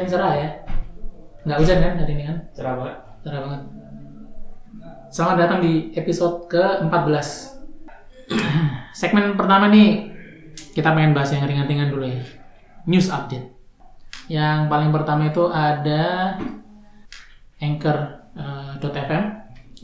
hujan 0.00 0.16
cerah 0.16 0.32
ya. 0.32 0.48
Nggak 1.44 1.58
hujan 1.60 1.78
kan 1.84 1.92
hari 2.00 2.12
ini 2.16 2.24
kan? 2.24 2.36
Cerah 2.56 2.74
banget. 2.80 2.96
Cerah 3.20 3.40
banget. 3.44 3.62
Selamat 5.12 5.36
datang 5.44 5.58
di 5.60 5.72
episode 5.92 6.48
ke-14. 6.48 7.28
Segmen 8.96 9.36
pertama 9.36 9.68
nih 9.68 10.08
kita 10.72 10.96
pengen 10.96 11.12
bahas 11.12 11.36
yang 11.36 11.44
ringan-ringan 11.44 11.92
dulu 11.92 12.08
ya. 12.08 12.22
News 12.88 13.12
update. 13.12 13.52
Yang 14.32 14.72
paling 14.72 14.88
pertama 14.88 15.28
itu 15.28 15.44
ada 15.52 16.32
Anchor.fm 17.60 19.24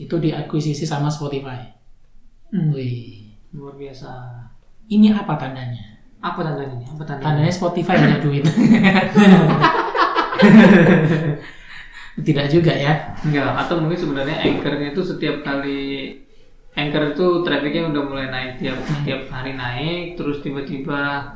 itu 0.01 0.15
diakuisisi 0.17 0.81
sama 0.81 1.13
Spotify. 1.13 1.61
Hmm. 2.49 2.73
Wih, 2.73 3.37
Luar 3.53 3.77
biasa. 3.77 4.09
ini 4.89 5.13
apa 5.13 5.37
tandanya? 5.37 6.01
Apa 6.25 6.41
tandanya? 6.41 6.87
Apa 6.89 7.03
tandanya? 7.05 7.25
Tandanya 7.27 7.53
Spotify 7.53 8.01
punya 8.01 8.17
duit. 8.17 8.43
Tidak 12.27 12.47
juga 12.49 12.73
ya. 12.73 13.13
Enggak, 13.21 13.53
atau 13.65 13.77
mungkin 13.77 13.99
sebenarnya 14.01 14.41
anchornya 14.41 14.89
itu 14.89 15.01
setiap 15.05 15.45
kali 15.45 15.81
anchor 16.73 17.13
itu 17.13 17.25
trafficnya 17.45 17.93
udah 17.93 18.03
mulai 18.05 18.27
naik 18.29 18.51
tiap 18.57 18.77
tiap 19.05 19.29
hari 19.29 19.53
naik, 19.53 20.17
terus 20.17 20.41
tiba-tiba 20.41 21.33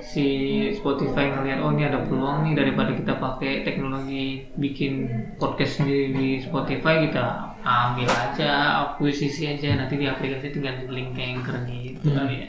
si 0.00 0.26
Spotify 0.74 1.28
ngeliat 1.28 1.60
oh 1.60 1.70
ini 1.76 1.84
ada 1.84 2.00
peluang 2.08 2.48
nih 2.48 2.56
daripada 2.56 2.96
kita 2.96 3.20
pakai 3.20 3.68
teknologi 3.68 4.48
bikin 4.56 5.06
podcast 5.36 5.76
sendiri 5.78 6.16
di 6.16 6.28
Spotify 6.40 7.04
kita 7.04 7.52
ambil 7.60 8.08
aja 8.08 8.50
akuisisi 8.80 9.44
aja 9.44 9.76
nanti 9.76 10.00
di 10.00 10.08
aplikasi 10.08 10.56
tinggal 10.56 10.72
di 10.80 10.88
link 10.88 11.12
ke 11.12 11.22
anchor 11.22 11.54
gitu 11.68 12.00
Hmm. 12.00 12.16
kali 12.16 12.34
ya. 12.34 12.48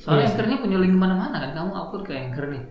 Soalnya 0.00 0.30
sih. 0.30 0.32
anchornya 0.32 0.56
punya 0.62 0.78
link 0.80 0.94
mana-mana 0.96 1.36
kan 1.42 1.50
kamu 1.52 1.70
upload 1.74 2.02
ke 2.06 2.14
anchor 2.14 2.46
nih. 2.48 2.62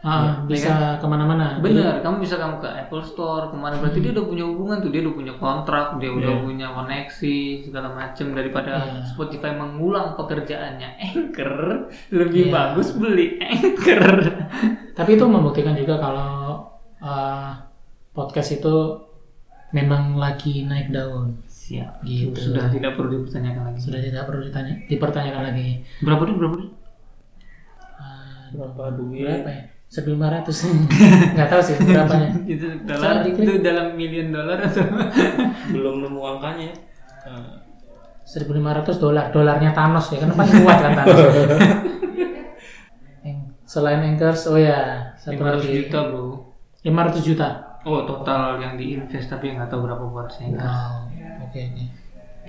Ah, 0.00 0.40
bisa 0.48 0.96
ke 0.96 1.04
mana-mana. 1.04 1.60
Bener, 1.60 2.00
kamu 2.00 2.24
bisa 2.24 2.40
kamu 2.40 2.56
ke 2.56 2.64
Apple 2.66 3.04
Store 3.04 3.52
ke 3.52 3.56
mana 3.56 3.76
berarti 3.76 4.00
dia 4.00 4.16
udah 4.16 4.24
punya 4.24 4.44
hubungan 4.44 4.80
tuh, 4.80 4.88
dia 4.88 5.04
udah 5.04 5.12
punya 5.12 5.34
kontrak, 5.36 6.00
dia 6.00 6.08
udah 6.08 6.32
Iya. 6.32 6.40
punya 6.40 6.66
koneksi 6.72 7.36
segala 7.60 7.88
macem 7.92 8.32
daripada 8.32 8.80
Iya. 8.80 9.04
Spotify 9.04 9.52
mengulang 9.52 10.16
pekerjaannya 10.16 10.88
Anchor 10.96 11.54
lebih 12.10 12.48
Iya. 12.48 12.52
bagus 12.52 12.96
beli 12.96 13.36
Anchor. 13.36 14.08
Tapi 14.96 15.10
itu 15.14 15.24
membuktikan 15.24 15.76
juga 15.76 16.00
kalau 16.00 16.64
uh, 16.98 17.52
podcast 18.10 18.56
itu 18.56 18.76
memang 19.70 20.16
lagi 20.16 20.64
naik 20.64 20.90
daun. 20.90 21.44
Siap, 21.44 22.02
Gitu. 22.02 22.34
sudah 22.34 22.66
tidak 22.66 22.96
perlu 22.96 23.22
dipertanyakan 23.22 23.62
lagi. 23.68 23.78
Sudah 23.78 24.00
tidak 24.00 24.26
perlu 24.26 24.42
ditanya, 24.42 24.74
dipertanyakan 24.88 25.42
lagi. 25.44 25.84
Berapa 26.00 26.24
duit? 26.24 26.38
Berapa 26.40 26.54
duit? 26.56 26.72
Berapa 28.54 28.82
duit? 28.98 29.24
berapa 29.26 29.50
ya? 29.50 29.62
1500 29.90 30.46
nggak 31.34 31.48
tahu 31.50 31.60
sih 31.66 31.74
berapanya 31.82 32.30
itu 32.54 32.66
dolar 32.86 33.26
itu 33.26 33.58
dalam 33.58 33.98
million 33.98 34.30
dollar 34.30 34.62
atau 34.62 34.86
Belum 35.74 36.06
nemu 36.06 36.20
angkanya. 36.38 36.70
Nah, 37.26 37.58
1500 38.22 39.02
dolar 39.02 39.34
dolarnya 39.34 39.74
Thanos 39.74 40.14
ya 40.14 40.22
kan 40.22 40.30
paling 40.38 40.62
kuat 40.62 40.78
kan 40.78 40.92
Thanos 40.94 41.18
selain 43.70 44.02
Anchors 44.02 44.50
oh 44.50 44.58
ya 44.58 45.10
satu 45.14 45.38
500 45.38 45.62
lagi 45.62 45.70
juta 45.86 45.98
bro. 46.10 46.26
500 46.82 47.22
juta 47.26 47.48
Oh 47.80 48.04
total 48.04 48.60
yang 48.60 48.76
diinvest 48.76 49.32
tapi 49.32 49.56
nggak 49.56 49.72
tahu 49.72 49.88
berapa 49.88 50.04
buat 50.04 50.28
saya. 50.28 50.52
wow 50.52 51.06
oke 51.48 51.58
oke 51.58 51.84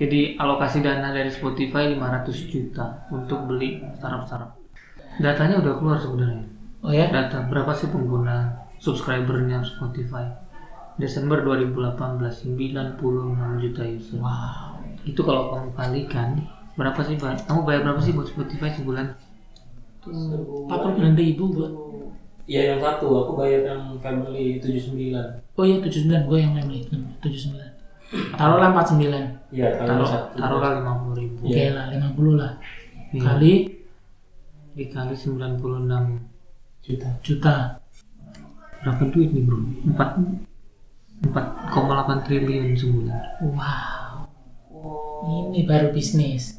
Jadi 0.02 0.34
alokasi 0.36 0.82
dana 0.82 1.10
dari 1.14 1.30
Spotify 1.30 1.94
500 1.94 2.52
juta 2.52 3.06
untuk 3.12 3.46
beli 3.46 3.78
startup-startup. 3.96 4.61
Datanya 5.18 5.60
udah 5.60 5.74
keluar 5.76 5.98
sebenarnya. 5.98 6.44
oh 6.80 6.90
ya 6.90 7.06
Data 7.08 7.46
berapa 7.46 7.70
sih 7.70 7.88
pengguna 7.88 8.48
subscribernya 8.76 9.60
Spotify? 9.60 10.24
Desember 10.94 11.40
2018 11.42 12.52
96 12.52 13.00
juta 13.60 13.82
user. 13.82 14.18
wow 14.18 14.76
Itu 15.02 15.20
kalau 15.20 15.50
kamu 15.50 15.68
kalikan 15.72 16.28
berapa 16.72 17.00
sih 17.00 17.16
Pak? 17.16 17.44
Kamu 17.44 17.62
bayar 17.62 17.82
berapa 17.82 18.00
sih 18.00 18.12
buat 18.12 18.26
Spotify 18.26 18.70
sebulan? 18.70 19.06
empat 20.02 20.78
puluh 20.78 20.92
sembilan 20.92 21.14
ribu 21.14 21.44
gua 21.48 21.68
Ya 22.42 22.74
yang 22.74 22.82
satu, 22.82 23.06
aku 23.22 23.38
bayar 23.38 23.62
yang 23.64 23.82
family 23.96 24.58
79. 24.58 25.14
oh 25.54 25.62
iya 25.62 25.78
79 25.78 26.26
gue 26.26 26.38
yang 26.40 26.52
family 26.52 26.82
79 27.22 27.54
taruhlah 28.34 28.74
49 28.74 28.98
Iya, 29.54 29.68
kalau 29.78 30.02
Taruh 30.02 30.08
satu. 30.10 30.34
taruhlah 30.34 30.70
50 31.06 31.22
ribu 31.22 31.40
oke 31.46 31.64
lah 31.70 31.84
50 31.94 32.34
lah 32.34 32.52
Iya. 33.14 33.20
kali 33.22 33.52
dikali 34.72 35.14
96 35.14 35.60
juta. 36.82 37.08
juta 37.22 37.54
berapa 38.82 39.02
duit 39.12 39.30
nih 39.30 39.42
bro? 39.46 39.58
4 39.94 41.30
4,8 41.30 42.26
triliun 42.26 42.74
sebulan. 42.74 43.20
wow 43.54 44.26
ini 45.22 45.62
baru 45.62 45.94
bisnis 45.94 46.58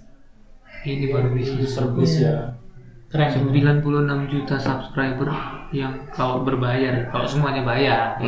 Ini 0.84 1.12
baru 1.12 1.32
bisnis. 1.36 1.76
Service 1.76 2.20
ya. 2.20 2.60
keren 3.08 3.30
96 3.52 3.84
juta 4.32 4.56
subscriber 4.60 5.30
yang 5.72 6.10
kalau 6.12 6.44
berbayar, 6.44 7.08
kalau 7.08 7.24
semuanya 7.24 7.64
bayar, 7.64 8.20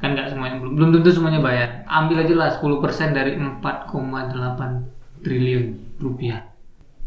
kan 0.00 0.16
nggak 0.16 0.32
semuanya 0.32 0.64
belum 0.64 0.72
belum 0.76 0.90
tentu 1.00 1.10
semuanya 1.12 1.40
bayar. 1.44 1.68
Ambil 1.84 2.24
aja 2.24 2.34
lah 2.34 2.48
10% 2.56 3.12
dari 3.12 3.36
4,8 3.36 5.24
triliun 5.24 5.64
rupiah. 5.98 6.53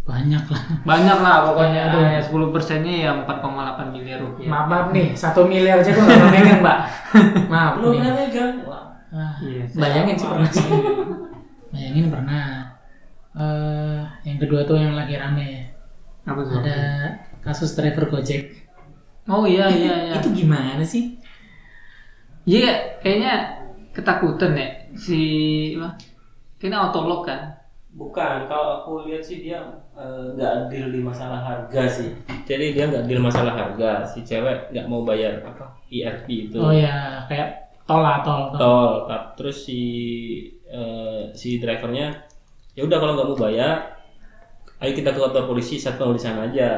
Banyak 0.08 0.40
lah 0.48 0.64
Banyak 0.82 1.18
lah 1.20 1.36
pokoknya. 1.46 1.82
Aduh. 1.92 2.00
Ya, 2.08 2.22
10 2.24 2.56
persennya 2.56 2.94
ya 2.96 3.12
4,8 3.28 3.92
miliar 3.92 4.24
rupiah. 4.24 4.48
maaf, 4.48 4.66
maaf 4.66 4.88
nih 4.90 5.12
satu 5.12 5.44
miliar 5.44 5.84
aja 5.84 5.92
gue 5.92 6.00
nggak 6.00 6.32
megang 6.32 6.60
mbak 6.64 6.78
maaf 7.52 7.74
Lu 7.78 7.92
kan 7.94 8.16
megang. 8.16 8.54
Wah. 8.64 8.84
Ah, 9.08 9.36
Iya, 9.40 9.64
bayangin 9.74 10.16
sih 10.16 10.26
pernah 10.26 10.50
sih 10.50 10.68
bayangin 11.72 12.08
pernah 12.08 12.46
Eh, 13.38 14.00
yang 14.26 14.42
kedua 14.42 14.64
tuh 14.64 14.76
yang 14.76 14.96
lagi 14.96 15.14
rame 15.14 15.70
Apa 16.24 16.42
tuh? 16.42 16.58
ada 16.58 17.06
kasus 17.40 17.72
driver 17.72 18.10
gojek 18.10 18.50
Oh 19.26 19.44
iya 19.44 19.70
iya 19.70 19.94
iya. 20.08 20.14
itu 20.18 20.32
gimana 20.34 20.82
sih 20.82 21.20
Iya, 22.44 22.98
kayaknya 22.98 23.34
ketakutan 23.92 24.56
ya 24.56 24.70
si 24.96 25.20
apa? 25.76 26.00
Kayaknya 26.56 26.80
autolog 26.80 27.28
kan. 27.28 27.57
Bukan, 27.98 28.46
kalau 28.46 28.68
aku 28.78 29.10
lihat 29.10 29.26
sih 29.26 29.42
dia 29.42 29.58
eh, 29.98 30.26
nggak 30.38 30.70
deal 30.70 30.94
di 30.94 31.02
masalah 31.02 31.42
harga 31.42 31.82
sih. 31.90 32.14
Jadi 32.46 32.78
dia 32.78 32.86
nggak 32.86 33.10
deal 33.10 33.18
masalah 33.20 33.58
harga. 33.58 34.06
Si 34.06 34.22
cewek 34.22 34.70
nggak 34.70 34.86
mau 34.86 35.02
bayar 35.02 35.42
apa 35.42 35.66
IRP 35.90 36.54
itu. 36.54 36.62
oh 36.62 36.70
ya 36.70 37.26
kayak 37.26 37.74
tol 37.90 38.06
lah 38.06 38.22
tol, 38.22 38.54
tol. 38.54 38.60
Tol. 38.62 38.90
Terus 39.34 39.58
si 39.66 39.82
eh, 40.70 41.34
si 41.34 41.58
drivernya 41.58 42.22
ya 42.78 42.86
udah 42.86 42.98
kalau 43.02 43.14
nggak 43.18 43.30
mau 43.34 43.40
bayar, 43.40 43.98
ayo 44.78 44.92
kita 44.94 45.10
ke 45.10 45.18
kantor 45.18 45.50
polisi 45.50 45.82
satpam 45.82 46.14
di 46.14 46.22
sana 46.22 46.46
aja. 46.54 46.70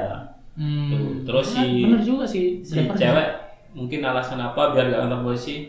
Hmm. 0.56 1.28
Terus 1.28 1.52
Bener- 1.52 1.68
si- 1.68 1.84
bener 1.84 2.02
juga 2.04 2.24
sih 2.28 2.64
Si 2.64 2.80
cewek 2.96 3.28
mungkin 3.76 4.02
alasan 4.08 4.40
apa 4.40 4.72
biar 4.72 4.88
nggak 4.88 5.02
kantor 5.04 5.22
polisi 5.28 5.68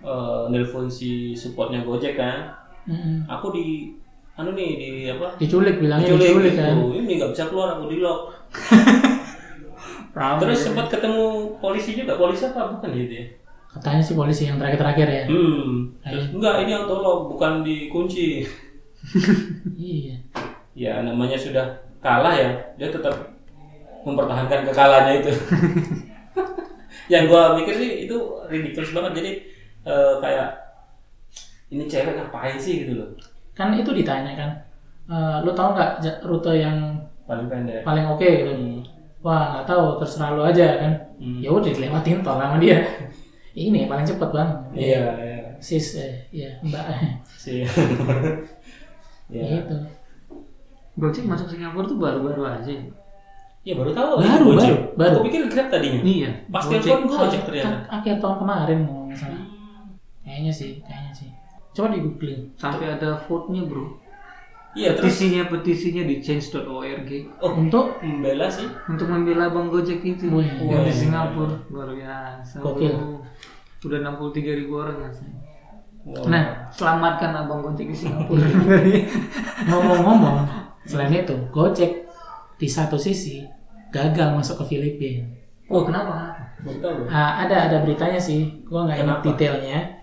eh, 0.00 0.42
nelpon 0.48 0.88
si 0.88 1.36
supportnya 1.36 1.84
Gojek 1.84 2.16
kan. 2.16 2.64
Mm-mm. 2.84 3.24
Aku 3.28 3.48
di 3.52 3.96
anu 4.34 4.50
nih 4.58 4.70
di 4.74 4.90
apa? 5.06 5.38
Diculik 5.38 5.78
bilangnya 5.78 6.10
diculik 6.10 6.26
diculik 6.26 6.52
gitu. 6.58 6.62
kan? 6.62 6.76
Ini 6.98 7.12
nggak 7.22 7.30
bisa 7.30 7.44
keluar 7.46 7.68
aku 7.78 7.84
di 7.86 7.98
lock. 8.02 8.20
Terus 10.42 10.58
sempat 10.62 10.86
ketemu 10.90 11.54
polisi 11.58 11.90
juga. 11.94 12.18
Polisi 12.18 12.42
apa? 12.50 12.74
Bukan 12.78 12.90
gitu 12.94 13.14
ya? 13.14 13.26
Katanya 13.74 14.02
sih 14.02 14.14
polisi 14.14 14.46
yang 14.46 14.58
terakhir-terakhir 14.58 15.08
ya. 15.10 15.24
Hmm. 15.26 15.90
Terus 16.02 16.30
enggak 16.34 16.66
ini 16.66 16.72
auto 16.74 16.96
lock 16.98 17.18
bukan 17.34 17.62
dikunci. 17.62 18.26
Iya. 19.76 20.16
Ya 20.74 21.04
namanya 21.04 21.36
sudah 21.38 21.62
kalah 22.02 22.34
ya. 22.34 22.50
Dia 22.80 22.90
tetap 22.90 23.14
mempertahankan 24.02 24.64
kekalahannya 24.66 25.14
itu. 25.22 25.32
Yang 27.12 27.24
gua 27.28 27.52
mikir 27.52 27.74
sih 27.76 28.08
itu 28.08 28.16
ridiculous 28.48 28.96
banget. 28.96 29.12
Jadi 29.20 29.30
eh, 29.84 30.14
kayak 30.24 30.48
ini 31.68 31.84
cewek 31.84 32.16
ngapain 32.16 32.56
sih? 32.56 32.86
gitu 32.88 32.96
loh 32.96 33.33
kan 33.54 33.72
itu 33.72 33.90
ditanya 33.90 34.32
kan 34.34 34.50
eh, 35.06 35.36
lu 35.40 35.50
tahu 35.50 35.72
nggak 35.72 35.90
rute 36.22 36.52
yang 36.54 36.98
paling 37.24 37.46
pendek? 37.46 37.80
paling 37.82 38.04
oke 38.04 38.20
gitu. 38.20 38.50
Hmm. 38.50 38.78
wah 39.18 39.56
nggak 39.56 39.66
tahu 39.66 39.96
terserah 39.96 40.30
lu 40.32 40.42
aja 40.42 40.66
kan. 40.76 40.92
Hmm. 41.16 41.40
ya 41.40 41.48
udah 41.48 41.70
dilewatin 41.70 42.20
tol 42.20 42.36
sama 42.36 42.58
dia. 42.58 42.78
Ini 43.54 43.86
paling 43.86 44.02
cepet 44.02 44.28
bang 44.28 44.50
iya 44.74 45.02
iya. 45.16 45.38
Sis 45.56 45.94
eh 45.96 46.26
ya 46.28 46.50
mbak. 46.60 46.84
Sih 47.24 47.62
ya 47.62 47.70
gitu. 49.54 49.76
Gojek 50.94 51.24
masuk 51.24 51.48
Singapura 51.48 51.86
tuh 51.86 51.96
baru-baru 51.96 52.42
aja. 52.44 52.70
ya? 53.62 53.74
Baru 53.74 53.90
tahu. 53.90 54.18
Baru, 54.20 54.44
Gojek. 54.54 54.94
baru, 54.94 54.94
baru. 54.94 55.14
aku 55.16 55.26
pikir 55.26 55.42
grab 55.48 55.66
tadinya 55.68 56.00
Iya. 56.02 56.30
pas 56.48 56.62
Gojek. 56.62 56.82
telepon 56.84 57.02
Gojek. 57.08 57.40
Ternyata. 57.42 57.70
Ak- 57.70 57.88
akhir 57.96 58.14
tahun 58.18 58.36
kemarin 58.38 58.78
mau 58.82 58.98
nggak 59.06 59.18
salah. 59.18 59.42
Kayaknya 60.22 60.52
sih 60.52 60.70
kayaknya 60.80 61.12
sih 61.12 61.28
coba 61.74 61.90
di 61.90 62.00
googling 62.00 62.42
Sampai 62.54 62.86
ada 62.88 63.18
vote-nya 63.26 63.66
bro. 63.66 63.98
Iya 64.74 64.98
terus 64.98 65.14
petisinya 65.14 65.42
petisinya 65.46 66.02
di 66.02 66.18
change.org 66.18 67.10
oh 67.38 67.52
Untuk 67.54 67.98
membela 68.02 68.50
sih. 68.50 68.66
untuk 68.86 69.06
membela 69.06 69.46
Bang 69.50 69.70
Gojek 69.70 70.02
itu 70.02 70.26
Wih, 70.26 70.46
yang 70.66 70.82
di. 70.82 70.90
Singapura 70.90 71.54
luar 71.70 71.94
biasa 71.94 72.58
Gokil. 72.58 72.94
udah 73.84 73.98
63 74.00 74.58
ribu 74.58 74.80
orang 74.80 74.98
ya 74.98 75.10
Wow. 76.04 76.28
nah 76.28 76.68
selamatkan 76.68 77.32
abang 77.32 77.62
Gojek 77.62 77.88
di 77.88 77.96
Singapura 77.96 78.44
ngomong-ngomong, 79.70 80.36
selain 80.90 81.14
itu, 81.14 81.32
Gojek 81.48 82.04
di 82.58 82.68
satu 82.68 83.00
sisi 83.00 83.40
gagal 83.88 84.34
masuk 84.34 84.66
ke 84.66 84.74
Filipina. 84.74 85.24
oh 85.70 85.86
kenapa. 85.86 86.34
Ah, 87.08 87.44
ada 87.46 87.68
ada 87.68 87.76
beritanya 87.80 88.20
sih, 88.20 88.64
gua 88.68 88.84
nggak 88.84 89.00
ingat 89.00 89.18
detailnya. 89.22 89.93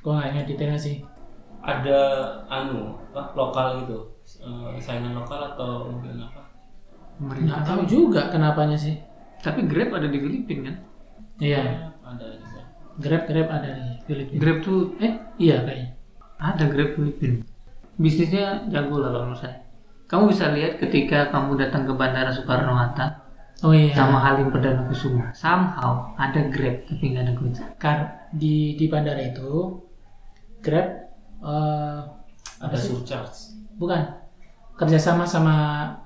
Gua 0.00 0.12
nggak 0.16 0.28
ingat 0.32 0.44
detailnya 0.46 0.78
sih. 0.78 0.96
Ada 1.60 1.98
anu 2.46 2.96
apa 3.10 3.32
lokal 3.34 3.84
gitu. 3.84 3.98
Eh, 4.40 4.78
saingan 4.78 5.12
lokal 5.12 5.52
atau 5.52 5.86
mungkin 5.86 6.20
apa? 6.20 6.40
Nggak 7.20 7.62
tahu 7.62 7.80
juga 7.84 8.28
kenapanya 8.28 8.74
sih. 8.74 8.96
tapi 9.38 9.64
Grab 9.64 9.88
ada 9.90 10.04
di 10.04 10.20
Filipina 10.20 10.68
kan 10.68 10.76
Iya, 11.38 11.64
Ada 12.04 12.24
juga. 12.36 12.60
Grab 12.96 13.24
Grab 13.24 13.48
ada 13.50 13.68
di 13.72 13.88
Filipina. 14.04 14.36
Grab 14.36 14.58
tuh 14.60 14.92
Eh, 15.00 15.16
iya 15.38 15.64
kayaknya. 15.64 15.96
ada 16.36 16.64
Grab 16.66 16.92
Filipina 16.92 17.40
bisnisnya 17.96 18.68
jago 18.68 18.96
lah 18.96 19.08
kalau 19.08 19.24
menurut 19.26 19.40
saya 19.40 19.56
kamu 20.06 20.28
bisa 20.28 20.52
lihat 20.52 20.76
ketika 20.76 21.28
kamu 21.28 21.56
datang 21.56 21.84
ke 21.84 21.92
Bandara 21.92 22.28
Soekarno 22.28 22.72
Hatta 22.72 23.24
Oh 23.60 23.72
iya. 23.72 23.92
sama 23.92 24.16
Halim 24.18 24.48
Perdana 24.48 24.84
Kusuma 24.84 25.32
somehow 25.32 26.12
ada 26.16 26.40
Grab 26.48 26.84
tapi 26.84 27.04
nggak 27.06 27.24
ada 27.24 27.32
Gojek 27.34 27.68
Kar 27.76 27.98
di 28.30 28.76
di 28.76 28.86
bandara 28.86 29.20
itu 29.20 29.76
Grab 30.60 30.88
eh 31.40 32.00
Ada 32.60 32.76
surcharge. 32.76 33.56
bukan 33.74 34.00
kerjasama 34.76 35.24
sama 35.24 35.54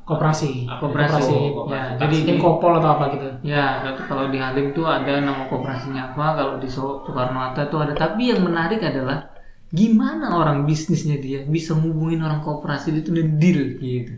koperasi 0.02 0.66
Ah, 0.66 0.78
koperasi. 0.78 1.30
ya 1.30 1.50
Koperasi. 1.52 1.94
jadi 1.96 2.14
mungkin 2.16 2.36
kopol 2.38 2.72
atau 2.74 2.90
apa 2.92 3.04
gitu 3.10 3.26
Ya, 3.44 3.66
kalau 4.04 4.28
di 4.28 4.38
Halim 4.38 4.70
tuh 4.70 4.82
ada 4.84 5.18
nama 5.18 5.46
koperasinya 5.46 6.10
apa, 6.10 6.26
kalau 6.34 6.54
di 6.56 6.66
So- 6.66 7.02
Soekarno 7.02 7.38
Hatta 7.40 7.66
tuh 7.66 7.82
ada. 7.82 7.92
Tapi 7.92 8.30
yang 8.30 8.42
menarik 8.42 8.78
adalah 8.80 9.30
gimana 9.70 10.30
orang 10.32 10.62
bisnisnya 10.64 11.18
dia 11.18 11.42
bisa 11.44 11.74
ngubungin 11.74 12.18
orang 12.18 12.38
koperasi 12.40 12.94
itu 12.94 13.10
dan 13.10 13.38
deal 13.38 13.78
gitu. 13.78 14.14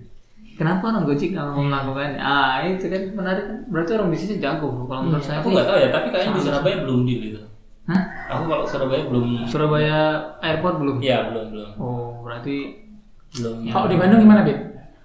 Kenapa 0.56 0.88
orang 0.88 1.04
Gojek 1.04 1.32
nggak 1.32 1.46
mau 1.46 1.60
melakukannya? 1.62 2.16
Ah, 2.16 2.64
itu 2.64 2.88
kan 2.88 3.02
menarik. 3.12 3.44
kan. 3.44 3.56
Berarti 3.68 3.90
orang 3.92 4.08
bisnisnya 4.08 4.38
jago. 4.42 4.68
Kalau 4.82 5.02
menurut 5.02 5.20
saya 5.20 5.40
Aku 5.40 5.52
nggak 5.52 5.64
tahu 5.64 5.76
ya, 5.76 5.88
tapi 5.90 6.06
kayaknya 6.08 6.32
di 6.32 6.40
Surabaya 6.42 6.76
belum 6.80 7.00
deal 7.04 7.20
gitu. 7.22 7.40
Hah? 7.86 8.02
Aku 8.28 8.44
kalau 8.46 8.64
Surabaya 8.64 9.06
belum. 9.06 9.46
Surabaya 9.46 9.98
Airport 10.40 10.76
belum? 10.78 10.96
Iya 10.98 11.30
belum 11.30 11.44
belum 11.50 11.70
Oh, 11.78 12.20
berarti 12.20 12.82
belum. 13.32 13.70
kalau 13.70 13.86
di 13.86 13.96
Bandung 13.96 14.20
gimana 14.20 14.40
Bib? 14.42 14.58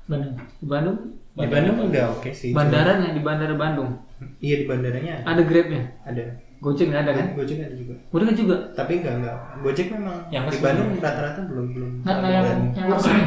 Bandung 0.07 0.33
di 0.57 0.65
Bandung 0.65 0.97
Di 1.31 1.47
Bandung 1.47 1.77
udah 1.87 2.05
oke 2.11 2.29
sih. 2.31 2.51
bandaranya 2.51 3.13
di 3.13 3.21
Bandara 3.21 3.53
Bandung 3.53 4.01
Iya 4.37 4.55
di 4.59 4.65
bandaranya 4.65 5.21
ada. 5.21 5.25
ada 5.31 5.41
Grabnya. 5.43 5.81
Ada. 6.03 6.23
Gojek 6.57 6.89
nggak 6.89 7.01
ada 7.01 7.11
kan? 7.11 7.25
Gojek 7.33 7.57
ada 7.59 7.73
juga. 7.73 7.93
Udah 8.11 8.25
kan 8.27 8.35
juga. 8.35 8.55
Tapi 8.73 8.91
enggak 8.97 9.15
enggak. 9.17 9.35
Gojek 9.61 9.87
memang 9.89 10.17
Yang 10.29 10.43
di. 10.47 10.57
Bandung 10.59 10.89
rata-rata 10.95 11.39
belum 11.43 11.67
belum. 11.71 11.91
nggak 12.01 12.15
nggak 12.17 12.31
yang 12.31 12.45
yang 12.71 12.87
resmi 12.91 13.21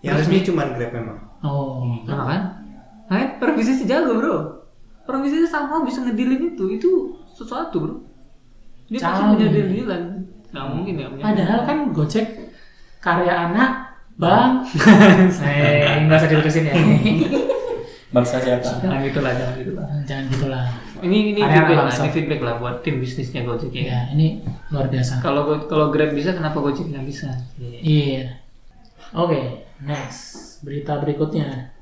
Yang 0.00 0.14
resmi 0.18 0.36
cuma 0.42 0.62
Grab 0.68 0.90
memang. 0.92 1.18
oh 1.42 2.02
Nah 2.02 2.22
kan? 2.24 2.42
Nah, 3.06 3.28
orang 3.38 3.54
bisnisnya 3.54 3.86
jago 3.92 4.16
bro. 4.16 4.36
Bisnisnya 5.22 5.46
sama 5.46 5.82
bisa 5.82 6.00
ngedilin 6.00 6.54
itu, 6.54 6.64
itu 6.72 6.90
sesuatu 7.28 7.76
bro. 7.78 7.94
Dia 8.92 9.00
pasti 9.00 9.22
punya 9.32 9.48
deal-dealan. 9.48 10.02
Nggak 10.52 10.66
mungkin 10.68 10.94
ya 11.00 11.06
punya. 11.08 11.22
padahal 11.24 11.60
kan 11.64 11.78
Gojek 11.96 12.26
karya 13.00 13.32
anak 13.48 13.70
bang 14.20 14.60
eh 15.48 16.04
nggak 16.04 16.18
usah 16.20 16.28
diterusin 16.28 16.68
ya 16.68 16.74
Bangsa 18.12 18.36
siapa? 18.44 18.60
Jangan 18.60 19.00
gitu 19.08 19.24
lah, 19.24 19.32
jangan 19.32 19.54
gitu 19.56 19.72
lah. 19.72 19.86
jangan 20.04 20.24
gitulah 20.28 20.64
Ini 21.00 21.18
ini 21.32 21.40
feedback 21.40 21.80
lah, 21.80 21.88
ini 21.96 22.10
feedback 22.12 22.40
lah 22.44 22.54
buat 22.60 22.76
tim 22.84 23.00
bisnisnya 23.00 23.40
Gojek 23.40 23.72
ya. 23.72 23.88
ya 23.88 24.00
ini 24.12 24.44
luar 24.68 24.92
biasa 24.92 25.24
Kalau 25.24 25.56
kalau 25.64 25.88
Grab 25.88 26.12
bisa, 26.12 26.36
kenapa 26.36 26.60
Gojek 26.60 26.92
nggak 26.92 27.08
bisa? 27.08 27.32
Iya. 27.56 28.36
Oke, 29.16 29.64
next. 29.80 30.60
Berita 30.60 31.00
berikutnya. 31.00 31.72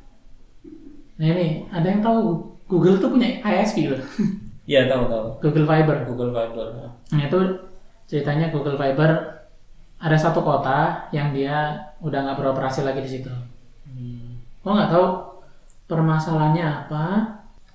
Nah 1.18 1.26
ini, 1.26 1.66
ada 1.66 1.86
yang 1.90 1.98
tahu 1.98 2.46
Google 2.70 3.02
tuh 3.02 3.10
punya 3.10 3.42
ISP 3.42 3.90
loh. 3.90 3.98
Iya 4.70 4.87
tahu 4.87 5.11
tahu. 5.11 5.26
Google 5.43 5.67
Fiber. 5.67 5.96
Google 6.06 6.31
Fiber. 6.31 6.67
Nah 7.11 7.22
itu 7.26 7.40
ceritanya 8.06 8.55
Google 8.55 8.78
Fiber 8.78 9.11
ada 9.99 10.14
satu 10.17 10.46
kota 10.46 11.11
yang 11.11 11.34
dia 11.34 11.75
udah 11.99 12.19
nggak 12.22 12.38
beroperasi 12.38 12.87
lagi 12.87 13.02
di 13.02 13.11
situ. 13.19 13.32
Hmm. 13.82 14.38
Oh 14.62 14.78
nggak 14.78 14.94
tahu 14.94 15.06
permasalahannya 15.90 16.87
apa? 16.87 17.05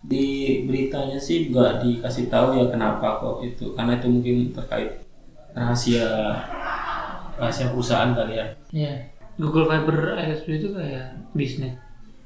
Di 0.08 0.64
beritanya 0.64 1.20
sih 1.20 1.52
nggak 1.52 1.84
dikasih 1.84 2.32
tahu 2.32 2.64
ya 2.64 2.72
kenapa 2.72 3.20
kok 3.20 3.44
itu 3.44 3.76
karena 3.76 4.00
itu 4.00 4.08
mungkin 4.08 4.56
terkait 4.56 5.04
rahasia 5.52 6.08
rahasia 7.36 7.76
perusahaan 7.76 8.16
kali 8.16 8.40
ya. 8.40 8.48
Iya. 8.72 8.94
Google 9.36 9.68
Fiber 9.68 10.16
ISP 10.16 10.64
itu 10.64 10.72
kayak 10.72 11.12
bisnis. 11.36 11.76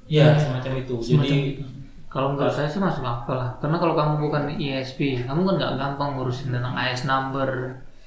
Iya 0.05 0.37
Ya, 0.37 0.37
semacam 0.37 0.71
itu. 0.77 0.95
Semacam 1.01 1.25
Jadi 1.25 1.57
itu. 1.57 1.63
Kalau 2.09 2.33
menurut 2.33 2.49
saya 2.49 2.65
sih 2.65 2.77
masuk 2.77 3.01
akal 3.01 3.37
lah. 3.37 3.53
Karena 3.57 3.77
kalau 3.77 3.93
kamu 3.93 4.13
bukan 4.19 4.43
ISP, 4.51 4.99
kamu 5.23 5.41
kan 5.43 5.55
nggak 5.55 5.73
gampang 5.75 6.09
ngurusin 6.15 6.49
tentang 6.49 6.73
IS 6.75 7.05
number. 7.05 7.49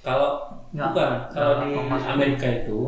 kalau 0.00 0.50
Nggak. 0.72 0.90
bukan 0.90 1.10
kalau 1.31 1.54
di. 1.62 1.78
Amerika 2.04 2.46
itu 2.49 2.81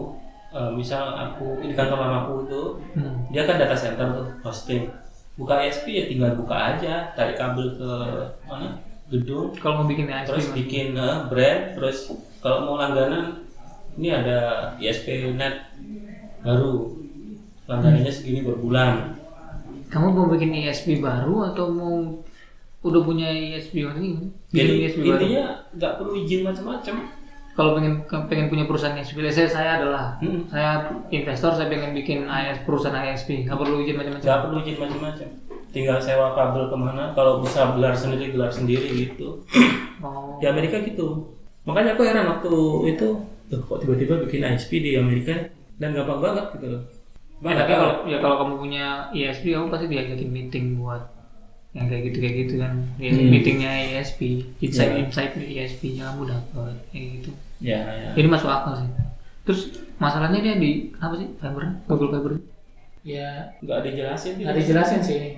eh, 0.51 0.71
misal 0.73 1.15
aku 1.15 1.61
di 1.61 1.71
kantor 1.73 1.99
mamaku 2.01 2.33
itu 2.43 2.63
Hmm. 2.93 3.15
dia 3.29 3.43
kan 3.43 3.55
data 3.55 3.75
center 3.75 4.07
tuh 4.11 4.27
hosting 4.41 4.91
buka 5.35 5.59
ISP 5.61 5.87
ya 5.89 6.05
tinggal 6.05 6.35
buka 6.35 6.75
aja 6.75 7.11
tarik 7.13 7.35
kabel 7.35 7.71
ke 7.73 7.91
mana 8.45 8.75
gedung 9.07 9.55
Kalau 9.55 9.75
mau 9.77 9.87
bikin 9.87 10.07
ISP, 10.07 10.27
terus 10.27 10.47
Mas. 10.49 10.55
bikin 10.57 10.87
eh, 10.93 11.17
brand 11.25 11.61
terus 11.73 11.99
kalau 12.39 12.65
mau 12.65 12.75
langganan 12.77 13.47
ini 13.95 14.11
ada 14.11 14.39
ISP 14.77 15.07
net 15.33 15.71
baru 16.41 16.91
langganannya 17.65 18.11
segini 18.11 18.43
per 18.43 18.57
bulan 18.57 19.15
kamu 19.95 20.07
mau 20.11 20.27
bikin 20.27 20.51
ISP 20.53 20.99
baru 20.99 21.47
atau 21.47 21.71
mau 21.71 21.95
udah 22.83 23.01
punya 23.01 23.31
ISP 23.31 23.81
ini? 23.81 24.27
Bikin 24.51 24.59
jadi 24.59 24.73
ISP 24.83 24.99
intinya 25.07 25.45
nggak 25.71 25.93
perlu 25.97 26.13
izin 26.19 26.43
macam-macam 26.43 26.97
Kalau 27.55 27.71
pengen 27.73 28.03
pengen 28.27 28.51
punya 28.51 28.67
perusahaan 28.67 28.99
ISP, 28.99 29.23
let's 29.23 29.39
say 29.39 29.47
saya 29.47 29.79
adalah 29.79 30.19
Hmm. 30.19 30.43
saya 30.51 30.91
investor, 31.09 31.55
saya 31.55 31.71
pengen 31.71 31.95
bikin 31.95 32.27
IS 32.27 32.67
perusahaan 32.67 32.99
ISP, 33.07 33.47
nggak 33.47 33.55
perlu 33.55 33.79
izin 33.81 33.95
macam-macam. 33.95 34.27
nggak 34.27 34.41
perlu 34.43 34.57
izin 34.59 34.77
macam-macam 34.77 35.29
tinggal 35.71 35.99
sewa 35.99 36.31
kabel 36.33 36.67
ke 36.67 36.77
mana 36.77 37.11
kalau 37.13 37.43
bisa 37.43 37.75
gelar 37.75 37.91
sendiri 37.93 38.31
gelar 38.31 38.47
sendiri 38.49 38.87
gitu 38.97 39.43
Oh. 39.99 40.39
di 40.39 40.47
Amerika 40.47 40.79
gitu 40.79 41.35
makanya 41.63 41.95
aku 41.95 42.03
heran 42.05 42.27
waktu 42.29 42.53
itu 42.91 43.09
"Loh, 43.51 43.61
kok 43.61 43.79
tiba-tiba 43.81 44.23
bikin 44.23 44.45
ISP 44.45 44.79
di 44.79 44.95
Amerika 44.95 45.35
dan 45.77 45.91
gampang 45.91 46.21
banget 46.21 46.47
gitu 46.55 46.67
loh 46.71 46.83
Ya, 47.45 47.55
tapi 47.55 47.73
kalau 47.73 47.91
ya 48.09 48.19
kalau 48.19 48.37
kamu 48.41 48.55
punya 48.57 48.85
ISP, 49.13 49.53
kamu 49.53 49.69
pasti 49.69 49.87
diajakin 49.87 50.31
meeting 50.31 50.65
buat 50.77 51.05
yang 51.75 51.87
kayak 51.87 52.03
gitu 52.09 52.19
kayak 52.19 52.35
gitu 52.41 52.55
kan. 52.57 52.73
Ya, 52.97 53.11
Hmm. 53.11 53.29
Meetingnya 53.29 53.71
ISP, 53.93 54.21
insight 54.59 54.91
Ya. 54.91 54.99
insight 54.99 55.33
ISP 55.37 55.83
nya 55.93 56.09
kamu 56.09 56.23
dapat 56.27 56.75
kayak 56.89 57.07
gitu. 57.21 57.31
ya 57.61 57.81
ya 57.85 58.11
Jadi 58.15 58.29
masuk 58.29 58.49
akal 58.49 58.75
sih. 58.79 58.89
Terus 59.45 59.61
masalahnya 59.97 60.41
dia 60.41 60.55
di 60.57 60.89
apa 60.97 61.15
sih? 61.15 61.29
Fiber, 61.37 61.65
Google 61.85 62.11
Fiber. 62.11 62.33
Ya 63.05 63.53
nggak 63.61 63.77
ada 63.77 63.91
jelasin 63.91 64.33
nggak 64.39 64.57
dijelasin 64.57 65.01
sih 65.01 65.15
ini. 65.15 65.31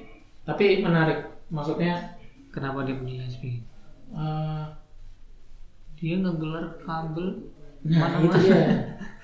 Tapi 0.45 0.81
menarik. 0.81 1.19
Maksudnya 1.49 2.15
Kenapa 2.51 2.83
dia 2.83 2.95
punya 2.95 3.21
ISP? 3.23 3.61
eh, 4.09 4.65
Dia 5.97 6.15
ngegelar 6.17 6.79
kabel 6.79 7.27
Nah, 7.83 7.99
mana-mana. 7.99 8.25
itu 8.27 8.39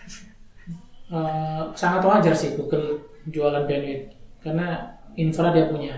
Eh, 1.13 1.61
sangat 1.77 2.01
wajar 2.09 2.33
sih 2.33 2.57
Google 2.57 2.97
jualan 3.29 3.69
bandwidth 3.69 4.09
karena 4.41 4.97
infra 5.13 5.53
dia 5.53 5.69
punya. 5.69 5.93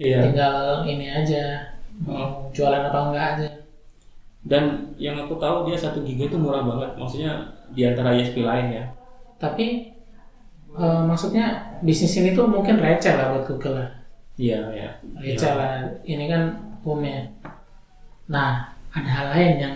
iya 0.00 0.24
Tinggal 0.24 0.88
ini 0.88 1.04
aja 1.12 1.68
mau 2.00 2.48
jualan 2.52 2.88
apa 2.88 2.98
enggak 3.12 3.26
aja. 3.36 3.48
dan 4.46 4.94
yang 4.96 5.18
aku 5.20 5.36
tahu 5.36 5.66
dia 5.68 5.76
satu 5.76 6.00
giga 6.00 6.30
itu 6.30 6.38
murah 6.38 6.62
banget 6.64 6.90
maksudnya 6.96 7.32
di 7.74 7.82
antara 7.82 8.14
ISP 8.14 8.40
lain 8.40 8.72
ya 8.72 8.84
Tapi 9.36 9.92
eh, 10.72 11.00
maksudnya 11.04 11.76
bisnis 11.84 12.16
ini 12.16 12.32
tuh 12.32 12.48
mungkin 12.48 12.80
receh 12.80 13.12
lah 13.12 13.36
buat 13.36 13.44
Google 13.44 13.84
lah. 13.84 13.88
iya 14.36 14.60
ya 14.72 14.90
Receh 15.20 15.52
lah. 15.52 15.84
Ini 16.04 16.24
kan 16.28 16.42
boomnya. 16.80 17.28
Nah, 18.28 18.70
ada 18.92 19.10
hal 19.12 19.26
lain 19.34 19.52
yang 19.60 19.74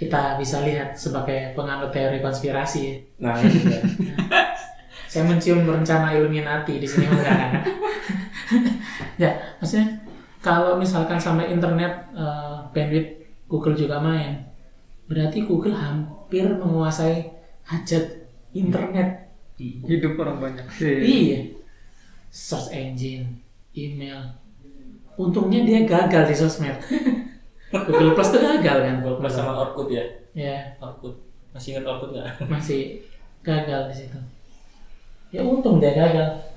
kita 0.00 0.40
bisa 0.40 0.64
lihat 0.64 0.96
sebagai 0.96 1.52
penganut 1.52 1.92
teori 1.92 2.24
konspirasi. 2.24 2.96
ya. 3.20 3.28
nah 3.28 3.36
itu 3.36 3.68
dia. 3.68 3.84
Saya 5.12 5.28
mencium 5.28 5.68
rencana 5.68 6.16
Illuminati 6.16 6.80
di 6.80 6.88
sini 6.88 7.04
enggak. 7.04 7.66
ya, 9.22 9.36
maksudnya 9.60 10.00
kalau 10.40 10.80
misalkan 10.80 11.20
sampai 11.20 11.52
internet 11.52 12.08
eh, 12.16 12.56
bandwidth 12.72 13.20
Google 13.44 13.76
juga 13.76 14.00
main, 14.00 14.40
berarti 15.04 15.44
Google 15.44 15.76
hampir 15.76 16.48
menguasai 16.48 17.28
hajat 17.68 18.24
internet. 18.56 19.28
hidup 19.60 20.16
orang 20.16 20.40
banyak 20.40 20.64
Iya. 20.80 21.52
Search 22.32 22.72
engine, 22.72 23.44
email. 23.76 24.32
Untungnya 25.20 25.60
dia 25.68 25.84
gagal 25.84 26.32
di 26.32 26.34
sosmed. 26.38 26.80
Google 27.70 28.12
Plus 28.18 28.28
tuh 28.34 28.40
gagal 28.42 28.78
kan? 28.82 28.94
Google 29.02 29.18
Plus 29.22 29.34
sama 29.34 29.52
Orkut 29.54 29.88
ya? 29.94 30.04
Ya, 30.34 30.74
Orkut. 30.82 31.14
Masih 31.54 31.78
ingat 31.78 31.86
Orkut 31.86 32.10
nggak? 32.10 32.26
Masih 32.52 33.06
gagal 33.46 33.90
di 33.90 33.94
situ. 33.94 34.18
Ya 35.30 35.46
untung 35.46 35.78
dia 35.78 35.94
gagal. 35.94 36.50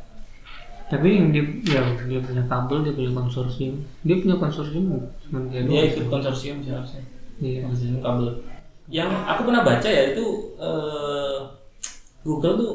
tapi 0.83 1.09
yang 1.09 1.33
dia 1.33 1.41
ya 1.65 1.81
dia 2.05 2.21
punya 2.21 2.43
kabel 2.45 2.85
dia 2.85 2.93
punya 2.93 3.11
konsorsium. 3.17 3.81
Dia 4.05 4.21
punya 4.21 4.37
konsorsium 4.37 5.01
cuma 5.25 5.39
dia 5.49 5.81
ikut 5.89 6.05
konsorsium 6.05 6.61
seharusnya 6.61 7.01
iya. 7.41 7.65
Konsorsium 7.65 7.97
kabel. 8.03 8.29
Yang 8.93 9.09
aku 9.25 9.41
pernah 9.49 9.63
baca 9.65 9.89
ya 9.89 10.13
itu 10.13 10.25
eh, 10.61 11.37
Google 12.21 12.55
tuh 12.61 12.73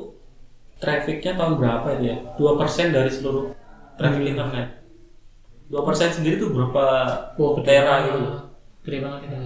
trafficnya 0.83 1.39
tahun 1.39 1.63
berapa 1.63 1.87
itu 1.99 2.05
ya? 2.11 2.17
Dua 2.35 2.59
persen 2.59 2.91
dari 2.91 3.11
seluruh 3.13 3.55
traffic 3.95 4.35
internet 4.35 4.78
dua 5.69 5.83
persen 5.85 6.09
sendiri 6.11 6.37
tuh 6.37 6.51
berapa 6.51 6.85
gede 7.37 7.63
tera 7.63 7.95
gitu 8.05 8.21
Gede 8.83 8.99
banget 9.05 9.21
itu. 9.23 9.37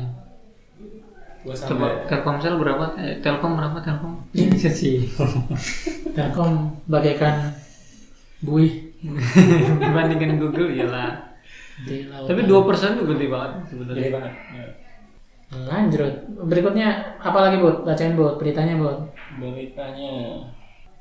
gua 1.43 1.55
coba 1.59 1.87
Telkomsel 2.07 2.55
berapa 2.55 2.85
eh, 2.97 3.19
Telkom 3.19 3.59
berapa 3.59 3.79
Telkom 3.79 4.13
Iya. 4.31 4.47
Iya 4.55 4.71
sih 4.71 4.97
Telkom 6.17 6.79
bagaikan 6.87 7.51
buih 8.41 8.95
dibandingkan 9.83 10.39
Google 10.39 10.71
iyalah 10.71 11.35
di 11.83 12.07
lautan. 12.07 12.31
tapi 12.31 12.41
dua 12.47 12.61
persen 12.63 12.95
tuh 12.95 13.07
gede 13.09 13.27
banget 13.27 13.51
gede 13.59 13.67
sebenarnya 13.67 14.11
banget 14.13 14.33
ya. 14.55 14.65
Lanjut. 15.53 16.15
Berikutnya 16.49 16.89
apa 17.21 17.39
lagi, 17.39 17.61
Bud? 17.61 17.85
Bacain, 17.85 18.17
Bud. 18.17 18.41
Beritanya, 18.41 18.73
Bud. 18.73 19.05
beritanya 19.37 20.41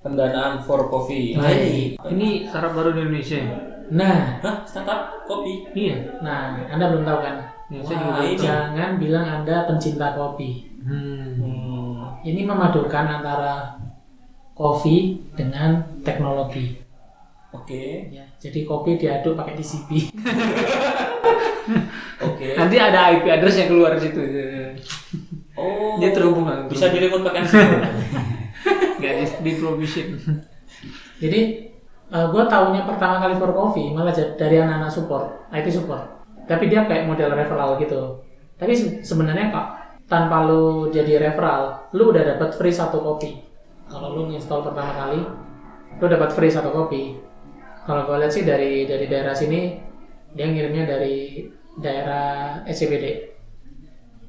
pendanaan 0.02 0.60
for 0.60 0.92
coffee 0.92 1.40
Hai. 1.40 1.96
ini 2.10 2.44
startup 2.44 2.76
baru 2.76 2.92
di 2.92 3.00
Indonesia 3.00 3.38
ya? 3.38 3.48
Nah, 3.92 4.40
Hah, 4.40 4.64
startup 4.64 5.28
kopi 5.28 5.68
iya 5.76 6.00
nah, 6.24 6.56
Anda 6.72 6.96
belum 6.96 7.04
tahu 7.04 7.20
kan? 7.20 7.36
saya 7.84 7.98
juga 8.04 8.20
Wah, 8.20 8.24
tahu. 8.24 8.40
Jangan 8.40 8.92
bilang 9.00 9.26
Anda 9.28 9.68
pencinta 9.68 10.16
kopi. 10.16 10.72
hmm. 10.80 11.40
hmm. 11.40 12.24
Ini 12.24 12.42
memadukan 12.48 13.06
antara 13.20 13.76
kopi 14.56 15.20
dengan 15.36 15.84
teknologi. 16.08 16.80
oke 17.52 17.84
Ya, 18.16 18.24
jadi 18.40 18.64
kopi 18.64 18.96
diaduk 18.96 19.36
pakai 19.36 19.60
TCP. 19.60 20.08
oke 22.28 22.48
nanti 22.58 22.76
ada 22.78 23.12
IP 23.14 23.26
address 23.28 23.60
yang 23.60 23.70
keluar 23.70 23.92
di 23.98 24.02
situ 24.08 24.22
oh 25.58 25.98
dia 26.02 26.10
terhubung 26.14 26.48
bisa 26.70 26.90
di 26.90 26.98
remote 27.02 27.26
pakai 27.28 27.42
nggak 29.02 29.14
di, 29.18 29.26
di 29.46 29.52
provision 29.58 30.10
Jadi 31.22 31.71
gue 32.12 32.44
taunya 32.52 32.84
pertama 32.84 33.24
kali 33.24 33.40
for 33.40 33.56
coffee 33.56 33.96
malah 33.96 34.12
dari 34.12 34.60
anak-anak 34.60 34.92
support, 34.92 35.48
IT 35.56 35.72
support. 35.72 36.04
Tapi 36.44 36.68
dia 36.68 36.84
kayak 36.84 37.08
model 37.08 37.32
referral 37.32 37.80
gitu. 37.80 38.20
Tapi 38.60 38.76
se- 38.76 39.00
sebenarnya 39.00 39.48
kok 39.48 39.68
tanpa 40.12 40.44
lu 40.44 40.92
jadi 40.92 41.24
referral, 41.32 41.88
lu 41.96 42.12
udah 42.12 42.36
dapat 42.36 42.52
free 42.52 42.76
satu 42.76 43.00
kopi. 43.00 43.40
Kalau 43.88 44.12
lu 44.12 44.28
install 44.36 44.60
pertama 44.68 44.92
kali, 44.92 45.24
lu 46.04 46.06
dapat 46.12 46.36
free 46.36 46.52
satu 46.52 46.76
kopi. 46.76 47.16
Kalau 47.88 48.04
gue 48.04 48.18
lihat 48.20 48.34
sih 48.36 48.44
dari 48.44 48.84
dari 48.84 49.08
daerah 49.08 49.32
sini, 49.32 49.80
dia 50.36 50.52
ngirimnya 50.52 50.84
dari 50.84 51.48
daerah 51.80 52.60
SCBD. 52.68 53.32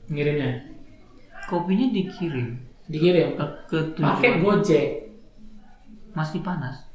Ngirimnya, 0.06 0.70
kopinya 1.50 1.90
dikirim 1.90 2.62
dikirim. 2.86 3.38
ke, 3.66 3.78
ke 3.96 4.02
Pakai 4.02 4.38
Gojek. 4.42 4.86
masih 6.12 6.44
panas 6.44 6.91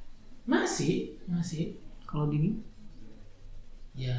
Masih, 0.48 1.20
masih. 1.28 1.76
kalau 2.08 2.28
dingin 2.28 2.56
Ya, 3.92 4.14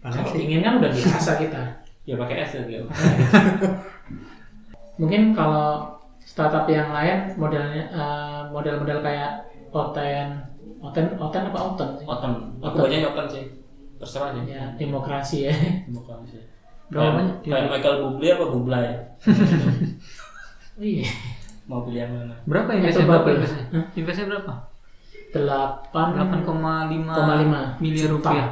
Panas 0.00 0.16
kalau 0.16 0.32
dingin 0.32 0.62
kan 0.62 0.78
udah 0.78 0.88
biasa 0.88 1.36
kita. 1.36 1.60
ya 2.08 2.14
pakai 2.16 2.40
es 2.40 2.52
ya. 2.56 2.80
Mungkin 5.00 5.32
kalau 5.32 5.88
startup 6.18 6.66
yang 6.66 6.90
lain 6.90 7.34
modelnya 7.34 7.82
eh, 7.84 8.40
model-model 8.48 8.98
kayak 9.02 9.30
Oten, 9.68 10.26
Oten, 10.78 11.04
Oten 11.16 11.42
apa 11.44 11.58
Oten 11.58 11.88
sih? 11.96 12.04
Oten 12.06 12.32
aku 12.58 12.74
Oten. 12.76 12.82
banyak 12.88 13.00
oten 13.06 13.26
sih 13.26 13.44
terserah 13.98 14.28
aja 14.32 14.40
Ya 14.44 14.62
demokrasi 14.76 15.36
ya. 15.46 15.52
demokrasi 15.88 16.36
Berapa 16.88 17.18
kayak, 17.18 17.34
kayak 17.42 17.68
Michael 17.72 17.96
Bublé 18.02 18.26
apa 18.30 18.44
Bublé 18.48 18.82
Iya. 20.76 21.04
mau 21.64 21.80
pilih 21.82 22.00
yang 22.00 22.12
mana 22.12 22.34
berapa 22.44 22.68
Itu 22.70 22.76
investnya 22.80 23.04
berapa 23.06 23.24
bubble. 23.24 23.38
investnya 23.94 24.26
Berapa 25.32 26.12
Delapan 26.12 26.44
8,5 26.44 27.80
miliar 27.80 28.08
juta. 28.12 28.30
rupiah 28.30 28.48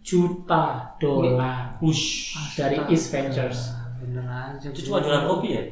juta 0.00 0.64
dolar 0.96 1.76
Wush. 1.84 2.32
dari 2.56 2.80
East 2.88 3.12
Ventures. 3.12 3.76
Bener 4.00 4.24
aja 4.24 4.66
itu 4.72 4.88
cuma 4.88 5.04
jualan 5.04 5.28
kopi 5.28 5.48
ya 5.52 5.62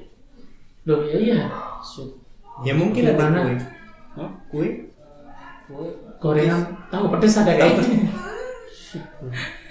Loh 0.84 1.00
ya 1.04 1.16
iya. 1.16 1.40
Shit. 1.80 2.12
Ya 2.64 2.76
mungkin 2.76 3.08
ada 3.08 3.24
kue. 3.32 3.56
Kue? 4.52 4.68
Kue. 5.68 5.88
Gorengan 6.20 6.60
tahu 6.92 7.08
pedes 7.16 7.40
ada 7.40 7.52
kayaknya. 7.56 8.12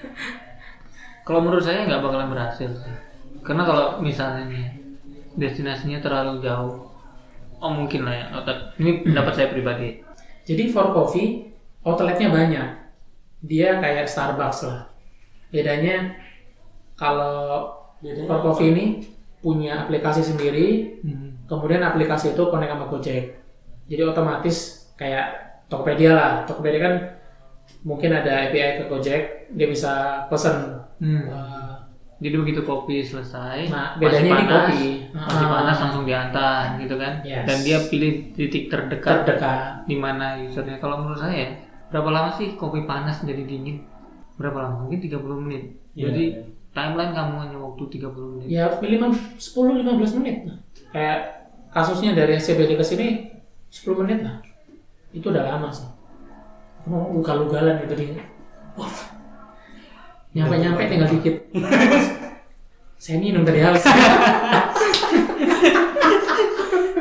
kalau 1.27 1.43
menurut 1.43 1.59
saya 1.65 1.83
nggak 1.83 1.99
bakalan 1.99 2.31
berhasil 2.31 2.69
sih 2.71 2.95
karena 3.43 3.67
kalau 3.67 3.85
misalnya 3.99 4.47
nih 4.47 4.65
destinasinya 5.35 5.99
terlalu 5.99 6.39
jauh 6.39 6.87
oh 7.59 7.71
mungkin 7.73 8.07
lah 8.07 8.15
ya 8.15 8.25
Otak- 8.31 8.79
ini 8.79 9.03
pendapat 9.03 9.33
saya 9.35 9.47
pribadi 9.51 9.99
Jadi 10.47 10.71
for 10.71 10.95
coffee 10.95 11.51
outletnya 11.83 12.31
banyak. 12.31 12.67
Dia 13.43 13.77
kayak 13.77 14.07
Starbucks 14.07 14.63
lah. 14.63 14.87
Bedanya 15.51 16.15
kalau 16.95 17.67
Bedanya 17.99 18.25
for 18.25 18.39
coffee 18.41 18.71
ini 18.71 18.85
punya 19.37 19.85
aplikasi 19.85 20.21
sendiri, 20.21 20.97
kemudian 21.45 21.81
aplikasi 21.81 22.33
itu 22.33 22.43
connect 22.47 22.73
sama 22.73 22.85
Gojek. 22.87 23.23
Jadi 23.87 24.01
otomatis 24.03 24.55
kayak 24.95 25.27
Tokopedia 25.67 26.11
lah. 26.15 26.31
Tokopedia 26.43 26.79
kan 26.79 26.93
mungkin 27.83 28.11
ada 28.11 28.47
API 28.47 28.79
ke 28.79 28.83
Gojek, 28.87 29.21
dia 29.51 29.67
bisa 29.67 30.23
pesen. 30.27 30.79
Hmm. 30.97 31.29
eh, 31.29 31.73
jadi 32.17 32.41
begitu 32.41 32.65
kopi 32.65 33.05
selesai 33.05 33.69
Nah, 33.69 33.93
masih 33.93 34.01
bedanya 34.01 34.25
ini 34.25 34.33
panas, 34.33 34.49
kopi. 34.65 34.83
masih 35.13 35.45
Ah. 35.45 35.51
panas 35.53 35.77
langsung 35.77 36.03
diantar 36.03 36.61
gitu 36.81 36.97
kan 37.17 37.25
Yes. 37.25 37.43
dan 37.43 37.57
dia 37.61 37.77
pilih 37.83 38.13
titik 38.31 38.69
terdekat 38.69 39.25
terdekat. 39.25 39.83
di 39.83 39.97
mana 39.97 40.37
usernya 40.39 40.77
kalau 40.77 41.01
menurut 41.01 41.17
saya 41.17 41.57
berapa 41.87 42.07
lama 42.07 42.29
sih 42.31 42.53
kopi 42.53 42.85
panas 42.85 43.21
jadi 43.21 43.41
dingin 43.41 43.81
berapa 44.35 44.53
lama 44.59 44.85
mungkin 44.85 45.01
30 45.01 45.17
menit 45.39 45.63
Iya, 45.91 46.13
jadi 46.13 46.23
iya. 46.29 46.41
timeline 46.71 47.09
kamu 47.09 47.33
hanya 47.41 47.57
waktu 47.57 47.83
30 47.89 48.31
menit 48.37 48.47
Ya 48.47 48.69
minimal 48.77 49.09
10-15 49.33 50.17
menit 50.21 50.37
lah. 50.45 50.57
Kayak 50.93 51.19
kasusnya 51.67 52.13
dari 52.13 52.37
SCBD 52.37 52.77
ke 52.77 52.85
sini 52.85 53.07
10 53.67 53.97
menit 53.97 54.21
lah. 54.21 54.37
Itu 55.09 55.33
udah 55.33 55.41
lama 55.41 55.73
sih. 55.73 55.89
Mau 56.85 57.17
ugal-ugalan 57.17 57.81
gitu 57.81 57.97
di. 57.97 58.05
Wah. 58.77 58.93
Nyampe-nyampe 60.31 60.85
tinggal 60.85 61.09
dikit. 61.09 61.35
Saya 63.03 63.17
minum 63.17 63.41
tadi 63.41 63.57
haus. 63.57 63.81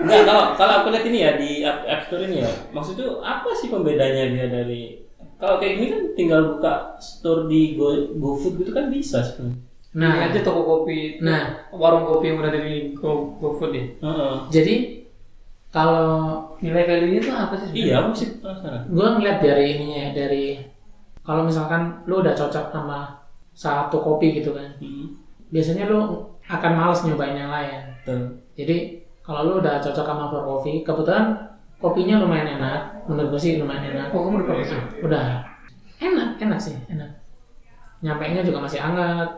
Enggak, 0.06 0.22
kalau 0.24 0.44
kalau 0.54 0.74
aku 0.78 0.88
lihat 0.88 1.04
ini 1.04 1.18
ya 1.18 1.30
di 1.34 1.50
App, 1.60 1.82
App 1.84 2.02
Store 2.04 2.22
ini 2.22 2.36
ya, 2.38 2.50
maksudnya 2.70 3.06
apa 3.18 3.50
sih 3.52 3.66
pembedanya 3.66 4.24
dia 4.28 4.46
dari 4.46 5.02
kalau 5.36 5.58
kayak 5.58 5.74
gini 5.74 5.86
kan 5.90 6.02
tinggal 6.14 6.40
buka 6.48 6.74
store 6.96 7.44
di 7.44 7.74
Go, 7.74 7.92
GoFood 8.14 8.56
gitu 8.56 8.70
kan 8.70 8.88
bisa 8.88 9.20
sebenarnya. 9.20 9.58
nah 9.92 10.12
Nah, 10.14 10.24
aja 10.24 10.40
toko 10.40 10.60
kopi 10.62 11.18
nah, 11.18 11.42
warung 11.70 12.04
kopi 12.04 12.30
yang 12.30 12.38
udah 12.38 12.48
dari 12.50 12.92
Go 12.92 13.34
GoFood 13.36 13.72
ya 13.72 13.84
Heeh. 13.98 14.34
jadi 14.50 14.74
kalau 15.68 16.08
nilai 16.58 16.84
value 16.84 17.10
nya 17.10 17.20
tuh 17.20 17.34
apa 17.34 17.54
sih 17.58 17.68
Iya, 17.74 17.94
aku 18.00 18.10
sih 18.14 18.28
penasaran. 18.38 18.88
gue 18.88 19.06
ngeliat 19.10 19.38
dari 19.38 19.64
ininya 19.72 19.98
ya, 19.98 20.10
dari 20.14 20.44
kalau 21.20 21.42
misalkan 21.42 22.00
lu 22.04 22.22
udah 22.22 22.32
cocok 22.32 22.70
sama 22.70 23.20
satu 23.52 23.98
kopi 23.98 24.36
gitu 24.36 24.52
kan, 24.52 24.72
Hmm. 24.78 25.16
biasanya 25.48 25.84
lu 25.86 26.00
akan 26.44 26.72
males 26.72 27.02
nyobain 27.02 27.34
yang 27.34 27.50
lain. 27.50 27.82
Betul. 27.98 28.20
Jadi 28.54 28.76
kalau 29.26 29.40
lu 29.44 29.54
udah 29.58 29.76
cocok 29.76 30.06
sama 30.06 30.24
for 30.26 30.40
coffee, 30.40 30.80
kebetulan 30.80 31.34
kopinya 31.76 32.16
lumayan 32.18 32.56
enak, 32.56 32.80
menurut 33.04 33.34
gue 33.34 33.40
sih 33.42 33.52
lumayan 33.56 33.90
enak. 33.90 34.08
oh 34.08 34.22
kamu 34.22 34.36
udah 34.38 34.48
pakai 34.48 34.64
sih 34.64 34.78
Udah 35.02 35.24
enak, 35.98 36.28
enak 36.38 36.58
sih, 36.58 36.74
enak. 36.86 37.10
Nyampainya 37.98 38.40
juga 38.40 38.62
masih 38.62 38.78
hangat. 38.78 39.28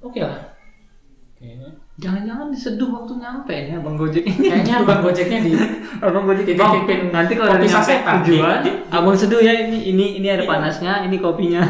Oke 0.00 0.20
lah. 0.20 0.40
Oke. 1.36 1.56
jangan-jangan 1.96 2.48
diseduh 2.48 2.88
waktu 2.90 3.16
nyampe 3.16 3.52
ya 3.52 3.76
bang 3.76 3.92
Gojek 3.92 4.24
ini 4.24 4.44
Kayaknya 4.46 4.74
abang 4.78 5.00
gojeknya 5.00 5.38
di 5.40 5.52
abang 6.04 6.24
Gojek 6.24 6.44
Dititipin 6.46 7.00
nanti 7.08 7.32
kalau 7.32 7.48
udah 7.48 7.56
kopi 7.56 7.64
nyampe 7.66 7.80
sasetan. 7.80 8.14
tujuan 8.20 8.58
Di- 8.60 8.64
di- 8.66 8.76
abang 8.88 9.12
seduh 9.14 9.40
ya 9.40 9.52
ini 9.58 9.78
ini 9.86 10.06
ini 10.16 10.28
ada 10.28 10.44
Iya. 10.44 10.48
panasnya 10.48 10.92
ini 11.02 11.16
kopinya 11.16 11.60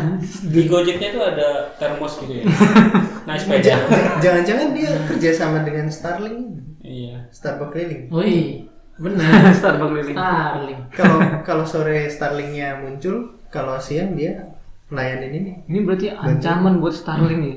Di 0.42 0.66
Gojeknya 0.66 1.09
tuh 1.11 1.23
ada 1.25 1.49
termos 1.78 2.19
gitu 2.19 2.33
ya. 2.37 2.45
Nah, 3.31 3.37
sepeda. 3.37 3.63
Ja- 3.71 4.19
Jangan-jangan 4.21 4.69
dia 4.73 4.91
kerja 5.07 5.31
sama 5.33 5.63
dengan 5.63 5.87
Starling. 5.87 6.41
Iya. 6.81 7.31
Starbucks 7.31 7.71
keliling. 7.71 8.03
Wih, 8.09 8.67
benar. 8.97 9.31
Starbucks 9.55 9.91
keliling. 9.93 10.17
Starling. 10.17 10.79
Kalau 10.91 11.17
kalau 11.41 11.65
sore 11.65 12.07
Starlingnya 12.07 12.81
muncul, 12.81 13.17
kalau 13.47 13.77
siang 13.77 14.13
dia 14.13 14.51
layanin 14.89 15.31
ini. 15.33 15.53
Ini 15.65 15.79
berarti 15.81 16.11
ancaman 16.11 16.79
buat 16.79 16.93
Starlink 16.93 17.43
ya. 17.45 17.57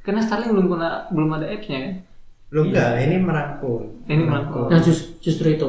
Karena 0.00 0.20
Starlink 0.20 0.50
belum 0.50 0.66
pernah 0.68 1.06
belum 1.08 1.30
ada 1.32 1.46
apps-nya 1.46 1.78
kan. 1.80 1.94
Lo 2.50 2.60
enggak, 2.62 3.00
ini 3.00 3.16
merangkul. 3.16 3.80
Ini 4.04 4.22
merangkul. 4.22 4.68
Nah, 4.68 4.78
jus- 4.78 5.16
justru 5.18 5.50
itu. 5.50 5.68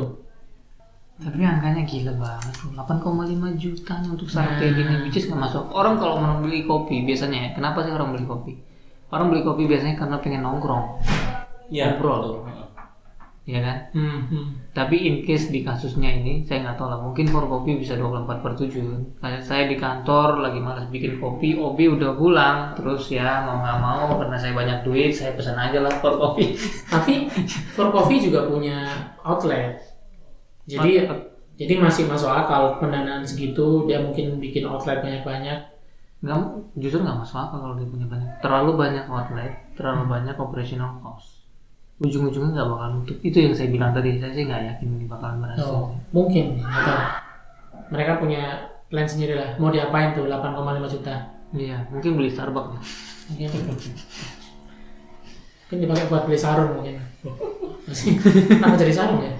Tapi 1.15 1.39
angkanya 1.39 1.81
gila 1.83 2.13
banget. 2.13 2.53
8,5 2.67 3.15
juta 3.55 3.93
nih 3.95 4.09
untuk 4.11 4.27
saat 4.27 4.59
kayak 4.59 4.73
gini, 4.75 4.93
which 5.01 5.15
is 5.15 5.25
nggak 5.25 5.39
masuk. 5.39 5.63
Orang 5.71 5.95
kalau 5.95 6.17
mau 6.17 6.37
beli 6.37 6.61
kopi 6.63 7.01
biasanya, 7.01 7.39
ya, 7.39 7.49
kenapa 7.53 7.81
sih 7.81 7.89
orang 7.89 8.11
beli 8.11 8.25
kopi? 8.25 8.53
Orang 9.13 9.29
beli 9.29 9.45
kopi 9.45 9.69
biasanya 9.69 9.93
karena 9.93 10.17
pengen 10.17 10.41
nongkrong, 10.41 10.97
Iya. 11.69 11.93
Ngobrol. 12.01 12.49
ya 13.43 13.59
kan? 13.59 13.77
Hmm, 13.91 14.19
hmm. 14.31 14.45
Tapi 14.71 15.03
in 15.03 15.15
case 15.27 15.51
di 15.51 15.67
kasusnya 15.67 16.07
ini, 16.15 16.47
saya 16.47 16.63
nggak 16.63 16.79
tahu 16.79 16.87
lah. 16.87 16.99
Mungkin 17.03 17.27
for 17.27 17.43
kopi 17.43 17.75
bisa 17.75 17.99
24 17.99 18.39
per 18.39 18.55
7. 18.55 19.19
Kayak 19.19 19.43
saya 19.43 19.67
di 19.67 19.75
kantor 19.75 20.39
lagi 20.39 20.63
malas 20.63 20.87
bikin 20.87 21.19
kopi, 21.19 21.59
Obi 21.59 21.91
udah 21.91 22.15
pulang. 22.15 22.71
Terus 22.79 23.11
ya 23.11 23.43
mau 23.43 23.59
nggak 23.59 23.79
mau 23.83 24.15
karena 24.15 24.39
saya 24.39 24.55
banyak 24.55 24.79
duit, 24.87 25.11
saya 25.11 25.35
pesan 25.35 25.59
aja 25.59 25.83
lah 25.83 25.91
for 25.99 26.15
kopi. 26.15 26.55
Tapi 26.93 27.27
For 27.75 27.91
Coffee 27.91 28.23
juga 28.23 28.47
punya 28.47 28.87
outlet. 29.27 29.75
Jadi 30.63 31.03
jadi 31.53 31.73
masih 31.77 32.07
masuk 32.07 32.31
akal 32.31 32.79
pendanaan 32.79 33.27
segitu 33.27 33.83
dia 33.85 33.99
mungkin 33.99 34.39
bikin 34.39 34.63
outlet 34.65 35.03
banyak-banyak. 35.03 35.72
Nggak, 36.23 36.39
justru 36.79 37.03
nggak 37.03 37.19
masuk 37.19 37.35
akal 37.35 37.59
kalau 37.59 37.75
dia 37.75 37.87
punya 37.91 38.07
banyak. 38.07 38.29
Terlalu 38.39 38.71
banyak 38.79 39.05
outlet, 39.11 39.53
terlalu 39.75 40.03
banyak 40.07 40.35
operational 40.39 40.95
cost. 41.03 41.43
Ujung-ujungnya 41.99 42.55
nggak 42.55 42.69
bakal 42.71 42.87
nutup. 42.95 43.17
Itu 43.19 43.37
yang 43.43 43.51
saya 43.51 43.67
bilang 43.67 43.91
tadi. 43.91 44.23
Saya 44.23 44.31
sih 44.31 44.47
nggak 44.47 44.63
yakin 44.71 44.87
ini 44.87 45.05
bakalan 45.05 45.43
berhasil. 45.43 45.67
Oh, 45.67 45.91
mungkin 46.15 46.63
tahu. 46.63 47.01
Mereka 47.91 48.23
punya 48.23 48.71
plan 48.87 49.03
sendiri 49.03 49.35
lah. 49.35 49.59
Mau 49.59 49.67
diapain 49.67 50.15
tuh 50.15 50.23
8,5 50.31 50.95
juta? 50.95 51.15
Iya, 51.53 51.85
mungkin 51.91 52.15
beli 52.15 52.31
Starbucks. 52.31 52.81
Mungkin 53.29 53.47
mungkin 53.51 53.93
dipakai 55.89 56.05
buat 56.05 56.23
beli 56.29 56.39
sarung 56.39 56.79
mungkin. 56.79 57.01
Masih 57.89 58.15
kenapa 58.47 58.77
jadi 58.79 58.93
sarung 58.93 59.19
ya? 59.25 59.33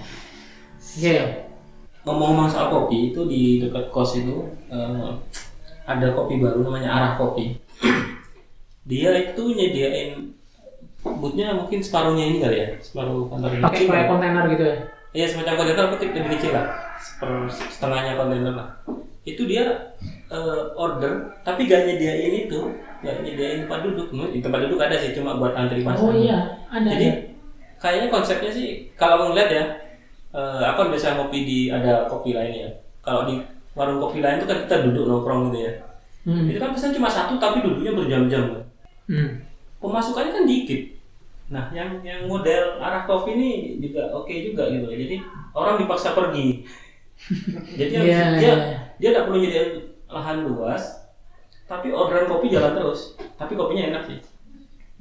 Oke. 0.81 1.15
Ngomong-ngomong 2.03 2.51
soal 2.51 2.67
kopi 2.67 3.15
itu 3.15 3.21
di 3.29 3.63
dekat 3.63 3.87
kos 3.87 4.19
itu 4.19 4.43
eh, 4.67 5.09
ada 5.83 6.07
kopi 6.15 6.39
baru 6.39 6.63
namanya 6.63 6.89
Arah 6.95 7.11
Kopi. 7.19 7.59
Dia 8.87 9.11
itu 9.15 9.43
nyediain 9.51 10.31
boothnya 11.03 11.55
mungkin 11.55 11.83
separuhnya 11.83 12.25
ini 12.31 12.37
kali 12.39 12.57
ya, 12.63 12.67
separuh 12.79 13.27
ini. 13.31 13.63
Pakai 13.63 13.87
ya. 13.87 14.07
kontainer 14.07 14.43
gitu 14.51 14.63
ya. 14.63 14.77
Iya 15.13 15.25
semacam 15.29 15.53
kontainer 15.59 15.83
tapi 15.91 16.09
lebih 16.09 16.31
kecil 16.39 16.51
lah, 16.55 16.65
setengahnya 17.69 18.15
kontainer 18.15 18.53
lah. 18.55 18.67
Itu 19.23 19.47
dia 19.47 19.95
eh, 20.31 20.63
order 20.75 21.37
tapi 21.43 21.67
gak 21.67 21.87
nyediain 21.87 22.47
itu, 22.47 22.59
gak 23.03 23.23
nyediain 23.23 23.67
tempat 23.67 23.79
duduk. 23.83 24.07
Di 24.31 24.39
tempat 24.39 24.59
duduk 24.67 24.79
ada 24.79 24.95
sih 24.99 25.15
cuma 25.15 25.35
buat 25.35 25.55
antri 25.55 25.83
pasang. 25.83 26.11
Oh 26.11 26.15
iya, 26.15 26.59
ada. 26.71 26.87
Jadi 26.95 27.07
ya. 27.07 27.15
kayaknya 27.79 28.07
konsepnya 28.11 28.51
sih 28.51 28.87
kalau 28.95 29.31
ngeliat 29.31 29.49
ya, 29.51 29.63
eh, 30.31 30.63
aku 30.71 30.87
kan 30.87 30.89
biasa 30.91 31.19
ngopi 31.19 31.39
di 31.43 31.59
ada 31.71 32.07
kopi 32.07 32.35
lain 32.35 32.67
ya. 32.67 32.69
Kalau 33.03 33.27
di 33.27 33.39
warung 33.73 33.99
kopi 34.01 34.21
lain 34.21 34.41
itu 34.41 34.47
kan 34.49 34.57
kita 34.65 34.75
duduk 34.89 35.03
nongkrong 35.09 35.49
gitu 35.49 35.59
ya. 35.69 35.71
Hmm. 36.23 36.47
Itu 36.47 36.57
kan 36.61 36.71
pesan 36.71 36.95
cuma 36.95 37.09
satu 37.09 37.35
tapi 37.41 37.65
duduknya 37.65 37.91
berjam-jam. 37.93 38.43
kan. 38.53 38.63
Hmm. 39.09 39.29
Pemasukannya 39.81 40.31
kan 40.31 40.45
dikit. 40.47 40.81
Nah, 41.51 41.69
yang 41.75 41.99
yang 42.01 42.25
model 42.25 42.79
arah 42.79 43.03
kopi 43.03 43.35
ini 43.35 43.49
juga 43.83 44.09
oke 44.15 44.31
juga 44.31 44.71
gitu. 44.71 44.87
Jadi 44.87 45.15
orang 45.51 45.75
dipaksa 45.83 46.15
pergi. 46.15 46.63
Jadi 47.79 47.91
Iya, 47.93 48.39
dia 48.39 48.39
iya. 48.41 48.55
dia 48.97 49.09
tidak 49.13 49.25
perlu 49.29 49.37
nyediain 49.43 49.71
lahan 50.09 50.37
luas, 50.49 50.81
tapi 51.69 51.91
orderan 51.93 52.25
kopi 52.31 52.49
jalan 52.49 52.73
terus. 52.73 53.13
Tapi 53.37 53.53
kopinya 53.53 53.91
enak 53.93 54.03
sih. 54.07 54.17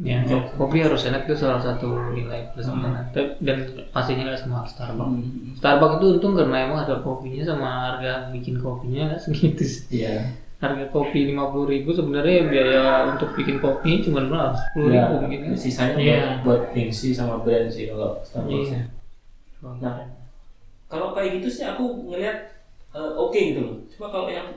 Ya, 0.02 0.18
kopi 0.58 0.82
harus 0.82 1.06
enak 1.06 1.30
itu 1.30 1.38
salah 1.38 1.62
satu 1.62 2.10
nilai 2.10 2.50
plus 2.50 2.66
Tapi- 2.66 3.38
dan 3.38 3.58
pastinya 3.94 4.34
nggak 4.34 4.40
semua 4.42 4.66
Starbucks. 4.66 5.62
Starbucks 5.62 5.94
itu 6.02 6.06
untung 6.18 6.34
karena 6.34 6.66
emang 6.66 6.82
ada 6.82 6.98
kopinya 7.06 7.46
sama 7.46 7.68
harga 7.86 8.26
bikin 8.34 8.58
kopinya 8.58 9.14
segitu 9.14 9.62
sih. 9.62 10.02
Iya. 10.02 10.26
Harga 10.58 10.90
kopi 10.90 11.30
lima 11.30 11.54
puluh 11.54 11.70
ribu 11.70 11.94
sebenarnya 11.94 12.50
biaya 12.50 13.14
untuk 13.14 13.30
bikin 13.38 13.62
kopi 13.62 14.02
cuma 14.02 14.26
berapa? 14.26 14.58
Sepuluh 14.58 14.90
Ya, 14.90 15.06
ribu 15.06 15.14
mungkin 15.22 15.40
ya. 15.46 15.54
sisanya 15.54 15.94
Iya. 15.94 16.22
buat, 16.42 16.74
gengsi 16.74 17.14
sama 17.14 17.38
brand 17.38 17.70
sih 17.70 17.86
kalau 17.86 18.18
Starbucks. 18.26 18.74
Iya. 18.74 18.80
Nah, 19.62 19.94
kalau 20.90 21.14
kayak 21.14 21.38
gitu 21.38 21.46
sih 21.46 21.62
aku 21.62 22.10
ngelihat 22.10 22.50
eh, 22.90 23.10
oke 23.14 23.38
gitu 23.38 23.60
loh. 23.62 23.76
Cuma 23.86 24.10
kalau 24.10 24.26
yang 24.26 24.50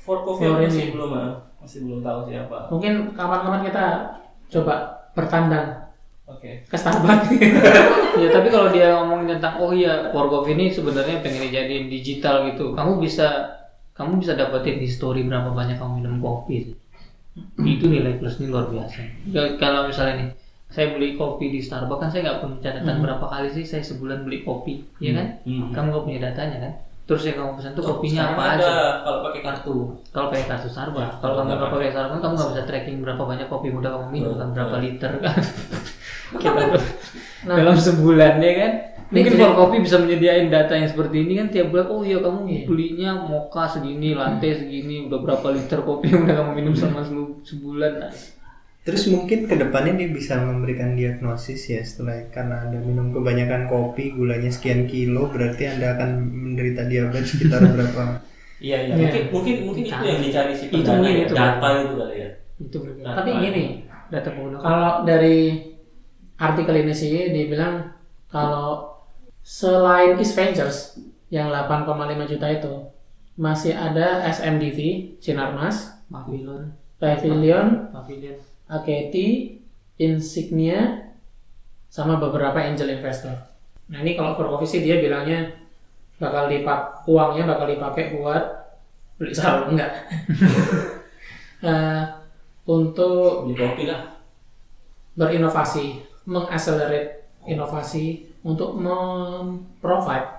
for 0.00 0.24
coffee 0.24 0.48
masih 0.48 0.96
belum 0.96 1.12
ah, 1.12 1.36
masih 1.60 1.84
belum 1.84 2.00
tahu 2.00 2.18
siapa. 2.24 2.72
Mungkin 2.72 3.12
kapan-kapan 3.12 3.62
kita 3.68 3.84
coba 4.48 4.74
bertandang 5.12 5.88
Oke. 6.24 6.60
ke 6.64 6.76
Starbucks. 6.76 7.32
ya 8.20 8.28
tapi 8.28 8.48
kalau 8.48 8.68
dia 8.68 8.92
ngomong 8.92 9.24
tentang 9.26 9.56
oh 9.58 9.72
iya 9.72 10.12
Warkop 10.12 10.44
ini 10.46 10.68
sebenarnya 10.68 11.20
pengen 11.20 11.48
dijadiin 11.48 11.88
digital 11.88 12.44
gitu 12.46 12.72
kamu 12.72 13.00
bisa 13.00 13.28
kamu 13.96 14.20
bisa 14.20 14.36
dapetin 14.36 14.78
history 14.78 15.24
berapa 15.24 15.50
banyak 15.50 15.76
kamu 15.76 16.00
minum 16.00 16.20
kopi 16.20 16.68
sih. 16.68 16.76
itu 17.58 17.86
nilai 17.86 18.18
plusnya 18.18 18.50
luar 18.50 18.66
biasa 18.66 18.98
Ya, 19.30 19.54
kalau 19.56 19.86
misalnya 19.86 20.14
nih 20.18 20.28
saya 20.68 20.92
beli 20.92 21.14
kopi 21.14 21.48
di 21.48 21.60
Starbucks 21.62 21.96
kan 21.98 22.08
saya 22.10 22.20
nggak 22.26 22.38
punya 22.42 22.56
catatan 22.60 22.96
berapa 23.00 23.24
kali 23.24 23.48
sih 23.48 23.64
saya 23.64 23.80
sebulan 23.80 24.20
beli 24.22 24.42
kopi 24.42 24.84
ya 24.98 25.16
kan 25.16 25.26
Hmm. 25.46 25.72
kamu 25.72 25.86
nggak 25.90 26.04
punya 26.04 26.20
datanya 26.28 26.56
kan 26.60 26.72
terus 27.08 27.24
yang 27.24 27.36
kamu 27.38 27.52
pesan 27.56 27.72
tuh 27.72 27.80
Oh, 27.80 27.88
kopinya 27.96 28.22
apa 28.28 28.42
ada 28.50 28.60
aja 28.60 28.72
kalau 29.00 29.18
pakai 29.24 29.40
kartu. 29.40 29.76
kalau 30.06 30.26
pakai 30.28 30.44
kartu 30.46 30.68
Starbucks 30.68 31.08
Ya, 31.08 31.16
kalau 31.18 31.34
kamu 31.34 31.48
nggak 31.50 31.72
pakai 31.72 31.88
Starbucks 31.88 32.20
kamu 32.20 32.34
nggak 32.34 32.50
bisa 32.50 32.62
tracking 32.64 32.96
berapa 33.00 33.22
banyak 33.24 33.48
kopi 33.48 33.68
muda 33.70 33.88
kamu 33.90 34.06
minum 34.10 34.32
kan 34.34 34.48
berapa 34.52 34.76
liter 34.78 35.12
kan 35.18 35.36
Nah. 37.40 37.54
dalam 37.56 37.72
sebulan 37.74 38.36
ya 38.36 38.52
kan 38.58 38.72
mungkin 39.08 39.32
for 39.32 39.56
kopi 39.56 39.80
bisa 39.80 39.96
menyediain 39.96 40.46
data 40.48 40.74
yang 40.74 40.84
seperti 40.84 41.24
ini 41.24 41.38
kan 41.38 41.48
tiap 41.48 41.66
bulan 41.70 41.88
oh 41.88 42.02
iya 42.02 42.20
kamu 42.20 42.38
Iya. 42.44 42.62
belinya 42.66 43.10
mocha 43.16 43.64
segini 43.64 44.12
latte 44.12 44.48
segini 44.60 45.08
udah 45.08 45.18
berapa 45.18 45.46
liter 45.48 45.80
kopi 45.80 46.12
yang 46.12 46.28
udah 46.28 46.36
kamu 46.36 46.52
minum 46.54 46.74
sama 46.74 47.00
selu- 47.00 47.40
sebulan 47.40 47.92
nah. 47.98 48.12
Terus 48.88 49.04
mungkin 49.12 49.44
ke 49.44 49.52
depannya 49.52 50.00
dia 50.00 50.08
bisa 50.08 50.40
memberikan 50.40 50.96
diagnosis 50.96 51.68
ya 51.68 51.84
setelah 51.84 52.24
karena 52.32 52.64
anda 52.64 52.80
minum 52.80 53.12
kebanyakan 53.12 53.68
kopi 53.68 54.16
gulanya 54.16 54.48
sekian 54.48 54.88
kilo 54.88 55.28
berarti 55.28 55.68
anda 55.68 55.92
akan 55.92 56.24
menderita 56.24 56.88
diabetes 56.88 57.36
sekitar 57.36 57.68
berapa? 57.76 58.24
Iya 58.64 58.88
iya. 58.88 58.94
Iya. 58.96 58.96
Mungkin 58.96 59.22
mungkin 59.28 59.56
mungkin 59.68 59.84
itu 59.92 60.04
yang 60.08 60.20
dicari 60.24 60.56
si 60.56 60.72
Itu 60.72 60.88
mungkin 60.88 61.20
ya, 61.20 61.24
itu. 61.28 61.34
data 61.36 61.68
itu 61.84 61.94
kali 62.00 62.16
ya. 62.16 62.30
itu 62.58 62.76
berbeda. 62.80 63.12
Tapi 63.12 63.30
gini, 63.44 63.64
data 64.08 64.28
pengguna 64.32 64.56
kalau 64.56 64.92
dari 65.04 65.38
artikel 66.40 66.74
ini 66.80 66.94
sih 66.96 67.28
dibilang 67.28 67.92
kalau 68.32 68.96
selain 69.44 70.16
East 70.16 70.32
Ventures 70.32 70.96
yang 71.28 71.52
8,5 71.52 72.24
juta 72.24 72.46
itu 72.48 72.72
masih 73.36 73.76
ada 73.76 74.24
SMDV, 74.32 75.12
Sinarmas, 75.20 75.92
Pavilion 76.08 76.72
Pavilion, 76.96 77.92
Pavilion 77.92 78.47
Aketi, 78.68 79.58
Insignia, 79.98 81.08
sama 81.88 82.20
beberapa 82.20 82.60
angel 82.60 82.92
investor. 82.92 83.32
Nah 83.88 84.04
ini 84.04 84.12
kalau 84.14 84.36
for 84.36 84.46
sih 84.68 84.84
dia 84.84 85.00
bilangnya 85.00 85.56
bakal 86.20 86.52
dipak 86.52 87.08
uangnya 87.08 87.48
bakal 87.48 87.64
dipakai 87.64 88.12
buat 88.12 88.44
beli 89.16 89.32
sarung 89.34 89.74
enggak? 89.74 89.92
Eh, 91.58 92.04
untuk 92.70 93.50
Beli 93.50 93.58
kopi 93.58 93.90
lah. 93.90 94.14
berinovasi, 95.18 95.98
mengaccelerate 96.22 97.26
inovasi 97.50 98.30
untuk 98.46 98.78
memprovide 98.78 100.38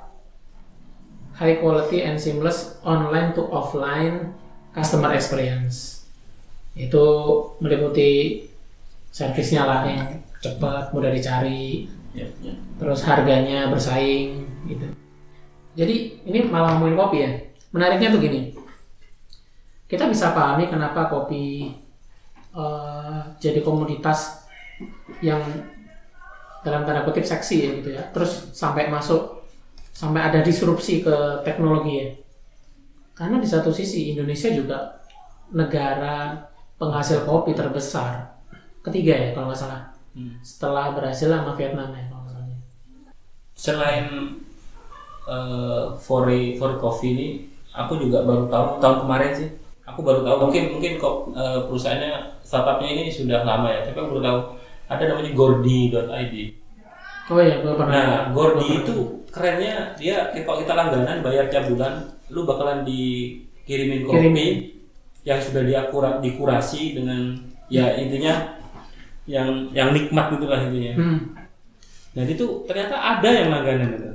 high 1.35 1.59
quality 1.59 2.07
and 2.07 2.15
seamless 2.15 2.79
online 2.87 3.35
to 3.35 3.43
offline 3.51 4.31
customer 4.71 5.11
experience. 5.11 5.98
Itu 6.73 7.05
meliputi 7.61 8.43
servisnya 9.09 9.65
lah 9.65 9.81
yang 9.89 10.21
cepat, 10.39 10.93
mudah 10.93 11.11
dicari, 11.11 11.89
Ya, 12.09 12.25
ya. 12.41 12.53
terus 12.81 13.05
harganya 13.05 13.69
bersaing 13.69 14.41
gitu. 14.65 14.85
Jadi 15.77 16.25
ini 16.25 16.49
malah 16.49 16.75
ngomongin 16.75 16.97
kopi 16.97 17.17
ya. 17.21 17.31
Menariknya 17.69 18.09
tuh 18.09 18.21
gini. 18.21 18.57
Kita 19.85 20.09
bisa 20.09 20.33
pahami 20.33 20.65
kenapa 20.65 21.05
kopi 21.05 21.69
eh, 22.57 23.19
jadi 23.37 23.61
komoditas 23.61 24.49
yang 25.21 25.41
dalam 26.65 26.83
tanda 26.83 27.05
kutip 27.05 27.21
seksi 27.23 27.55
ya 27.61 27.69
gitu 27.77 27.89
ya. 27.93 28.03
Terus 28.09 28.49
sampai 28.57 28.89
masuk 28.89 29.45
sampai 29.93 30.33
ada 30.33 30.41
disrupsi 30.41 31.05
ke 31.05 31.45
teknologi 31.45 31.93
ya. 32.01 32.09
Karena 33.13 33.37
di 33.37 33.45
satu 33.45 33.69
sisi 33.69 34.17
Indonesia 34.17 34.49
juga 34.49 34.97
negara 35.53 36.48
penghasil 36.79 37.27
kopi 37.27 37.51
terbesar 37.53 38.11
ketiga 38.85 39.13
ya 39.13 39.27
kalau 39.35 39.51
nggak 39.51 39.61
salah 39.63 39.83
Hmm. 40.17 40.41
setelah 40.41 40.97
Brasil 40.97 41.29
sama 41.29 41.53
Vietnam 41.53 41.93
ya 41.93 42.03
kalau 42.09 42.25
nggak 42.25 42.33
salah. 42.33 42.49
selain 43.53 44.05
eh 45.29 45.83
for 46.01 46.25
for 46.57 46.71
coffee 46.81 47.11
ini 47.13 47.27
aku 47.69 48.01
juga 48.01 48.25
baru 48.25 48.49
tahu 48.49 48.65
tahun 48.81 48.97
kemarin 49.05 49.31
sih 49.37 49.49
aku 49.85 49.99
baru 50.01 50.25
tahu 50.25 50.35
mungkin 50.49 50.63
mungkin 50.73 50.93
kok 50.97 51.15
eh, 51.37 51.59
perusahaannya 51.69 52.11
startupnya 52.41 52.89
ini 52.97 53.03
sudah 53.13 53.45
lama 53.45 53.69
ya 53.69 53.85
tapi 53.85 53.97
aku 54.01 54.17
baru 54.17 54.23
tahu 54.25 54.39
ada 54.89 55.03
namanya 55.05 55.31
gordi.id 55.37 56.35
Oh 57.29 57.37
iya, 57.37 57.61
gue 57.61 57.73
pernah. 57.77 57.93
nah 57.93 58.09
gordi 58.33 58.81
itu 58.81 58.97
kerennya 59.29 59.93
dia 59.93 60.33
kalau 60.33 60.65
kita 60.65 60.73
langganan 60.73 61.21
bayar 61.21 61.45
tiap 61.45 61.69
bulan 61.69 62.01
lu 62.33 62.41
bakalan 62.49 62.81
dikirimin 62.81 64.01
kopi 64.01 64.17
Kirimin. 64.17 64.55
Yang 65.27 65.39
sudah 65.39 65.63
diakura, 65.67 66.23
dikurasi 66.23 66.95
dengan 66.95 67.35
ya 67.67 67.95
intinya 67.99 68.57
yang 69.29 69.69
yang 69.75 69.93
nikmat 69.93 70.33
gitulah 70.33 70.57
intinya 70.65 70.93
Hmm. 70.97 71.19
dan 72.17 72.25
itu 72.25 72.65
ternyata 72.65 72.95
ada 72.97 73.29
yang 73.29 73.53
langganan 73.53 73.93
itu. 73.93 74.11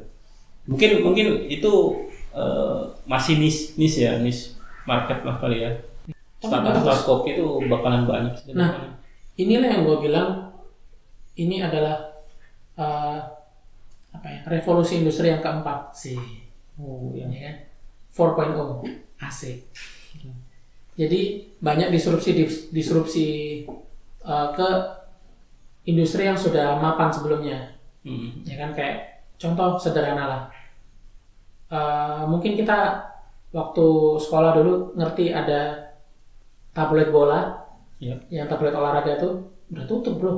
Mungkin 0.67 0.91
mungkin 1.07 1.27
itu 1.47 1.73
eh, 2.35 2.81
masih 3.07 3.39
nis 3.39 3.79
nis 3.79 3.95
ya 4.01 4.19
nis 4.19 4.59
market 4.89 5.23
lah 5.23 5.39
kali 5.39 5.63
ya. 5.63 5.71
Startup 6.43 6.77
startup 6.83 7.05
kopi 7.07 7.39
itu 7.39 7.47
bakalan 7.71 8.05
banyak. 8.05 8.35
Nah. 8.53 9.01
Inilah 9.35 9.67
yang 9.67 9.83
gue 9.83 9.99
bilang 9.99 10.51
ini 11.35 11.59
adalah 11.63 12.11
eh, 12.79 13.19
apa 14.15 14.27
ya 14.31 14.41
revolusi 14.47 15.03
industri 15.03 15.31
yang 15.31 15.43
keempat 15.43 15.95
sih. 15.95 16.19
Oh, 16.79 17.15
ya 17.15 17.27
kan? 17.31 17.57
4.0 18.15 18.83
asik. 19.23 19.71
Jadi 20.95 21.21
banyak 21.59 21.91
disrupsi 21.91 22.31
disrupsi 22.71 23.27
eh, 24.21 24.49
ke 24.55 24.69
industri 25.85 26.25
yang 26.25 26.39
sudah 26.39 26.79
mapan 26.79 27.11
sebelumnya. 27.11 27.75
Hmm. 28.05 28.45
ya 28.45 28.61
kan 28.61 28.77
kayak 28.77 28.97
contoh 29.35 29.81
sederhana 29.81 30.25
lah 30.29 30.43
Eh, 31.73 32.23
mungkin 32.29 32.53
kita 32.55 33.01
waktu 33.51 33.87
sekolah 34.21 34.53
dulu 34.55 34.93
ngerti 34.95 35.33
ada 35.33 35.91
tablet 36.71 37.09
bola 37.09 37.65
Iya. 37.97 38.21
yang 38.29 38.47
tablet 38.47 38.77
olahraga 38.77 39.17
tuh 39.17 39.49
udah 39.73 39.85
tutup 39.89 40.21
bro 40.21 40.35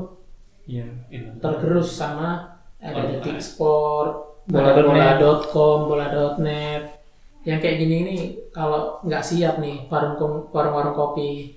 Iya. 0.64 0.86
itu. 1.10 1.26
tergerus 1.42 1.90
sama 1.90 2.54
ada 2.78 3.02
Bola. 3.02 3.10
detik 3.18 3.42
sport 3.42 4.12
bola.com 4.46 5.78
bola.net 5.90 6.95
yang 7.46 7.62
kayak 7.62 7.78
gini 7.78 7.94
ini 8.02 8.16
kalau 8.50 8.98
nggak 9.06 9.22
siap 9.22 9.62
nih 9.62 9.86
warung 9.86 10.18
warung-warung 10.50 10.98
kopi 10.98 11.54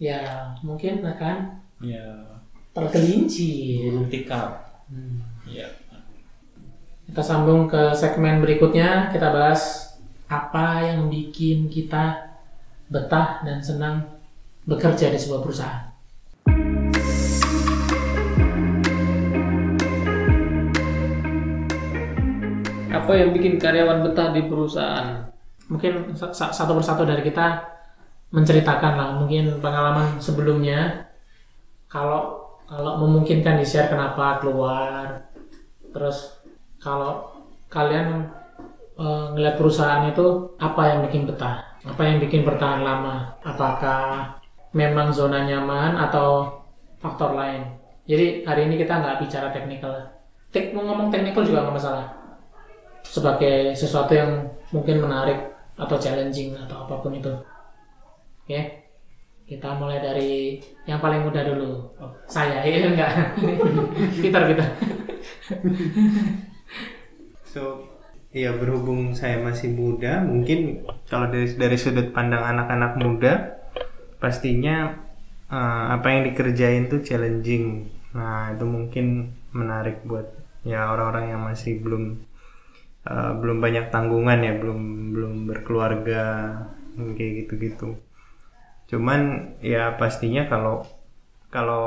ya 0.00 0.50
mungkin 0.64 1.04
akan 1.04 1.62
Ya. 1.84 2.40
tergelincir 2.74 4.08
tikar. 4.08 4.80
Iya. 5.46 5.68
Kita 7.04 7.22
sambung 7.22 7.68
ke 7.68 7.92
segmen 7.92 8.40
berikutnya, 8.40 9.12
kita 9.12 9.30
bahas 9.30 9.92
apa 10.26 10.80
yang 10.82 11.12
bikin 11.12 11.68
kita 11.68 12.34
betah 12.88 13.44
dan 13.44 13.60
senang 13.60 14.16
bekerja 14.64 15.12
di 15.12 15.18
sebuah 15.20 15.44
perusahaan. 15.44 15.93
Apa 23.02 23.12
yang 23.18 23.30
bikin 23.34 23.58
karyawan 23.58 24.06
betah 24.06 24.30
di 24.30 24.46
perusahaan? 24.46 25.26
Mungkin 25.66 26.12
sa- 26.14 26.30
sa- 26.30 26.52
satu 26.52 26.76
persatu 26.78 27.02
dari 27.08 27.24
kita 27.24 27.64
menceritakan 28.34 28.92
lah, 28.98 29.08
mungkin 29.18 29.58
pengalaman 29.62 30.18
sebelumnya. 30.20 31.08
Kalau 31.90 32.42
kalau 32.64 32.98
memungkinkan 33.04 33.60
di 33.60 33.66
share 33.66 33.92
kenapa 33.92 34.40
keluar, 34.40 35.30
terus 35.92 36.40
kalau 36.80 37.30
kalian 37.68 38.28
eh, 38.98 39.24
ngeliat 39.34 39.54
perusahaan 39.58 40.06
itu 40.08 40.56
apa 40.58 40.82
yang 40.90 41.00
bikin 41.06 41.26
betah, 41.28 41.62
apa 41.84 42.02
yang 42.02 42.18
bikin 42.22 42.42
bertahan 42.46 42.82
lama, 42.82 43.36
apakah 43.42 44.38
memang 44.74 45.14
zona 45.14 45.46
nyaman 45.46 45.94
atau 45.98 46.50
faktor 46.98 47.36
lain. 47.38 47.62
Jadi 48.04 48.42
hari 48.44 48.68
ini 48.68 48.74
kita 48.80 49.00
nggak 49.00 49.18
bicara 49.22 49.48
teknikal. 49.54 49.92
Tek 50.50 50.74
mau 50.74 50.84
ngomong 50.86 51.08
teknikal 51.14 51.46
juga 51.46 51.64
nggak 51.64 51.76
masalah. 51.78 52.23
Sebagai 53.04 53.76
sesuatu 53.76 54.16
yang 54.16 54.48
mungkin 54.72 55.04
menarik 55.04 55.54
atau 55.78 55.96
challenging 56.00 56.56
atau 56.56 56.88
apa 56.88 56.94
pun 57.04 57.14
itu. 57.14 57.30
Oke. 58.44 58.82
Kita 59.44 59.76
mulai 59.76 60.00
dari 60.00 60.56
yang 60.88 61.04
paling 61.04 61.20
muda 61.20 61.44
dulu. 61.44 61.84
Oh, 62.00 62.08
saya 62.24 62.64
ya 62.68 62.88
enggak. 62.88 63.12
Peter 64.24 64.42
Peter. 64.48 64.68
So, 67.54 67.86
ya 68.34 68.50
berhubung 68.50 69.14
saya 69.14 69.38
masih 69.38 69.70
muda, 69.70 70.26
mungkin 70.26 70.82
kalau 71.06 71.30
dari 71.30 71.54
dari 71.54 71.78
sudut 71.78 72.10
pandang 72.10 72.42
anak-anak 72.42 72.98
muda, 72.98 73.62
pastinya 74.18 74.90
eh, 75.46 75.84
apa 75.94 76.02
yang 76.10 76.26
dikerjain 76.26 76.90
tuh 76.90 77.06
challenging. 77.06 77.86
Nah, 78.10 78.50
itu 78.50 78.66
mungkin 78.66 79.38
menarik 79.54 80.02
buat 80.02 80.34
ya 80.66 80.90
orang-orang 80.90 81.30
yang 81.30 81.46
masih 81.46 81.78
belum 81.78 82.26
eh, 83.08 83.32
belum 83.40 83.58
banyak 83.64 83.84
tanggungan 83.94 84.40
ya, 84.46 84.52
belum 84.60 84.80
belum 85.14 85.34
berkeluarga 85.50 86.22
kayak 87.16 87.32
gitu-gitu. 87.46 87.98
Cuman 88.90 89.20
ya 89.64 89.96
pastinya 90.00 90.46
kalau 90.52 90.84
kalau 91.50 91.86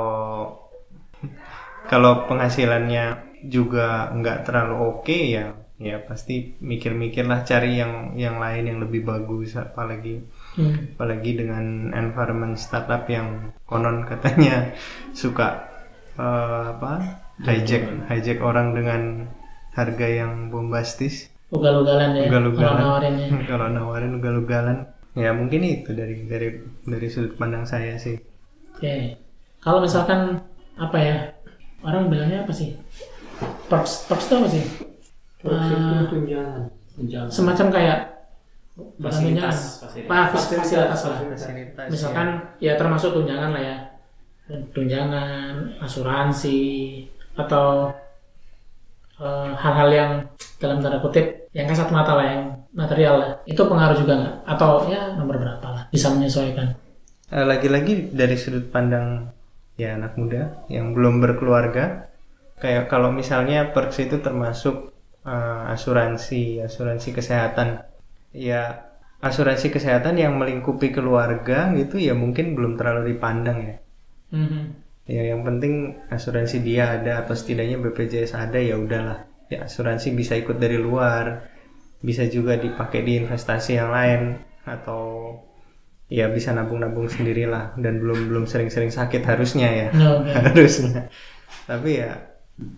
kalau 1.92 2.28
penghasilannya 2.30 3.06
juga 3.46 4.10
nggak 4.18 4.50
terlalu 4.50 4.76
oke 4.98 5.18
ya 5.30 5.54
ya 5.78 6.02
pasti 6.02 6.58
mikir-mikir 6.58 7.30
lah 7.30 7.46
cari 7.46 7.78
yang 7.78 8.18
yang 8.18 8.42
lain 8.42 8.66
yang 8.66 8.80
lebih 8.82 9.06
bagus 9.06 9.54
apalagi 9.56 10.26
Hmm. 10.58 10.98
apalagi 10.98 11.38
dengan 11.38 11.94
environment 11.94 12.58
startup 12.58 13.06
yang 13.06 13.54
konon 13.70 14.10
katanya 14.10 14.74
suka 15.14 15.70
eh, 16.18 16.64
apa 16.74 17.22
hijack 17.46 18.10
hijack 18.10 18.42
orang 18.42 18.74
dengan 18.74 19.30
harga 19.78 20.08
yang 20.10 20.50
bombastis 20.50 21.30
Ugal-ugalan 21.48 22.12
ya. 22.18 22.28
Ugal-ugalan. 22.28 22.60
Kalau 22.60 22.76
nawarinnya. 22.82 23.28
kalau 23.52 23.68
nawarin 23.72 24.12
ugal-ugalan 24.20 24.78
ya 25.16 25.32
mungkin 25.32 25.62
itu 25.64 25.96
dari 25.96 26.28
dari 26.28 26.50
dari 26.84 27.08
sudut 27.08 27.40
pandang 27.40 27.64
saya 27.64 27.96
sih 27.96 28.20
Oke. 28.78 29.18
Kalau 29.58 29.82
misalkan 29.82 30.38
apa 30.78 30.98
ya? 31.02 31.16
Orang 31.82 32.14
bilangnya 32.14 32.46
apa 32.46 32.54
sih? 32.54 32.78
Perks, 33.70 34.06
perks 34.06 34.30
itu 34.30 34.34
apa 34.38 34.48
sih? 34.54 34.64
Eh, 35.46 36.02
Tunjangan. 36.10 37.30
semacam 37.30 37.68
kayak 37.74 38.00
bukan 38.78 39.10
tunjangan. 39.10 39.54
Fasilitas. 39.54 39.58
Fasilitas. 39.82 40.30
Fasilitas 40.34 41.02
lah. 41.06 41.18
Fasilitas, 41.34 41.88
Misalkan 41.90 42.28
ya 42.62 42.74
termasuk 42.78 43.18
tunjangan 43.18 43.50
lah 43.54 43.64
ya. 43.66 43.78
Tunjangan, 44.74 45.82
asuransi 45.82 46.60
atau 47.34 47.90
eh, 49.20 49.52
hal-hal 49.58 49.90
yang 49.92 50.12
dalam 50.58 50.82
tanda 50.82 50.98
kutip 51.00 51.50
yang 51.54 51.66
kasat 51.70 51.90
mata 51.90 52.14
lah 52.18 52.26
yang 52.26 52.44
material 52.74 53.16
lah. 53.22 53.32
Itu 53.46 53.66
pengaruh 53.66 53.98
juga 53.98 54.14
nggak? 54.18 54.36
Atau 54.46 54.90
ya 54.90 55.14
nomor 55.18 55.38
berapa 55.38 55.68
lah? 55.68 55.84
Bisa 55.90 56.10
menyesuaikan. 56.14 56.74
Eh, 57.28 57.46
lagi-lagi 57.46 58.14
dari 58.14 58.36
sudut 58.40 58.70
pandang 58.70 59.30
ya 59.78 59.94
anak 59.94 60.18
muda 60.18 60.66
yang 60.74 60.98
belum 60.98 61.22
berkeluarga 61.22 62.10
kayak 62.58 62.90
kalau 62.90 63.14
misalnya 63.14 63.70
perks 63.70 64.02
itu 64.02 64.18
termasuk 64.18 64.90
eh, 65.22 65.74
asuransi 65.76 66.66
asuransi 66.66 67.10
kesehatan 67.14 67.86
ya 68.34 68.90
asuransi 69.22 69.70
kesehatan 69.70 70.18
yang 70.18 70.34
melingkupi 70.38 70.90
keluarga 70.90 71.70
gitu 71.78 72.02
ya 72.02 72.18
mungkin 72.18 72.58
belum 72.58 72.74
terlalu 72.78 73.14
dipandang 73.18 73.60
ya 73.62 73.76
Mhm. 74.28 74.87
Ya 75.08 75.24
yang 75.32 75.42
penting 75.48 75.96
asuransi 76.12 76.60
dia 76.68 77.00
ada 77.00 77.24
atau 77.24 77.34
setidaknya 77.34 77.80
BPJS 77.80 78.36
ada 78.36 78.60
ya 78.60 78.76
udahlah. 78.76 79.20
Ya 79.48 79.64
asuransi 79.68 80.12
bisa 80.12 80.36
ikut 80.36 80.60
dari 80.60 80.76
luar 80.76 81.48
bisa 82.04 82.24
juga 82.30 82.60
dipakai 82.60 83.02
di 83.08 83.14
investasi 83.24 83.80
yang 83.80 83.90
lain 83.90 84.22
atau 84.68 85.34
ya 86.08 86.28
bisa 86.32 86.52
nabung-nabung 86.56 87.08
sendirilah. 87.08 87.76
Dan 87.80 88.04
belum 88.04 88.32
belum 88.32 88.46
sering-sering 88.52 88.92
sakit 88.92 89.24
harusnya 89.24 89.68
ya. 89.72 89.88
Nah, 89.96 90.10
oke. 90.22 90.32
harusnya. 90.52 91.08
Tapi 91.68 91.90
ya 92.04 92.12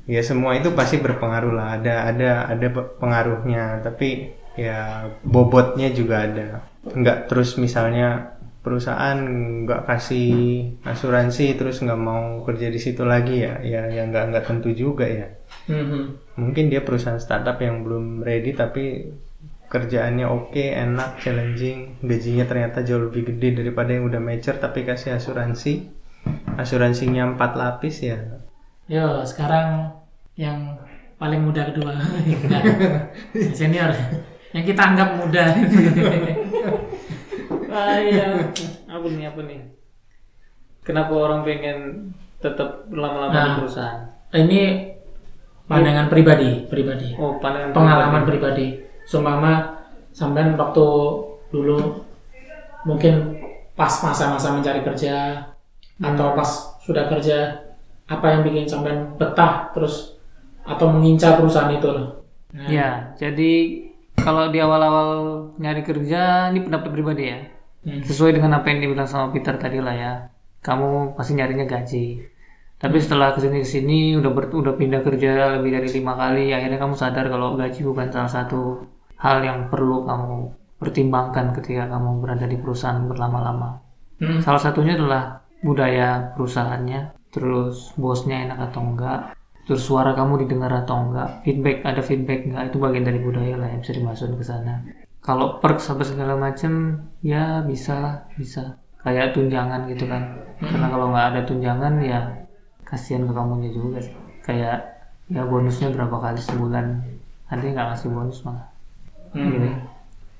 ya 0.05 0.21
semua 0.25 0.57
itu 0.59 0.73
pasti 0.77 1.01
berpengaruh 1.01 1.53
lah. 1.53 1.67
Ada 1.81 1.95
ada 2.13 2.31
ada 2.49 2.67
pe- 2.69 2.89
pengaruhnya. 3.01 3.81
Tapi 3.85 4.09
ya 4.57 5.09
bobotnya 5.25 5.89
juga 5.93 6.25
ada. 6.29 6.47
Nggak 6.85 7.31
terus 7.31 7.57
misalnya 7.57 8.38
perusahaan 8.59 9.15
nggak 9.63 9.87
kasih 9.87 10.67
asuransi 10.83 11.55
terus 11.55 11.79
nggak 11.79 12.01
mau 12.01 12.43
kerja 12.43 12.67
di 12.67 12.79
situ 12.79 13.07
lagi 13.07 13.47
ya 13.47 13.63
ya 13.63 13.87
ya 13.87 14.03
nggak 14.07 14.23
nggak 14.35 14.45
tentu 14.45 14.75
juga 14.75 15.07
ya. 15.07 15.27
Mhm. 15.69 16.37
mungkin 16.39 16.69
dia 16.69 16.85
perusahaan 16.85 17.19
startup 17.19 17.57
yang 17.59 17.81
belum 17.83 18.21
ready 18.21 18.53
tapi 18.53 19.11
kerjaannya 19.69 20.25
oke 20.25 20.57
enak 20.57 21.21
challenging 21.21 22.01
gajinya 22.01 22.45
ternyata 22.49 22.81
jauh 22.81 23.05
lebih 23.09 23.33
gede 23.33 23.61
daripada 23.61 23.93
yang 23.93 24.09
udah 24.09 24.21
mature 24.21 24.57
tapi 24.57 24.83
kasih 24.83 25.15
asuransi. 25.15 25.99
Asuransinya 26.59 27.31
empat 27.37 27.55
lapis 27.55 28.03
ya. 28.03 28.19
Yo, 28.89 29.23
sekarang 29.23 29.93
yang 30.35 30.75
paling 31.15 31.45
muda 31.45 31.69
kedua. 31.71 31.95
Senior. 33.57 33.93
Yang 34.51 34.73
kita 34.73 34.81
anggap 34.81 35.09
muda 35.21 35.43
ah 37.79 37.97
iya 37.97 38.27
apa 38.93 39.05
nih 39.07 39.25
apa 39.25 39.41
nih? 39.43 39.61
Kenapa 40.81 41.13
orang 41.13 41.41
pengen 41.43 41.77
tetap 42.37 42.87
lama-lama 42.89 43.31
di 43.31 43.37
Nah. 43.37 43.55
perusahaan? 43.57 43.99
ini 44.31 44.93
pandangan 45.65 46.05
pribadi 46.07 46.65
pribadi. 46.65 47.13
Oh 47.15 47.37
pandangan 47.37 47.73
pengalaman 47.73 48.23
pribadi. 48.23 48.77
Seumpama 49.03 49.81
sampean 50.11 50.53
waktu 50.53 50.85
dulu 51.49 52.05
mungkin 52.83 53.37
pas 53.73 53.89
masa-masa 53.99 54.53
mencari 54.53 54.81
kerja 54.81 55.45
atau 55.99 56.31
pas 56.31 56.49
sudah 56.79 57.05
kerja 57.07 57.57
apa 58.05 58.25
yang 58.29 58.41
bikin 58.41 58.65
sampean 58.65 59.17
betah 59.17 59.69
terus 59.71 60.17
atau 60.61 60.89
mengincar 60.89 61.37
perusahaan 61.37 61.69
itu? 61.69 61.87
Loh 61.87 62.07
Nah, 62.49 62.65
Ya, 62.65 62.89
jadi 63.13 63.85
kalau 64.17 64.49
di 64.49 64.57
awal-awal 64.57 65.09
nyari 65.57 65.85
kerja, 65.85 66.49
ini 66.49 66.65
pendapat 66.65 66.89
pribadi 66.89 67.29
ya. 67.29 67.39
Hmm. 67.85 68.03
Sesuai 68.03 68.35
dengan 68.35 68.59
apa 68.59 68.67
yang 68.71 68.83
dibilang 68.83 69.07
sama 69.07 69.31
Peter 69.31 69.55
tadi 69.55 69.79
lah 69.79 69.95
ya. 69.95 70.13
Kamu 70.59 71.15
pasti 71.15 71.39
nyarinya 71.39 71.63
gaji. 71.63 72.19
Tapi 72.79 72.97
setelah 72.99 73.35
ke 73.35 73.43
sini 73.43 73.59
ke 73.59 73.67
sini 73.67 73.99
udah 74.15 74.31
ber, 74.31 74.47
udah 74.47 74.75
pindah 74.79 75.03
kerja 75.03 75.59
lebih 75.59 75.75
dari 75.75 75.89
lima 75.99 76.15
kali, 76.15 76.55
akhirnya 76.55 76.79
kamu 76.79 76.95
sadar 76.95 77.27
kalau 77.27 77.59
gaji 77.59 77.83
bukan 77.83 78.07
salah 78.07 78.31
satu 78.31 78.87
hal 79.19 79.43
yang 79.43 79.67
perlu 79.67 80.07
kamu 80.07 80.47
pertimbangkan 80.79 81.51
ketika 81.59 81.91
kamu 81.91 82.23
berada 82.23 82.47
di 82.47 82.55
perusahaan 82.55 83.03
berlama-lama. 83.03 83.83
Hmm. 84.23 84.39
Salah 84.39 84.63
satunya 84.63 84.95
adalah 84.95 85.43
budaya 85.59 86.31
perusahaannya, 86.39 87.31
terus 87.35 87.91
bosnya 87.99 88.47
enak 88.47 88.71
atau 88.71 88.81
enggak, 88.87 89.35
terus 89.67 89.83
suara 89.83 90.15
kamu 90.15 90.47
didengar 90.47 90.71
atau 90.71 91.03
enggak, 91.03 91.43
feedback 91.43 91.83
ada 91.83 91.99
feedback 91.99 92.47
enggak, 92.47 92.71
itu 92.71 92.77
bagian 92.79 93.03
dari 93.03 93.19
budaya 93.19 93.59
lah 93.59 93.67
yang 93.75 93.83
bisa 93.83 93.91
dimasukin 93.91 94.39
ke 94.39 94.45
sana. 94.47 94.75
Kalau 95.29 95.61
perk 95.61 95.77
sampai 95.77 96.09
segala 96.09 96.33
macem, 96.33 96.97
ya 97.21 97.61
bisa 97.61 97.93
lah, 98.01 98.15
bisa. 98.33 98.81
Kayak 99.05 99.37
tunjangan 99.37 99.85
gitu 99.93 100.09
kan. 100.09 100.41
Karena 100.57 100.89
kalau 100.89 101.13
nggak 101.13 101.27
ada 101.37 101.41
tunjangan 101.45 101.93
ya 102.01 102.19
kasihan 102.81 103.29
ke 103.29 103.33
kamunya 103.37 103.69
juga 103.69 104.01
sih. 104.01 104.17
Kayak 104.41 104.89
ya 105.29 105.45
bonusnya 105.45 105.93
berapa 105.93 106.17
kali 106.17 106.41
sebulan, 106.41 106.85
ada 107.45 107.61
yang 107.61 107.77
nggak 107.77 107.87
ngasih 107.93 108.09
bonus 108.09 108.41
malah. 108.41 108.65
Hmm. 109.37 109.53
Gitu. 109.53 109.69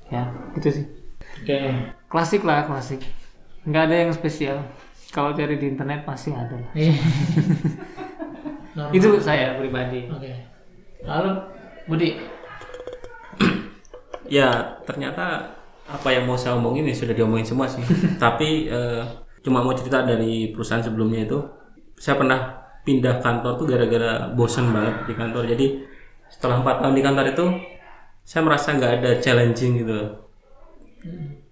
Ya, 0.10 0.26
gitu 0.58 0.70
sih 0.74 0.86
oke 1.44 1.58
klasik 2.10 2.42
lah 2.44 2.66
klasik 2.66 3.02
nggak 3.68 3.84
ada 3.90 3.96
yang 4.08 4.12
spesial 4.12 4.58
kalau 5.14 5.34
cari 5.34 5.58
di 5.58 5.68
internet 5.70 6.06
pasti 6.06 6.34
ada 6.34 6.54
lah 6.54 6.72
Iya. 6.74 6.96
Itu 8.96 9.20
saya 9.20 9.60
pribadi 9.60 10.08
oke 10.08 10.32
lalu 11.04 11.32
Budi 11.90 12.10
Ya 14.30 14.80
ternyata 14.86 15.58
apa 15.90 16.10
yang 16.14 16.30
mau 16.30 16.38
saya 16.38 16.54
omongin 16.54 16.86
ya 16.86 16.94
sudah 16.94 17.18
diomongin 17.18 17.46
semua 17.46 17.66
sih. 17.66 17.82
Tapi 18.24 18.70
eh, 18.70 19.02
cuma 19.42 19.66
mau 19.66 19.74
cerita 19.74 20.06
dari 20.06 20.54
perusahaan 20.54 20.86
sebelumnya 20.86 21.26
itu, 21.26 21.40
saya 21.98 22.16
pernah 22.16 22.40
pindah 22.86 23.20
kantor 23.20 23.58
tuh 23.58 23.66
gara-gara 23.68 24.30
bosan 24.38 24.70
banget 24.70 24.96
di 25.10 25.14
kantor. 25.18 25.44
Jadi 25.50 25.66
setelah 26.30 26.62
empat 26.62 26.86
tahun 26.86 26.94
di 26.94 27.04
kantor 27.04 27.26
itu, 27.34 27.46
saya 28.22 28.42
merasa 28.46 28.78
nggak 28.78 28.92
ada 29.02 29.12
challenging 29.18 29.82
gitu. 29.82 29.94
loh. 29.98 30.10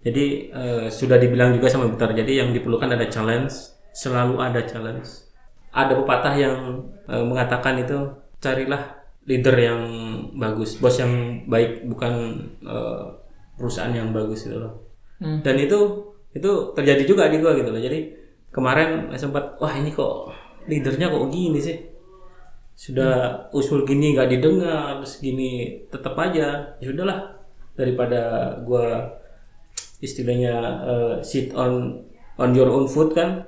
Jadi 0.05 0.25
eh, 0.53 0.85
sudah 0.93 1.17
dibilang 1.17 1.51
juga 1.57 1.67
sama 1.67 1.89
Bitar. 1.89 2.13
Jadi 2.13 2.37
yang 2.37 2.53
diperlukan 2.53 2.93
ada 2.93 3.09
challenge, 3.09 3.51
selalu 3.91 4.37
ada 4.39 4.61
challenge. 4.63 5.25
Ada 5.73 5.93
pepatah 5.97 6.35
yang 6.37 6.85
eh, 7.09 7.25
mengatakan 7.25 7.81
itu 7.81 7.97
carilah 8.37 8.96
leader 9.27 9.55
yang 9.59 9.81
bagus, 10.39 10.79
bos 10.79 10.95
yang 10.97 11.43
baik, 11.45 11.83
bukan 11.85 12.13
eh, 12.63 13.03
perusahaan 13.59 13.91
yang 13.91 14.15
bagus 14.15 14.47
gitu 14.47 14.57
loh. 14.63 14.73
Hmm. 15.19 15.43
Dan 15.43 15.59
itu 15.59 16.09
itu 16.31 16.51
terjadi 16.73 17.03
juga 17.03 17.27
di 17.27 17.43
gua 17.43 17.53
gitu 17.53 17.69
loh. 17.69 17.81
Jadi 17.81 18.15
kemarin 18.49 19.11
sempat 19.19 19.59
wah 19.59 19.73
ini 19.75 19.91
kok 19.91 20.31
leadernya 20.65 21.11
kok 21.11 21.27
gini 21.27 21.59
sih. 21.59 21.77
Sudah 22.77 23.49
usul 23.51 23.83
gini 23.83 24.15
nggak 24.15 24.31
didengar, 24.31 25.03
terus 25.03 25.19
gini 25.19 25.83
tetap 25.91 26.15
aja. 26.15 26.79
Ya 26.79 26.87
udahlah 26.89 27.35
daripada 27.75 28.55
gua 28.63 29.17
istilahnya 30.01 30.55
eh, 30.85 31.15
sit 31.25 31.51
on 31.57 32.01
on 32.37 32.53
your 32.53 32.69
own 32.69 32.85
foot 32.85 33.11
kan 33.17 33.43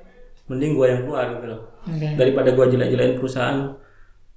mending 0.49 0.73
gua 0.73 0.89
yang 0.89 1.01
keluar 1.05 1.29
gitu 1.37 1.45
loh 1.45 1.61
oke 1.85 2.07
daripada 2.17 2.49
gua 2.57 2.65
jelek-jelekin 2.69 3.17
perusahaan 3.21 3.57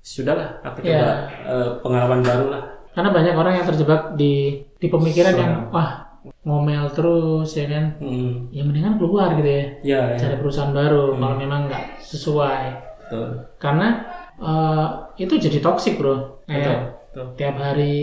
sudahlah 0.02 0.58
aku 0.60 0.82
coba 0.82 0.90
Ya. 0.90 1.10
eh, 1.46 1.70
pengalaman 1.80 2.20
baru 2.20 2.46
lah. 2.50 2.62
Karena 2.92 3.08
banyak 3.08 3.34
orang 3.38 3.54
yang 3.56 3.66
terjebak 3.66 4.02
di 4.18 4.60
di 4.76 4.86
pemikiran 4.90 5.32
yang 5.32 5.54
wah 5.70 6.04
ngomel 6.44 6.90
terus 6.92 7.54
ya 7.54 7.66
kan? 7.66 7.96
Hmm. 7.98 8.50
ya 8.50 8.62
mendingan 8.62 8.98
keluar 8.98 9.32
gitu 9.38 9.48
ya. 9.48 9.64
Ya, 9.82 10.00
ya 10.12 10.18
cari 10.18 10.36
perusahaan 10.36 10.74
baru 10.74 11.16
kalau 11.16 11.36
memang 11.38 11.70
nggak 11.70 12.02
sesuai. 12.02 12.64
Betul. 13.06 13.26
Karena 13.56 13.88
eh, 14.36 14.86
itu 15.16 15.34
jadi 15.38 15.58
toksik 15.62 15.96
bro. 15.96 16.42
Betul 16.44 16.50
kayak 16.50 16.78
betul 17.08 17.26
tiap 17.38 17.56
hari 17.56 17.96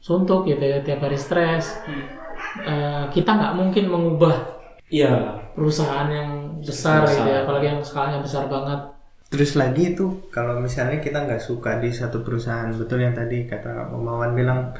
suntuk 0.00 0.44
gitu 0.44 0.64
ya 0.64 0.80
tiap 0.80 1.04
hari 1.04 1.14
stres. 1.14 1.78
Eh, 2.64 3.04
kita 3.10 3.30
nggak 3.30 3.54
mungkin 3.54 3.84
mengubah 3.86 4.34
iya. 4.88 5.42
perusahaan 5.54 6.06
yang 6.06 6.30
besar, 6.62 7.02
Besar. 7.02 7.14
gitu 7.18 7.28
ya 7.30 7.38
apalagi 7.42 7.66
yang 7.68 7.80
skalanya 7.82 8.18
besar 8.22 8.46
banget 8.46 8.80
Terus 9.34 9.58
lagi 9.58 9.82
itu 9.92 10.30
kalau 10.30 10.62
misalnya 10.62 11.02
kita 11.02 11.26
nggak 11.26 11.42
suka 11.42 11.82
di 11.82 11.90
satu 11.90 12.22
perusahaan, 12.22 12.70
betul 12.70 13.02
yang 13.02 13.18
tadi 13.18 13.50
kata 13.50 13.90
Om 13.90 13.98
Mawan 13.98 14.30
bilang 14.30 14.70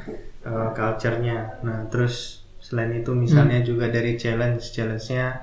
eh, 0.46 0.70
culture-nya. 0.70 1.58
Nah 1.66 1.90
terus 1.90 2.46
selain 2.62 2.94
itu 2.94 3.10
misalnya 3.12 3.58
juga 3.60 3.90
dari 3.90 4.14
challenge, 4.14 4.70
challenge-nya, 4.70 5.42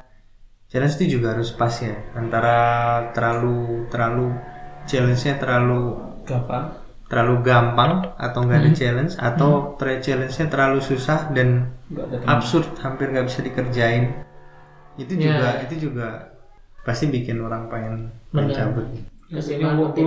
challenge 0.65 0.95
itu 0.97 1.19
juga 1.19 1.35
harus 1.35 1.51
pas 1.51 1.75
ya 1.75 1.91
antara 2.15 2.57
terlalu 3.11 3.85
terlalu 3.91 4.31
challenge-nya 4.87 5.35
terlalu 5.37 5.99
gampang. 6.23 6.79
terlalu 7.11 7.35
gampang 7.43 8.15
atau 8.15 8.39
nggak 8.39 8.59
ada 8.63 8.71
challenge 8.71 9.13
atau 9.19 9.75
tra- 9.75 9.99
challenge-nya 9.99 10.47
terlalu 10.47 10.79
susah 10.79 11.27
dan 11.35 11.67
absurd 12.23 12.71
hampir 12.79 13.11
nggak 13.11 13.27
bisa 13.27 13.43
dikerjain. 13.43 14.15
Itu 14.95 15.19
Ya. 15.19 15.35
juga 15.35 15.49
itu 15.67 15.75
juga 15.91 16.30
pasti 16.81 17.09
bikin 17.09 17.41
orang 17.41 17.69
pengen 17.69 18.09
mencabut 18.33 18.85
keseimbangan 19.31 19.77
motif 19.79 20.05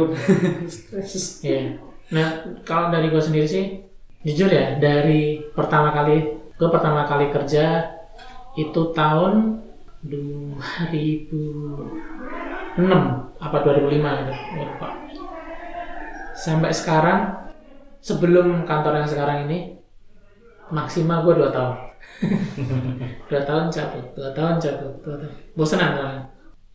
Iya. 1.40 1.80
Nah, 2.12 2.28
kalau 2.68 2.92
dari 2.92 3.08
gue 3.08 3.22
sendiri 3.22 3.48
sih, 3.48 3.80
jujur 4.20 4.52
ya, 4.52 4.76
dari 4.76 5.40
pertama 5.56 5.88
kali, 5.96 6.36
gue 6.52 6.68
pertama 6.68 7.08
kali 7.08 7.32
kerja 7.32 7.88
itu 8.54 8.92
tahun 8.92 9.64
2006 10.04 12.84
apa 13.40 13.56
2005 13.64 14.20
gitu. 14.20 14.34
Gue 14.36 14.66
lupa. 14.68 14.88
Sampai 16.36 16.76
sekarang, 16.76 17.48
sebelum 18.04 18.68
kantor 18.68 19.00
yang 19.00 19.08
sekarang 19.08 19.48
ini, 19.48 19.80
maksimal 20.68 21.24
gue 21.24 21.40
2 21.40 21.56
tahun. 21.56 21.76
dua 23.32 23.42
tahun 23.42 23.72
cabut, 23.72 24.04
dua 24.12 24.30
tahun 24.36 24.60
cabut, 24.60 24.92
dua 25.02 25.16
tahun. 25.18 25.32
Bosenan 25.56 25.96
soalnya 25.96 26.33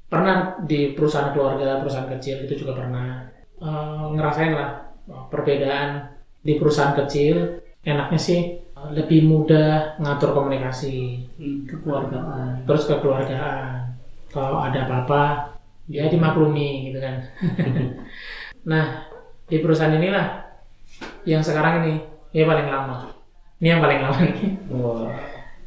pernah 0.10 0.58
di 0.65 0.98
perusahaan 0.98 1.32
keluarga, 1.32 1.80
perusahaan 1.80 2.10
kecil 2.10 2.50
itu 2.50 2.65
juga 2.65 2.82
pernah 2.82 3.30
Eh, 3.60 4.06
ngerasain 4.15 4.56
lah 4.56 4.88
eh, 5.12 5.24
perbedaan 5.28 6.08
di 6.39 6.56
perusahaan 6.56 6.95
kecil. 6.95 7.60
Enaknya 7.84 8.19
sih 8.19 8.39
eh, 8.56 8.89
lebih 8.95 9.28
mudah 9.28 10.00
ngatur 10.00 10.32
komunikasi, 10.32 11.28
kekeluargaan 11.67 12.63
terus 12.63 12.88
kekeluargaan. 12.88 14.00
Kalau 14.32 14.63
ada 14.63 14.88
apa-apa, 14.88 15.24
ya 15.91 16.08
dimaklumi 16.08 16.88
gitu 16.91 17.04
kan. 17.04 17.15
nah 18.72 19.10
di 19.50 19.58
perusahaan 19.60 19.98
inilah 19.98 20.48
yang 21.28 21.43
sekarang 21.43 21.84
ini, 21.84 21.93
ini 22.32 22.43
paling 22.48 22.67
lama. 22.72 23.12
Ini 23.60 23.76
yang 23.76 23.84
paling 23.84 24.00
lama 24.00 24.19
nih 24.24 24.39
Wah. 24.72 25.12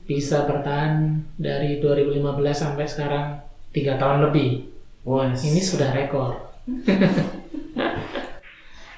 bisa 0.08 0.48
bertahan 0.48 1.20
dari 1.36 1.76
2015 1.76 2.24
sampai 2.56 2.88
sekarang 2.88 3.41
tiga 3.72 3.96
tahun 3.96 4.30
lebih. 4.30 4.68
Wah, 5.02 5.34
Ini 5.34 5.58
sudah 5.58 5.90
rekor. 5.90 6.38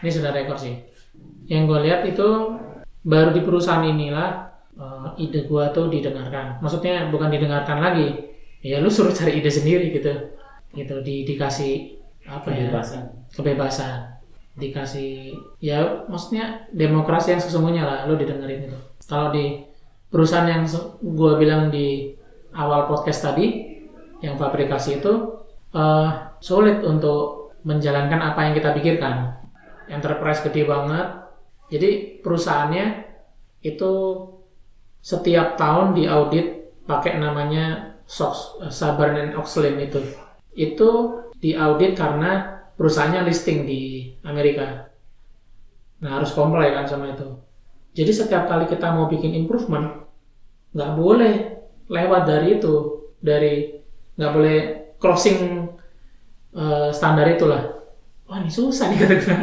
ini 0.05 0.11
sudah 0.13 0.31
rekor 0.37 0.59
sih. 0.61 0.77
Yang 1.49 1.63
gue 1.65 1.79
lihat 1.89 2.01
itu 2.05 2.29
baru 3.01 3.33
di 3.33 3.41
perusahaan 3.41 3.81
inilah 3.81 4.53
eh, 4.77 5.09
ide 5.25 5.49
gue 5.49 5.65
tuh 5.73 5.89
didengarkan. 5.89 6.61
Maksudnya 6.61 7.09
bukan 7.09 7.33
didengarkan 7.33 7.81
lagi. 7.81 8.37
Ya 8.61 8.85
lu 8.85 8.93
suruh 8.93 9.13
cari 9.17 9.41
ide 9.41 9.49
sendiri 9.49 9.89
gitu. 9.97 10.13
Gitu 10.77 10.95
di 11.01 11.25
dikasih 11.25 11.97
apa 12.29 12.53
ya? 12.53 12.69
kebebasan. 12.69 13.03
Kebebasan. 13.33 13.99
Dikasih 14.61 15.33
ya 15.65 16.05
maksudnya 16.07 16.69
demokrasi 16.69 17.33
yang 17.33 17.41
sesungguhnya 17.41 17.83
lah 17.89 17.99
lu 18.05 18.21
didengerin 18.21 18.69
itu. 18.69 18.79
Kalau 19.09 19.33
di 19.33 19.65
perusahaan 20.13 20.47
yang 20.47 20.69
gue 21.01 21.33
bilang 21.41 21.73
di 21.73 22.13
awal 22.55 22.87
podcast 22.87 23.25
tadi 23.25 23.74
yang 24.25 24.41
fabrikasi 24.41 25.05
itu 25.05 25.45
eh, 25.77 26.09
sulit 26.41 26.81
untuk 26.81 27.53
menjalankan 27.69 28.21
apa 28.33 28.49
yang 28.49 28.55
kita 28.57 28.73
pikirkan 28.73 29.45
enterprise 29.93 30.41
gede 30.41 30.65
banget. 30.65 31.09
Jadi 31.69 32.21
perusahaannya 32.25 32.87
itu 33.65 33.93
setiap 35.05 35.61
tahun 35.61 35.97
diaudit 35.97 36.81
pakai 36.89 37.21
namanya 37.21 37.97
SOX, 38.09 38.61
eh, 38.65 38.73
Sarbanes 38.73 39.37
Oxley 39.37 39.77
itu. 39.77 40.01
Itu 40.57 40.91
diaudit 41.41 41.93
karena 41.93 42.65
perusahaannya 42.81 43.29
listing 43.29 43.69
di 43.69 44.13
Amerika. 44.25 44.89
Nah 46.01 46.21
harus 46.21 46.33
comply 46.33 46.73
kan 46.73 46.89
sama 46.89 47.13
itu. 47.13 47.29
Jadi 47.95 48.11
setiap 48.11 48.51
kali 48.51 48.67
kita 48.67 48.91
mau 48.91 49.07
bikin 49.07 49.33
improvement, 49.39 50.03
nggak 50.75 50.93
boleh 50.99 51.35
lewat 51.87 52.23
dari 52.27 52.59
itu, 52.59 52.75
dari 53.23 53.84
nggak 54.15 54.33
boleh 54.35 54.59
crossing 54.99 55.69
eh, 56.55 56.91
standar 56.95 57.27
itulah. 57.29 57.63
Wah 58.25 58.41
ini 58.41 58.49
susah 58.49 58.89
nih 58.91 58.99
kata 59.05 59.15
gue. 59.21 59.37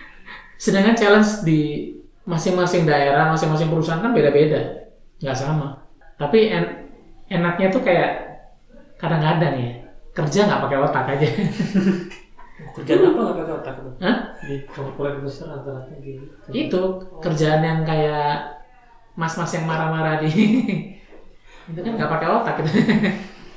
Sedangkan 0.62 0.96
challenge 0.98 1.44
di 1.46 1.92
masing-masing 2.28 2.84
daerah, 2.84 3.30
masing-masing 3.32 3.68
perusahaan 3.72 4.02
kan 4.04 4.12
beda-beda, 4.12 4.90
nggak 5.22 5.36
sama. 5.38 5.86
Tapi 6.18 6.50
en- 6.50 6.76
enaknya 7.30 7.68
tuh 7.70 7.82
kayak 7.84 8.10
kadang-kadang 8.98 9.54
ya 9.54 9.72
kerja 10.12 10.40
nggak 10.50 10.62
pakai 10.66 10.78
otak 10.82 11.04
aja. 11.14 11.28
Kerjaan 12.74 13.14
apa 13.14 13.20
nggak 13.22 13.36
pakai 13.38 13.54
otak 13.54 13.74
itu? 13.78 13.90
Hah? 14.02 14.18
di 14.48 14.56
korporat 14.66 15.20
besar 15.22 15.46
rata-rata 15.60 15.94
gitu 16.00 16.24
itu 16.48 16.82
kerjaan 17.20 17.62
yang 17.62 17.80
kayak 17.84 18.58
mas-mas 19.14 19.50
yang 19.54 19.66
marah-marah 19.68 20.22
di 20.22 20.30
itu 21.68 21.80
kan 21.84 21.92
nggak 21.94 22.10
pakai 22.10 22.28
otak 22.32 22.54
gitu 22.64 22.70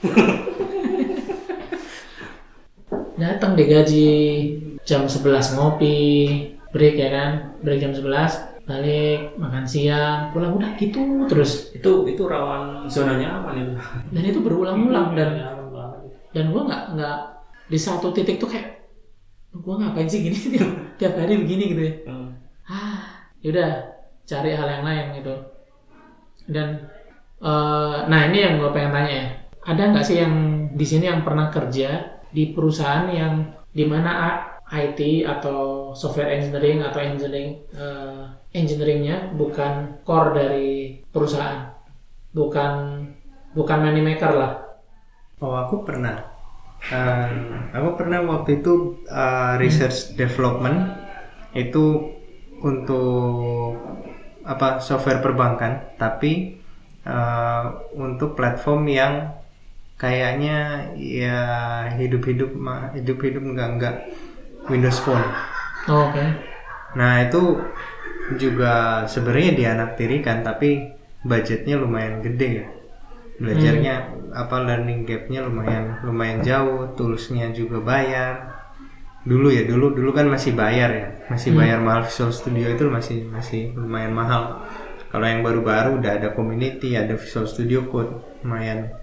datang 3.22 3.54
digaji 3.54 4.10
jam 4.82 5.06
11 5.06 5.56
ngopi 5.56 5.98
break 6.72 6.96
ya 6.98 7.10
kan 7.12 7.32
break 7.62 7.80
jam 7.80 7.94
11 7.94 8.50
balik 8.62 9.36
makan 9.36 9.66
siang 9.66 10.32
pulang 10.32 10.56
udah 10.56 10.72
gitu 10.78 11.02
terus 11.28 11.72
Itu 11.72 12.08
itu 12.08 12.24
rawan 12.24 12.88
zona 12.88 13.18
nyaman 13.18 13.54
itu. 13.58 13.72
dan 14.10 14.24
itu 14.24 14.40
berulang-ulang 14.40 15.14
dan 15.14 15.30
banget. 15.70 16.00
dan 16.32 16.44
gua 16.50 16.62
nggak 16.66 16.84
nggak 16.96 17.18
di 17.68 17.78
satu 17.78 18.12
titik 18.12 18.38
tuh 18.38 18.48
kayak 18.48 18.86
gua 19.52 19.76
ngapain 19.78 20.08
sih 20.08 20.24
gini 20.24 20.38
tiap, 20.38 20.70
tiap 21.02 21.14
hari 21.18 21.38
begini 21.38 21.64
gitu 21.76 21.82
ya 21.84 21.94
Hmm. 22.08 22.30
ah 22.66 23.02
yaudah 23.42 23.72
cari 24.24 24.50
hal 24.54 24.68
yang 24.70 24.84
lain 24.86 25.06
gitu 25.20 25.34
dan 26.48 26.68
eh, 27.40 27.98
nah 28.08 28.22
ini 28.30 28.38
yang 28.40 28.54
gue 28.58 28.70
pengen 28.72 28.92
tanya 28.92 29.12
ya 29.12 29.26
ada 29.62 29.94
nggak 29.94 30.06
sih 30.06 30.18
yang 30.22 30.36
di 30.74 30.86
sini 30.86 31.06
yang 31.06 31.22
pernah 31.22 31.54
kerja 31.54 32.22
di 32.32 32.50
perusahaan 32.56 33.06
yang 33.12 33.46
di 33.72 33.86
mana 33.86 34.42
IT 34.72 35.28
atau 35.28 35.92
software 35.92 36.32
engineering 36.32 36.82
atau 36.82 37.00
engineering 37.04 37.60
eh, 37.76 38.24
engineeringnya 38.56 39.36
bukan 39.36 40.02
core 40.08 40.32
dari 40.34 41.00
perusahaan 41.12 41.72
bukan 42.32 43.04
bukan 43.52 43.78
money 43.84 44.00
maker 44.00 44.34
lah 44.34 44.72
Oh 45.42 45.58
aku 45.58 45.82
pernah. 45.82 46.22
Eh, 46.86 47.30
aku 47.74 47.90
pernah 47.98 48.22
waktu 48.30 48.62
itu 48.62 49.02
eh, 49.10 49.58
research 49.58 50.14
development 50.14 50.94
itu 51.58 52.14
untuk 52.62 53.74
apa 54.46 54.78
software 54.78 55.18
perbankan, 55.18 55.98
tapi 55.98 56.62
eh, 57.02 57.66
untuk 57.98 58.38
platform 58.38 58.86
yang 58.86 59.14
kayaknya 60.02 60.90
ya 60.98 61.46
hidup-hidup 61.94 62.58
hidup-hidup 62.98 63.44
enggak 63.46 63.70
enggak 63.78 63.96
Windows 64.66 64.98
Phone. 65.06 65.22
Oh, 65.86 66.10
oke. 66.10 66.26
Nah 66.98 67.22
itu 67.22 67.62
juga 68.42 69.06
sebenarnya 69.06 69.54
dianaktirikan 69.54 70.42
tapi 70.42 70.90
budgetnya 71.22 71.78
lumayan 71.78 72.26
gede 72.26 72.50
ya. 72.50 72.68
Belajarnya 73.42 73.94
apa 74.34 74.58
learning 74.62 75.06
gapnya 75.06 75.46
lumayan 75.46 76.02
lumayan 76.02 76.42
jauh 76.42 76.98
toolsnya 76.98 77.54
juga 77.54 77.78
bayar. 77.82 78.58
Dulu 79.22 79.54
ya 79.54 79.70
dulu 79.70 79.94
dulu 79.94 80.10
kan 80.18 80.26
masih 80.26 80.58
bayar 80.58 80.90
ya. 80.90 81.08
Masih 81.30 81.54
bayar 81.54 81.78
mahal 81.78 82.10
Visual 82.10 82.34
Studio 82.34 82.74
itu 82.74 82.90
masih 82.90 83.30
masih 83.30 83.78
lumayan 83.78 84.18
mahal. 84.18 84.66
Kalau 85.14 85.28
yang 85.28 85.46
baru-baru 85.46 86.02
udah 86.02 86.22
ada 86.22 86.34
community 86.34 86.98
ada 86.98 87.14
Visual 87.18 87.46
Studio 87.46 87.86
Code 87.86 88.42
lumayan 88.42 89.01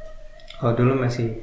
kalau 0.59 0.75
dulu 0.75 0.93
masih. 0.99 1.39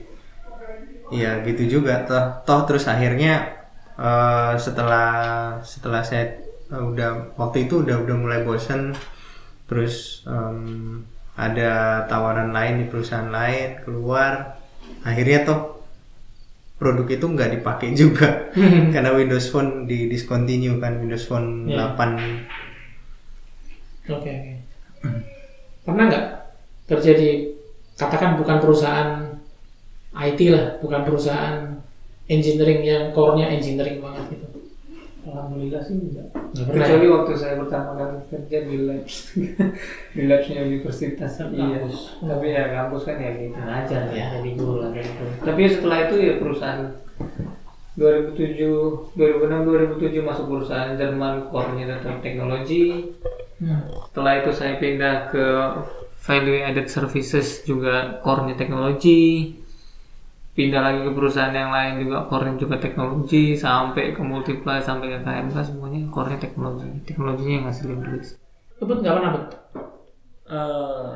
Ya 1.14 1.40
gitu 1.46 1.80
juga 1.80 2.04
toh. 2.04 2.26
Toh 2.44 2.62
terus 2.68 2.86
akhirnya 2.86 3.56
eh, 3.96 4.54
setelah 4.58 5.10
setelah 5.62 6.02
saya 6.02 6.36
eh, 6.72 6.84
udah 6.84 7.36
waktu 7.38 7.70
itu 7.70 7.82
udah 7.86 8.04
udah 8.04 8.16
mulai 8.18 8.42
bosen. 8.42 8.92
Terus 9.66 10.22
em, 10.30 11.02
ada 11.36 12.04
tawaran 12.06 12.54
lain 12.54 12.84
di 12.84 12.86
perusahaan 12.90 13.30
lain 13.30 13.82
keluar. 13.82 14.62
Akhirnya 15.06 15.46
toh 15.46 15.82
produk 16.76 17.08
itu 17.08 17.26
nggak 17.26 17.52
dipakai 17.62 17.96
juga. 17.96 18.52
Karena 18.94 19.16
Windows 19.16 19.48
Phone 19.48 19.88
di 19.88 20.12
discontinue 20.12 20.78
kan 20.78 21.00
Windows 21.00 21.26
Phone 21.26 21.70
Iya. 21.72 21.96
8 21.96 22.12
Oke 24.06 24.30
oke. 24.30 24.54
Pernah 25.82 26.04
nggak 26.10 26.26
terjadi 26.86 27.55
katakan 27.96 28.36
bukan 28.40 28.58
perusahaan 28.60 29.10
IT 30.16 30.40
lah, 30.52 30.66
bukan 30.80 31.02
perusahaan 31.04 31.76
engineering 32.32 32.82
yang 32.84 33.04
core-nya 33.12 33.52
engineering 33.52 34.00
banget 34.00 34.40
gitu. 34.40 34.48
Alhamdulillah 35.26 35.82
sih 35.82 35.98
enggak. 35.98 36.28
Nggak 36.54 36.66
pernah. 36.70 36.86
Kecuali 36.86 37.06
ya? 37.06 37.12
waktu 37.18 37.32
saya 37.34 37.56
pertama 37.58 37.90
kali 37.98 38.18
kerja 38.30 38.58
di 38.62 38.76
labs, 38.86 39.16
di 40.16 40.22
labsnya 40.30 40.60
universitas. 40.62 41.32
Iya. 41.50 41.82
Tapi 42.22 42.46
ya 42.54 42.64
kampus 42.70 43.02
kan 43.10 43.18
ya 43.18 43.32
gitu. 43.34 43.58
Ngajar 43.58 44.02
ya, 44.14 44.26
jadi 44.38 44.50
guru 44.54 44.76
lah 44.86 44.90
gitu. 44.94 45.26
Tapi 45.42 45.62
setelah 45.66 45.98
itu 46.06 46.16
ya 46.22 46.34
perusahaan 46.38 46.84
2007, 47.98 49.18
2006, 49.18 49.98
2007 49.98 50.30
masuk 50.30 50.46
perusahaan 50.52 50.94
Jerman 50.94 51.50
core-nya 51.50 51.86
tetap 51.98 52.22
teknologi. 52.22 53.16
Hmm. 53.58 53.82
Setelah 54.12 54.34
itu 54.46 54.52
saya 54.54 54.78
pindah 54.78 55.32
ke 55.34 55.46
value 56.26 56.58
added 56.66 56.90
services 56.90 57.62
juga 57.64 58.20
core-nya 58.26 58.58
teknologi. 58.58 59.54
Pindah 60.56 60.82
lagi 60.82 61.00
ke 61.04 61.12
perusahaan 61.12 61.52
yang 61.52 61.70
lain 61.70 62.02
juga 62.08 62.26
core-nya 62.26 62.56
juga 62.58 62.76
teknologi 62.82 63.54
sampai 63.54 64.16
ke 64.16 64.22
multiply 64.24 64.80
sampai 64.82 65.14
ke 65.14 65.20
KMK 65.22 65.56
semuanya 65.62 66.02
core-nya 66.10 66.40
teknologi. 66.42 66.90
Teknologinya 67.06 67.54
yang 67.62 67.66
ngasilin 67.70 68.00
duit. 68.02 68.26
Kebut 68.82 68.98
nggak 69.04 69.16
pernah 69.16 69.32
bet? 69.36 69.48
Eh, 70.46 71.12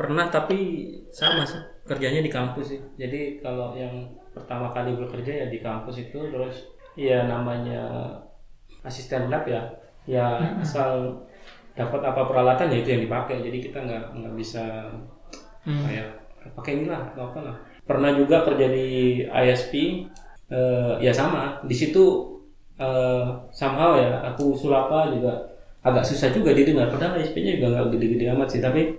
pernah 0.00 0.32
tapi 0.32 0.88
sama 1.12 1.44
sih 1.44 1.60
kerjanya 1.84 2.24
di 2.24 2.32
kampus 2.32 2.72
sih 2.72 2.80
jadi 2.96 3.36
kalau 3.44 3.76
yang 3.76 4.08
pertama 4.32 4.72
kali 4.72 4.96
bekerja 4.96 5.44
ya 5.44 5.46
di 5.52 5.60
kampus 5.60 6.08
itu 6.08 6.16
terus 6.32 6.64
ya 6.96 7.28
namanya 7.28 8.16
asisten 8.80 9.28
lab 9.28 9.44
ya 9.44 9.60
ya 10.08 10.56
asal 10.56 11.20
dapat 11.80 12.00
apa 12.04 12.28
peralatan 12.28 12.68
ya 12.72 12.78
itu 12.84 12.88
yang 12.92 13.02
dipakai. 13.08 13.36
Jadi 13.40 13.58
kita 13.64 13.78
nggak 13.80 14.04
nggak 14.20 14.34
bisa 14.36 14.64
kayak 15.64 16.08
pakai 16.56 16.72
inilah 16.80 17.12
atau 17.12 17.28
apa 17.28 17.40
lah 17.44 17.56
pernah 17.90 18.14
juga 18.14 18.46
kerja 18.46 18.66
di 18.70 19.18
ISP 19.26 20.06
eh, 20.46 20.94
ya 21.02 21.10
sama. 21.10 21.58
Di 21.66 21.74
situ 21.74 22.04
eh, 22.78 23.26
somehow 23.50 23.98
ya 23.98 24.22
aku 24.30 24.54
sulapa 24.54 25.10
juga 25.10 25.50
agak 25.82 26.06
susah 26.06 26.30
juga 26.30 26.54
didengar. 26.54 26.86
Padahal 26.92 27.18
ISP-nya 27.18 27.58
juga 27.58 27.68
nggak 27.74 27.86
gede-gede 27.98 28.24
amat 28.30 28.48
sih 28.54 28.62
tapi 28.62 28.94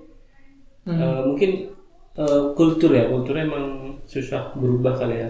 eh, 0.89 1.22
mungkin 1.24 1.72
eh, 2.20 2.44
kultur 2.58 2.91
ya. 2.91 3.08
Kultur 3.08 3.39
emang 3.39 3.96
susah 4.04 4.52
berubah 4.60 5.00
kali 5.00 5.24
ya. 5.24 5.30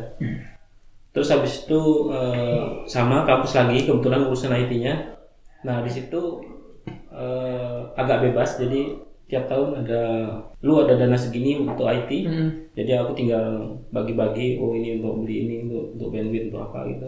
Terus 1.12 1.28
habis 1.30 1.68
itu 1.68 1.82
eh, 2.10 2.66
sama 2.90 3.28
kampus 3.30 3.54
lagi 3.54 3.86
kebetulan 3.86 4.26
urusan 4.26 4.58
IT-nya 4.58 5.22
nah 5.62 5.78
di 5.86 5.94
situ 5.94 6.42
eh, 7.22 7.78
agak 8.02 8.18
bebas 8.26 8.58
jadi 8.58 8.98
tiap 9.30 9.48
tahun 9.48 9.86
ada 9.86 10.02
lu 10.66 10.74
ada 10.84 10.98
dana 11.00 11.16
segini 11.16 11.56
untuk 11.62 11.88
IT 11.88 12.12
Hmm. 12.28 12.50
jadi 12.76 13.00
aku 13.06 13.14
tinggal 13.16 13.78
bagi-bagi 13.94 14.60
oh 14.60 14.74
ini 14.74 15.00
untuk 15.00 15.24
beli 15.24 15.36
ini 15.48 15.56
untuk 15.70 15.84
untuk 15.96 16.08
bandwidth 16.12 16.50
untuk 16.52 16.62
apa 16.68 16.80
gitu 16.92 17.08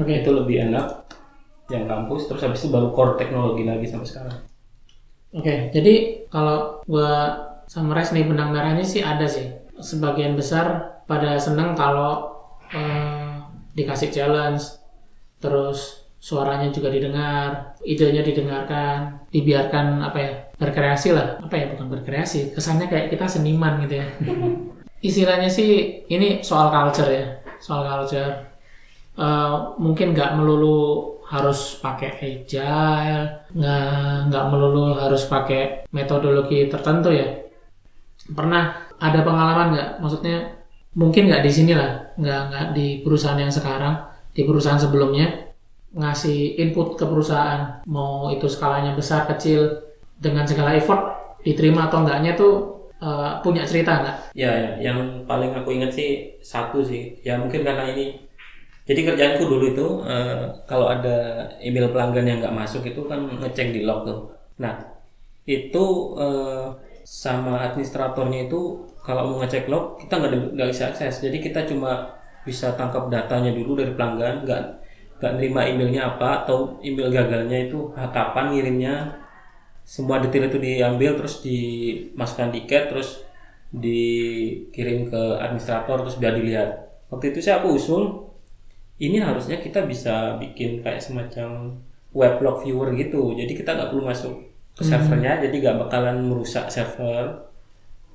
Oke. 0.00 0.12
itu 0.24 0.30
lebih 0.32 0.56
enak 0.72 0.86
yang 1.70 1.84
kampus 1.86 2.26
terus 2.26 2.42
habis 2.42 2.64
itu 2.64 2.68
baru 2.72 2.90
core 2.90 3.14
teknologi 3.20 3.62
lagi 3.62 3.86
sampai 3.86 4.08
sekarang 4.08 4.38
Oke, 5.32 5.72
jadi 5.72 5.94
kalau 6.28 6.84
gua 6.84 7.12
summarize 7.64 8.12
nih 8.12 8.28
benang 8.28 8.52
merahnya 8.52 8.84
sih 8.84 9.00
ada 9.00 9.24
sih. 9.24 9.48
Sebagian 9.80 10.36
besar 10.36 11.00
pada 11.08 11.40
seneng 11.40 11.72
kalau 11.72 12.36
eh, 12.68 13.40
dikasih 13.72 14.12
challenge, 14.12 14.60
terus 15.40 16.01
suaranya 16.22 16.70
juga 16.70 16.86
didengar, 16.86 17.74
idenya 17.82 18.22
didengarkan, 18.22 19.26
dibiarkan 19.34 20.06
apa 20.06 20.18
ya 20.22 20.30
berkreasi 20.54 21.10
lah, 21.10 21.42
apa 21.42 21.54
ya 21.58 21.66
bukan 21.74 21.98
berkreasi, 21.98 22.54
kesannya 22.54 22.86
kayak 22.86 23.10
kita 23.10 23.26
seniman 23.26 23.82
gitu 23.82 23.98
ya. 23.98 24.06
Istilahnya 25.08 25.50
sih 25.50 26.06
ini 26.06 26.46
soal 26.46 26.70
culture 26.70 27.10
ya, 27.10 27.42
soal 27.58 27.82
culture. 27.82 28.54
Eh, 29.18 29.56
mungkin 29.82 30.14
nggak 30.14 30.38
melulu 30.38 31.10
harus 31.26 31.82
pakai 31.82 32.14
agile, 32.14 33.50
nggak 33.58 34.30
nggak 34.30 34.44
melulu 34.46 34.94
harus 34.94 35.26
pakai 35.26 35.90
metodologi 35.90 36.70
tertentu 36.70 37.10
ya. 37.10 37.50
Pernah 38.30 38.94
ada 39.02 39.26
pengalaman 39.26 39.74
nggak? 39.74 39.90
Maksudnya 39.98 40.54
mungkin 40.94 41.34
nggak 41.34 41.42
di 41.42 41.50
sini 41.50 41.74
lah, 41.74 42.14
nggak 42.14 42.40
nggak 42.46 42.66
di 42.78 43.02
perusahaan 43.02 43.42
yang 43.42 43.50
sekarang, 43.50 44.06
di 44.30 44.46
perusahaan 44.46 44.78
sebelumnya 44.78 45.51
ngasih 45.92 46.56
input 46.56 46.96
ke 46.96 47.04
perusahaan, 47.04 47.84
mau 47.84 48.32
itu 48.32 48.48
skalanya 48.48 48.96
besar 48.96 49.28
kecil 49.28 49.68
dengan 50.16 50.48
segala 50.48 50.72
effort 50.72 51.12
diterima 51.44 51.90
atau 51.90 52.06
enggaknya 52.06 52.32
tuh 52.38 52.52
eh, 53.02 53.30
punya 53.44 53.62
cerita 53.68 54.00
nggak? 54.00 54.16
Ya, 54.32 54.52
ya, 54.52 54.70
yang 54.92 55.28
paling 55.28 55.52
aku 55.52 55.74
ingat 55.76 55.92
sih 55.92 56.38
satu 56.40 56.80
sih. 56.80 57.20
Ya 57.20 57.36
mungkin 57.36 57.66
karena 57.66 57.92
ini. 57.92 58.16
Jadi 58.82 59.06
kerjaanku 59.06 59.46
dulu 59.46 59.64
itu 59.76 59.86
eh, 60.08 60.42
kalau 60.66 60.90
ada 60.90 61.46
email 61.62 61.92
pelanggan 61.92 62.26
yang 62.26 62.38
nggak 62.42 62.56
masuk 62.56 62.82
itu 62.88 63.04
kan 63.06 63.20
ngecek 63.38 63.76
di 63.76 63.84
log 63.84 64.08
tuh. 64.08 64.20
Nah 64.58 64.74
itu 65.44 65.84
eh, 66.18 66.66
sama 67.02 67.66
administratornya 67.66 68.46
itu 68.46 68.86
kalau 69.02 69.34
mau 69.34 69.36
ngecek 69.42 69.66
log 69.66 69.98
kita 70.00 70.14
nggak 70.56 70.68
bisa 70.72 70.94
akses. 70.94 71.20
Jadi 71.20 71.38
kita 71.42 71.66
cuma 71.68 72.16
bisa 72.42 72.74
tangkap 72.74 73.06
datanya 73.06 73.54
dulu 73.54 73.78
dari 73.78 73.94
pelanggan, 73.94 74.42
nggak 74.42 74.81
nggak 75.22 75.38
nerima 75.38 75.62
emailnya 75.62 76.02
apa 76.18 76.42
atau 76.42 76.82
email 76.82 77.06
gagalnya 77.14 77.70
itu 77.70 77.94
kapan 77.94 78.50
ngirimnya. 78.50 79.22
Semua 79.86 80.18
detail 80.18 80.50
itu 80.50 80.58
diambil 80.58 81.14
terus 81.14 81.38
dimasukkan 81.46 82.50
tiket 82.50 82.90
terus 82.90 83.22
dikirim 83.70 85.06
ke 85.06 85.22
administrator 85.38 86.02
terus 86.02 86.18
biar 86.18 86.34
dilihat. 86.34 86.90
Waktu 87.06 87.30
itu 87.30 87.38
saya 87.38 87.62
aku 87.62 87.78
usul 87.78 88.02
ini 88.98 89.22
harusnya 89.22 89.62
kita 89.62 89.86
bisa 89.86 90.42
bikin 90.42 90.82
kayak 90.82 90.98
semacam 90.98 91.78
weblog 92.10 92.66
viewer 92.66 92.90
gitu. 92.98 93.38
Jadi 93.38 93.54
kita 93.54 93.78
nggak 93.78 93.94
perlu 93.94 94.02
masuk 94.02 94.34
ke 94.74 94.82
servernya 94.82 95.38
jadi 95.38 95.54
nggak 95.54 95.78
bakalan 95.86 96.18
merusak 96.18 96.66
server. 96.66 97.46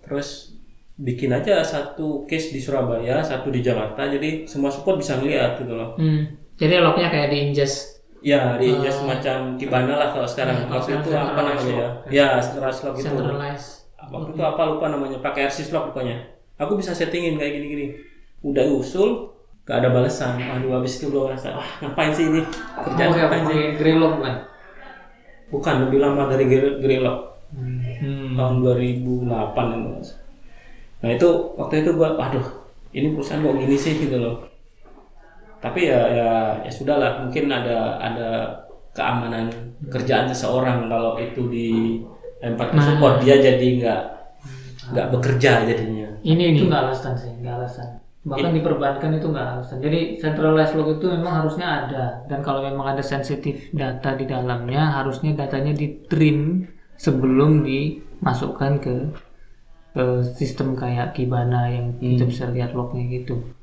Terus 0.03 0.59
bikin 0.97 1.31
aja 1.31 1.63
satu 1.63 2.25
case 2.25 2.51
di 2.51 2.59
Surabaya 2.59 3.21
satu 3.21 3.53
di 3.53 3.61
Jakarta 3.61 4.09
jadi 4.09 4.49
semua 4.49 4.73
support 4.73 4.99
bisa 4.99 5.15
ngeliat 5.15 5.61
gitu 5.61 5.71
loh. 5.71 5.95
Hmm. 5.95 6.46
Jadi 6.57 6.73
lognya 6.77 7.07
kayak 7.07 7.29
di 7.29 7.37
ingest. 7.47 7.77
ya 8.17 8.57
di 8.57 8.73
just 8.81 9.05
semacam 9.05 9.53
Kibana 9.55 9.93
lah 9.93 10.09
kalau 10.09 10.25
sekarang. 10.25 10.65
Hmm, 10.65 10.73
waktu 10.73 10.97
itu 10.97 11.09
apa 11.13 11.37
namanya 11.37 11.69
ya? 11.69 11.89
ya 12.09 12.27
centralized 12.41 12.81
log 12.83 12.95
itu 12.97 13.05
centralized. 13.05 13.69
waktu 14.09 14.29
itu 14.33 14.41
apa 14.41 14.61
lupa 14.65 14.85
namanya? 14.89 15.17
Pakai 15.21 15.45
RSys 15.45 15.69
log 15.69 15.93
pokoknya. 15.93 16.17
Aku 16.57 16.73
bisa 16.73 16.91
settingin 16.91 17.37
kayak 17.37 17.53
gini-gini. 17.55 17.93
Udah 18.41 18.65
usul 18.65 19.37
gak 19.63 19.83
ada 19.83 19.91
balasan 19.91 20.39
aduh 20.39 20.79
habis 20.79 20.95
itu 20.95 21.11
gue 21.11 21.19
ngerasa 21.19 21.51
wah 21.51 21.69
ngapain 21.83 22.09
sih 22.09 22.25
ini? 22.25 22.41
Kerjaan 22.79 23.05
Oh 23.05 23.13
ya, 23.13 23.21
ngapain 23.21 23.43
sih? 23.43 23.51
pakai 23.53 23.75
Greylog 23.75 24.13
kan? 24.17 24.35
bukan 25.47 25.75
lebih 25.83 25.99
lama 25.99 26.27
dari 26.27 26.45
Gre- 26.45 26.79
Greylog 26.79 27.19
Hmm. 27.47 28.35
tahun 28.35 28.55
2008 28.61 29.27
itu. 29.73 29.91
nah 30.97 31.09
itu 31.09 31.27
waktu 31.55 31.75
itu 31.81 31.91
gua 31.93 32.15
waduh 32.15 32.43
ini 32.91 33.11
perusahaan 33.11 33.39
kok 33.39 33.55
gini 33.55 33.75
sih? 33.75 33.93
Gitu 33.97 34.17
loh 34.17 34.43
tapi 35.57 35.89
ya 35.89 36.01
ya 36.13 36.29
ya 36.61 36.71
sudahlah 36.71 37.25
mungkin 37.25 37.49
ada 37.49 37.97
ada 37.97 38.29
keamanan 38.93 39.49
kerjaan 39.89 40.29
seseorang 40.29 40.89
kalau 40.89 41.17
itu 41.21 41.41
di 41.49 41.69
lempar 42.41 42.69
ke 42.73 42.81
support 42.81 43.21
dia 43.21 43.37
jadi 43.41 43.67
nggak 43.81 44.01
nggak 44.93 45.07
bekerja 45.13 45.67
jadinya 45.67 46.07
Ini 46.27 46.59
Itu 46.59 46.67
nggak 46.67 46.83
alasan 46.91 47.13
sih, 47.15 47.31
nggak 47.39 47.55
alasan. 47.55 47.87
Bahkan 48.27 48.51
di 48.51 48.61
perbankan 48.65 49.15
itu 49.15 49.27
nggak 49.31 49.47
alasan. 49.55 49.77
Jadi 49.79 50.19
centralized 50.19 50.75
log 50.75 50.99
itu 50.99 51.07
memang 51.07 51.33
harusnya 51.45 51.67
ada. 51.87 52.05
Dan 52.27 52.43
kalau 52.43 52.59
memang 52.65 52.97
ada 52.97 53.03
sensitif 53.05 53.71
data 53.71 54.11
di 54.17 54.27
dalamnya, 54.27 54.99
harusnya 54.99 55.31
datanya 55.37 55.71
di 55.71 56.03
trim 56.09 56.67
sebelum 56.99 57.63
dimasukkan 57.63 58.71
ke, 58.83 58.93
ke 59.95 60.03
sistem 60.35 60.75
kayak 60.75 61.15
Kibana 61.15 61.71
yang 61.71 61.95
kita 62.01 62.27
bisa 62.27 62.43
lihat 62.51 62.75
lognya 62.75 63.07
gitu. 63.07 63.55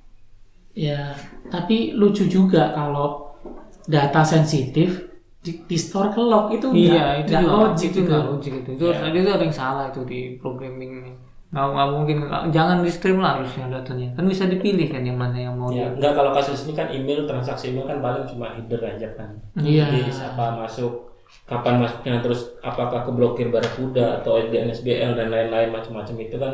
Ya, 0.72 1.14
tapi 1.46 1.92
lucu 1.92 2.24
juga 2.24 2.70
kalau 2.70 3.36
data 3.84 4.20
sensitif 4.20 5.04
di, 5.38 5.60
di 5.62 5.76
store 5.76 6.08
ke 6.08 6.18
log 6.18 6.48
itu 6.50 6.72
Iya, 6.72 7.20
nggak- 7.20 7.20
itu 7.20 7.30
nggak 7.30 7.42
juga 7.42 7.54
logik 7.60 7.84
itu 7.84 7.92
gitu. 7.94 8.08
nggak 8.08 8.24
logik 8.26 8.52
itu. 8.54 8.70
Itu, 8.72 8.84
itu 8.88 9.28
ada 9.28 9.44
yang 9.44 9.52
salah 9.54 9.84
itu 9.86 10.00
di 10.02 10.20
programming. 10.34 11.12
Nggak, 11.50 11.66
nggak 11.70 11.88
mungkin, 11.92 12.16
nggak- 12.24 12.44
jangan 12.48 12.76
di 12.80 12.90
stream 12.90 13.18
lah 13.20 13.30
harusnya 13.36 13.66
datanya. 13.68 14.08
Kan 14.12 14.24
bisa 14.24 14.44
dipilih 14.44 14.88
kan 14.88 15.02
yang 15.02 15.14
mana 15.14 15.36
yang 15.36 15.52
mau 15.52 15.68
ya 15.68 15.86
enggak 15.86 16.12
kalau 16.12 16.32
kasus 16.32 16.64
ini 16.64 16.72
kan 16.72 16.88
email 16.88 17.22
transaksi 17.24 17.70
email 17.70 17.84
kan 17.84 18.00
paling 18.00 18.24
cuma 18.24 18.50
header 18.50 18.80
aja 18.80 19.08
kan 19.14 19.28
Iya. 19.54 19.84
jadi 19.86 20.10
siapa 20.10 20.56
masuk 20.56 21.12
kapan 21.44 21.76
masuknya 21.78 22.18
terus 22.20 22.56
apakah 22.58 23.02
keblokir 23.02 23.48
Barakuda 23.48 24.18
atau 24.18 24.40
DNSBL 24.40 25.12
dan 25.12 25.28
lain-lain 25.28 25.68
macam-macam 25.68 26.16
itu 26.18 26.36
kan 26.36 26.52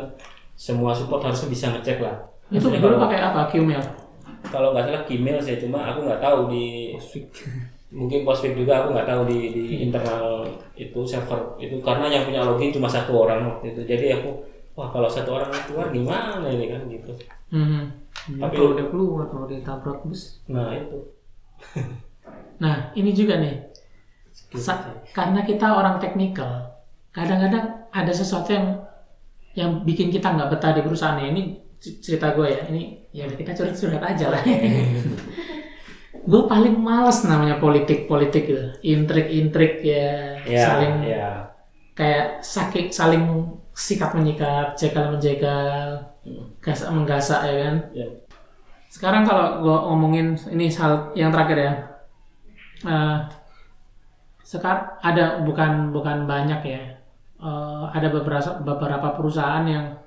semua 0.53 0.91
support 0.91 1.21
harusnya 1.21 1.47
bisa 1.47 1.65
ngecek 1.69 1.97
lah 1.97 2.15
Itu 2.49 2.67
dulu 2.67 2.99
pakai 2.99 3.19
apa? 3.23 3.47
Qmail. 3.47 3.79
Kalau 4.53 4.75
nggak 4.75 4.85
salah 4.85 5.03
Gmail 5.07 5.39
sih 5.39 5.55
cuma 5.57 5.79
aku 5.87 6.03
nggak 6.05 6.21
tahu 6.21 6.39
di 6.51 6.93
mungkin 7.91 8.23
Postfix 8.23 8.55
juga 8.55 8.83
aku 8.83 8.87
nggak 8.95 9.07
tahu 9.07 9.21
di, 9.27 9.39
di 9.51 9.63
internal 9.83 10.47
itu 10.79 10.99
server 11.03 11.59
itu 11.59 11.75
karena 11.83 12.07
yang 12.07 12.23
punya 12.23 12.41
login 12.47 12.71
cuma 12.71 12.87
satu 12.87 13.11
orang 13.27 13.47
waktu 13.47 13.75
itu. 13.75 13.81
Jadi 13.83 14.05
aku 14.15 14.29
wah 14.75 14.87
kalau 14.91 15.11
satu 15.11 15.35
orang 15.35 15.51
keluar 15.67 15.91
gimana 15.91 16.47
ini 16.47 16.71
kan 16.71 16.81
gitu. 16.87 17.11
Hmm. 17.51 17.91
Tapi- 18.39 18.55
kalau 18.55 18.71
dia 18.77 18.87
keluar 18.87 19.23
kalau 19.27 19.45
dia 19.49 19.59
tabrak 19.59 19.99
bus. 20.05 20.43
Nah 20.47 20.75
itu. 20.75 20.97
Nah, 22.61 22.93
ini 22.93 23.09
juga 23.09 23.41
nih. 23.41 23.57
Sa- 24.53 24.85
karena 25.17 25.41
kita 25.41 25.65
orang 25.73 25.97
teknikal, 25.97 26.77
kadang-kadang 27.09 27.89
ada 27.89 28.13
sesuatu 28.13 28.53
yang 28.53 28.67
yang 29.57 29.71
bikin 29.81 30.13
kita 30.13 30.29
nggak 30.29 30.53
betah 30.53 30.77
di 30.77 30.85
perusahaan. 30.85 31.17
Ini 31.17 31.41
c- 31.81 31.97
cerita 31.97 32.37
gue 32.37 32.45
ya. 32.45 32.69
Ini 32.69 33.00
ya 33.11 33.27
udah 33.27 33.37
kita 33.37 33.51
curhat-curhat 33.55 34.03
aja 34.03 34.25
lah. 34.31 34.41
Gue 36.31 36.43
paling 36.47 36.75
males 36.79 37.23
namanya 37.27 37.59
politik-politik 37.59 38.43
gitu. 38.47 38.65
Intrik-intrik 38.83 39.83
ya, 39.83 40.37
ya 40.47 40.63
saling 40.67 40.95
ya. 41.03 41.29
kayak 41.91 42.39
sakit 42.39 42.93
saling 42.93 43.51
sikat 43.75 44.15
menyikat 44.15 44.77
jegal 44.79 45.11
menjegal 45.11 46.07
gasak 46.61 46.89
menggasak 46.93 47.41
ya 47.47 47.55
kan? 47.67 47.75
Ya. 47.91 48.07
Sekarang 48.91 49.23
kalau 49.25 49.63
gue 49.65 49.77
ngomongin 49.91 50.27
ini 50.51 50.69
hal 50.71 51.09
yang 51.17 51.33
terakhir 51.33 51.57
ya. 51.57 51.73
Eh 52.85 53.17
sekarang 54.45 54.99
ada 54.99 55.41
bukan 55.41 55.95
bukan 55.95 56.27
banyak 56.27 56.61
ya. 56.67 57.01
Eh, 57.41 57.85
ada 57.89 58.07
beberapa 58.13 58.61
beberapa 58.61 59.17
perusahaan 59.17 59.65
yang 59.65 59.97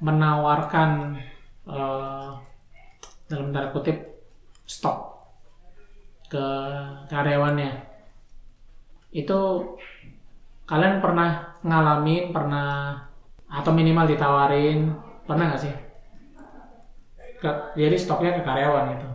menawarkan 0.00 1.20
eh, 1.68 2.28
dalam 3.30 3.46
tanda 3.52 3.70
kutip 3.74 3.98
stok 4.64 4.98
ke 6.30 6.46
karyawannya 7.10 7.90
itu 9.10 9.38
kalian 10.64 11.02
pernah 11.02 11.58
ngalamin 11.66 12.30
pernah 12.30 12.94
atau 13.50 13.74
minimal 13.74 14.06
ditawarin 14.06 14.94
pernah 15.26 15.50
nggak 15.50 15.62
sih 15.66 15.74
ke, 17.42 17.50
jadi 17.74 17.96
stoknya 17.98 18.38
ke 18.38 18.42
karyawan 18.46 18.94
gitu 18.94 19.10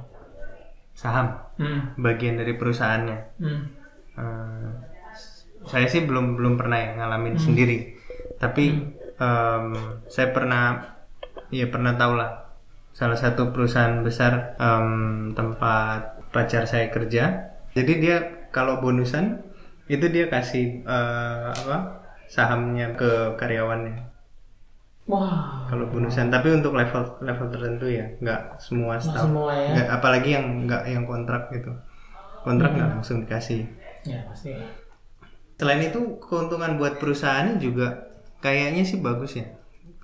Saham, 0.96 1.36
hmm. 1.60 2.00
bagian 2.00 2.40
dari 2.40 2.56
perusahaannya. 2.56 3.18
Hmm. 3.44 3.62
Eh, 4.16 4.70
saya 5.68 5.88
sih 5.92 6.08
belum 6.08 6.40
belum 6.40 6.56
pernah 6.56 6.80
ya 6.80 6.90
ngalamin 6.96 7.36
sendiri. 7.36 8.00
Tapi 8.40 8.66
em, 9.20 9.66
saya 10.08 10.32
pernah, 10.32 10.95
ya 11.52 11.66
pernah 11.74 11.94
tahu 11.98 12.14
lah. 12.18 12.32
Salah 12.96 13.20
satu 13.20 13.52
perusahaan 13.52 14.02
besar 14.08 14.56
em, 14.60 14.90
tempat 15.38 16.00
pacar 16.34 16.64
saya 16.70 16.88
kerja. 16.94 17.24
Jadi 17.76 17.94
dia 18.00 18.18
kalau 18.56 18.80
bonusan 18.80 19.44
itu 19.92 20.06
dia 20.10 20.26
kasih 20.32 20.82
eh, 20.88 21.48
apa 21.52 21.78
sahamnya 22.32 22.96
ke 22.96 23.36
karyawannya. 23.40 23.96
wah 25.06 25.66
Kalau 25.70 25.86
bonusan, 25.90 26.30
tapi 26.30 26.54
untuk 26.54 26.74
level 26.78 27.18
level 27.26 27.48
tertentu 27.50 27.86
ya, 27.90 28.06
nggak 28.22 28.62
semua 28.62 29.02
staff. 29.02 29.26
semua 29.26 29.50
ya 29.54 29.70
Nggak- 29.74 29.90
apalagi 29.98 30.30
yang 30.38 30.46
nggak 30.66 30.84
yang 30.94 31.04
kontrak 31.10 31.50
gitu. 31.54 31.72
Kontrak 32.46 32.72
nggak 32.78 32.90
langsung 32.98 33.18
dikasih. 33.26 33.66
ya 34.06 34.22
pasti 34.30 34.54
Selain 35.56 35.82
itu 35.82 36.20
keuntungan 36.22 36.76
buat 36.78 37.00
perusahaannya 37.00 37.58
juga 37.64 37.88
kayaknya 38.44 38.84
sih 38.86 39.00
bagus 39.02 39.40
ya. 39.40 39.46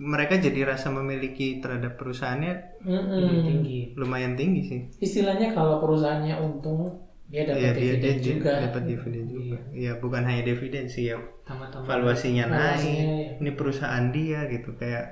Mereka 0.01 0.41
jadi 0.41 0.65
rasa 0.65 0.89
memiliki 0.89 1.61
terhadap 1.61 1.93
perusahaannya 1.95 2.81
Mm-mm. 2.81 3.45
tinggi 3.45 3.79
lumayan 3.93 4.33
tinggi 4.33 4.61
sih. 4.65 4.79
istilahnya 4.99 5.53
kalau 5.53 5.77
perusahaannya 5.77 6.41
untung 6.41 7.05
dia 7.29 7.45
dapat 7.45 7.61
dia 7.61 7.71
dividen 7.71 8.01
dia 8.01 8.13
juga 8.19 8.51
dapat 8.65 8.83
dividen 8.83 9.25
juga. 9.25 9.57
Iya 9.71 9.91
bukan 10.01 10.25
hanya 10.25 10.43
dividen 10.43 10.85
sih 10.85 11.07
ya. 11.07 11.21
tambah-tambah 11.45 11.85
Valuasinya 11.85 12.43
Valuasinya, 12.49 13.03
naik. 13.05 13.13
iya. 13.15 13.29
Ini 13.39 13.51
perusahaan 13.53 14.05
dia 14.09 14.39
gitu 14.49 14.69
kayak 14.73 15.05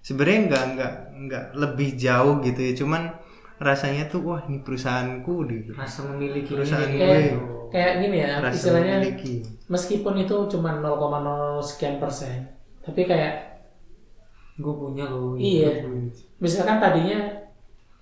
sebenarnya 0.00 0.40
nggak 0.46 0.64
nggak 0.72 0.94
nggak 1.26 1.44
lebih 1.52 1.90
jauh 1.98 2.38
gitu 2.40 2.60
ya. 2.62 2.72
Cuman 2.72 3.02
rasanya 3.58 4.06
tuh 4.06 4.20
wah 4.22 4.40
ini 4.46 4.60
perusahaanku 4.60 5.34
gitu 5.48 5.70
rasa 5.72 6.04
memiliki 6.06 6.52
Perusahaan 6.52 6.86
ini. 6.86 7.00
kayak 7.00 7.20
gue. 7.32 7.72
kayak 7.72 7.92
gini 8.04 8.16
ya 8.20 8.30
rasa 8.38 8.52
istilahnya 8.52 8.94
memiliki 9.00 9.34
meskipun 9.66 10.14
itu 10.20 10.36
cuma 10.52 10.76
0,0 10.76 11.64
sekian 11.64 11.96
persen 11.96 12.52
tapi 12.84 13.08
kayak 13.08 13.55
gue 14.56 14.74
punya 14.74 15.04
loh 15.12 15.36
iya. 15.36 15.84
Misalkan 16.40 16.80
tadinya 16.80 17.28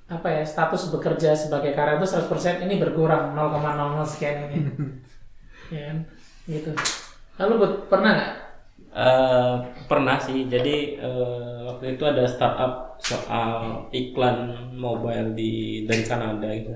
apa 0.04 0.28
ya 0.30 0.42
status 0.44 0.92
bekerja 0.94 1.34
sebagai 1.34 1.74
karyawan 1.74 1.98
itu 1.98 2.08
100% 2.30 2.64
ini 2.68 2.78
berkurang 2.78 3.34
0,00 3.34 4.04
sekian 4.06 4.36
ini. 4.50 4.58
Ya 5.72 5.80
kan? 5.88 5.98
gitu. 6.44 6.70
Lalu 7.40 7.52
buat 7.56 7.74
pernah 7.88 8.10
nggak? 8.12 8.32
Eh, 8.92 9.54
pernah 9.88 10.20
sih. 10.20 10.44
Jadi 10.44 11.00
eh, 11.00 11.56
waktu 11.64 11.96
itu 11.96 12.04
ada 12.04 12.28
startup 12.28 13.00
soal 13.00 13.88
iklan 13.96 14.52
mobile 14.76 15.32
di 15.32 15.82
dari 15.88 16.04
Kanada 16.04 16.46
gitu 16.52 16.72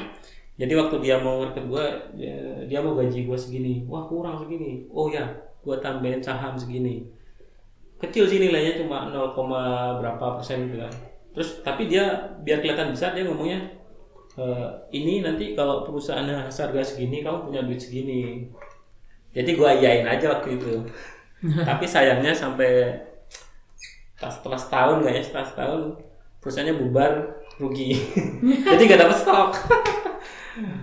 jadi 0.60 0.72
waktu 0.72 0.96
dia 1.04 1.20
mau 1.20 1.44
ngerekut 1.44 1.64
gue 1.68 1.86
dia, 2.16 2.36
dia 2.68 2.78
mau 2.84 2.92
gaji 2.92 3.24
gue 3.24 3.38
segini. 3.40 3.74
Wah 3.88 4.04
kurang 4.04 4.36
segini. 4.36 4.84
Oh 4.92 5.08
ya 5.08 5.24
gue 5.64 5.76
tambahin 5.80 6.20
saham 6.20 6.60
segini 6.60 7.08
kecil 7.96 8.24
sih 8.28 8.38
nilainya 8.40 8.80
cuma 8.84 9.08
0, 9.08 9.32
berapa 10.00 10.40
persen 10.40 10.68
gitu 10.68 10.84
kan. 10.84 10.92
Terus 11.32 11.60
tapi 11.60 11.88
dia 11.88 12.32
biar 12.44 12.60
kelihatan 12.64 12.92
besar 12.92 13.12
dia 13.12 13.24
ngomongnya 13.28 13.60
"Eh, 14.36 14.68
ini 14.92 15.24
nanti 15.24 15.56
kalau 15.56 15.84
perusahaan 15.84 16.24
harga 16.24 16.80
segini 16.84 17.24
kamu 17.24 17.48
punya 17.48 17.60
duit 17.64 17.80
segini. 17.80 18.44
Jadi 19.32 19.50
gue 19.56 19.70
iyain 19.80 20.04
aja 20.04 20.36
waktu 20.36 20.60
itu. 20.60 20.84
Tapi 21.68 21.84
sayangnya 21.84 22.32
sampai 22.32 23.00
setelah 24.16 24.56
setahun 24.56 25.04
nggak 25.04 25.12
ya 25.12 25.22
setelah 25.24 25.46
setahun 25.48 25.80
perusahaannya 26.40 26.74
bubar 26.80 27.12
rugi. 27.60 27.96
Jadi 28.72 28.82
nggak 28.88 29.00
dapet 29.04 29.16
stok. 29.20 29.50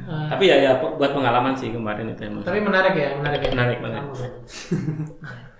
Ah, 0.05 0.30
tapi 0.30 0.53
ya 0.53 0.61
ya 0.61 0.78
buat 0.78 1.18
pengalaman 1.18 1.57
sih 1.57 1.74
kemarin 1.74 2.14
itu 2.14 2.30
emang. 2.30 2.45
Tapi 2.45 2.61
menarik 2.61 2.93
ya 2.93 3.18
menarik 3.18 3.41
ya. 3.41 3.49
Menarik 3.57 3.78
banget 3.82 4.03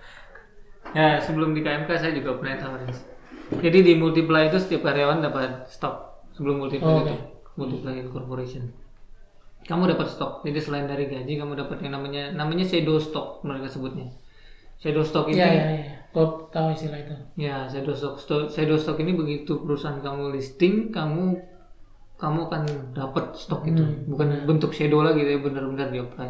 ya 0.94 1.18
sebelum 1.18 1.52
di 1.52 1.60
KMK 1.60 1.90
saya 1.92 2.12
juga 2.14 2.38
pernah 2.38 2.56
tawarin. 2.56 2.90
Jadi 3.60 3.78
di 3.82 3.92
multiply 3.94 4.48
itu 4.48 4.56
setiap 4.56 4.88
karyawan 4.88 5.20
dapat 5.20 5.68
stok 5.68 5.94
sebelum 6.32 6.62
multiply 6.62 6.90
Oh, 6.90 7.02
itu. 7.02 7.14
multiply 7.54 7.94
corporation. 8.08 8.72
Kamu 9.64 9.88
dapat 9.88 10.08
stok. 10.08 10.44
Jadi 10.44 10.58
selain 10.60 10.84
dari 10.84 11.08
gaji 11.08 11.34
kamu 11.34 11.56
dapat 11.56 11.80
yang 11.80 11.96
namanya 11.96 12.32
namanya 12.32 12.64
shadow 12.64 12.96
stock 12.96 13.40
mereka 13.42 13.68
sebutnya. 13.68 14.08
Shadow 14.76 15.00
stock 15.00 15.28
ini 15.28 15.40
iya 15.40 15.48
iya 15.48 15.66
iya. 15.72 15.84
Gue 16.14 16.26
tahu 16.52 16.70
istilah 16.70 17.00
itu. 17.00 17.14
Ya, 17.34 17.64
shadow 17.66 17.90
stock. 17.90 18.14
Sto- 18.20 18.46
Shadow 18.46 18.76
stock 18.76 19.00
ini 19.00 19.16
begitu 19.16 19.64
perusahaan 19.64 19.98
kamu 19.98 20.30
listing, 20.30 20.92
kamu 20.92 21.40
kamu 22.14 22.38
akan 22.46 22.62
dapat 22.94 23.34
stok 23.34 23.66
itu. 23.66 23.82
Bukan 24.06 24.46
bentuk 24.46 24.70
shadow 24.70 25.02
lagi, 25.02 25.24
tapi 25.24 25.40
benar-benar 25.42 25.90
di 25.90 25.98
apply. 25.98 26.28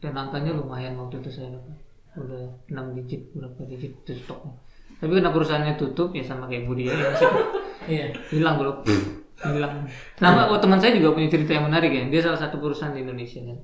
Dan 0.00 0.12
angkanya 0.16 0.56
lumayan 0.56 0.96
waktu 0.98 1.20
itu 1.20 1.30
saya 1.30 1.54
dapat. 1.54 1.76
Udah 2.14 2.44
6 2.70 2.98
digit, 3.00 3.22
berapa 3.34 3.60
digit 3.66 3.92
itu 4.04 4.12
stoknya. 4.22 4.54
Tapi 5.02 5.10
karena 5.18 5.30
perusahaannya 5.34 5.74
tutup, 5.74 6.14
ya 6.14 6.22
sama 6.22 6.46
kayak 6.46 6.70
Budi 6.70 6.86
ya, 6.86 6.94
iya 7.90 8.06
hilang 8.30 8.56
bro. 8.62 8.80
Hilang. 9.42 9.84
Nah, 10.22 10.48
oh, 10.48 10.58
teman 10.62 10.78
saya 10.78 10.94
juga 10.94 11.12
punya 11.12 11.28
cerita 11.28 11.58
yang 11.58 11.66
menarik 11.66 11.90
ya. 11.90 12.06
Dia 12.08 12.20
salah 12.22 12.38
satu 12.38 12.62
perusahaan 12.62 12.94
di 12.94 13.02
Indonesia 13.02 13.42
kan. 13.42 13.58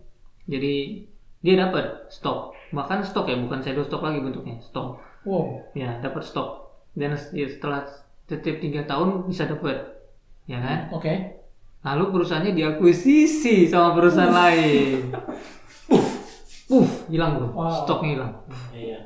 Jadi 0.51 1.07
dia 1.41 1.55
dapat 1.57 2.11
stok, 2.11 2.53
bahkan 2.75 3.01
stok 3.01 3.31
ya, 3.31 3.39
bukan 3.39 3.63
shadow 3.63 3.87
stock 3.87 4.03
lagi 4.03 4.19
bentuknya, 4.21 4.59
stok 4.61 5.01
wow 5.25 5.61
ya 5.77 6.01
dapat 6.01 6.23
stok 6.25 6.73
dan 6.97 7.17
ya, 7.33 7.47
setelah 7.49 7.85
setiap 8.25 8.57
tiga 8.63 8.87
tahun 8.89 9.29
bisa 9.29 9.45
dapat 9.51 9.85
ya 10.49 10.59
kan 10.61 10.79
oke 10.95 11.15
lalu 11.81 12.05
perusahaannya 12.13 12.53
diakuisisi 12.57 13.69
sama 13.69 13.97
perusahaan 13.97 14.33
lain 14.33 15.13
uff 16.71 16.91
hilang 17.11 17.31
bro. 17.37 17.49
Wow. 17.51 17.85
stoknya 17.85 18.11
hilang. 18.15 18.33
Iya. 18.71 18.99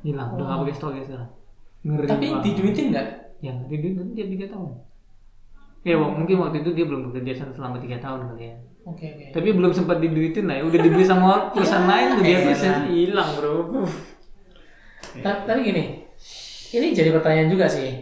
Hilang 0.00 0.28
udah 0.36 0.44
nggak 0.44 0.58
pakai 0.64 0.74
stok 0.74 0.92
ya 0.96 1.02
sekarang. 1.04 1.30
Ngeri 1.84 2.06
tapi 2.08 2.26
banget. 2.32 2.42
diduitin 2.48 2.86
nggak? 2.92 3.08
Ya 3.44 3.52
diduit 3.68 3.94
nanti 4.00 4.12
tiap 4.16 4.28
tiga 4.32 4.46
tahun. 4.56 4.70
Ya 5.84 6.00
Wak, 6.00 6.10
mungkin 6.16 6.40
waktu 6.40 6.64
itu 6.64 6.70
dia 6.72 6.88
belum 6.88 7.12
bekerja 7.12 7.44
selama 7.52 7.76
tiga 7.76 8.00
tahun 8.00 8.32
kali 8.32 8.48
ya. 8.48 8.56
Oke 8.88 9.04
oke. 9.12 9.24
Tapi 9.36 9.48
belum 9.52 9.72
sempat 9.76 10.00
diduitin 10.00 10.48
lah 10.48 10.60
ya 10.60 10.64
udah 10.64 10.80
dibeli 10.80 11.04
sama 11.04 11.28
perusahaan 11.52 11.84
lain 11.84 12.06
tuh 12.16 12.24
dia. 12.24 12.38
Bisa 12.40 12.88
hilang 12.88 13.30
bro. 13.36 13.56
Tapi 15.20 15.60
gini, 15.62 15.84
ini 16.74 16.86
jadi 16.90 17.12
pertanyaan 17.12 17.52
juga 17.52 17.68
sih. 17.68 18.00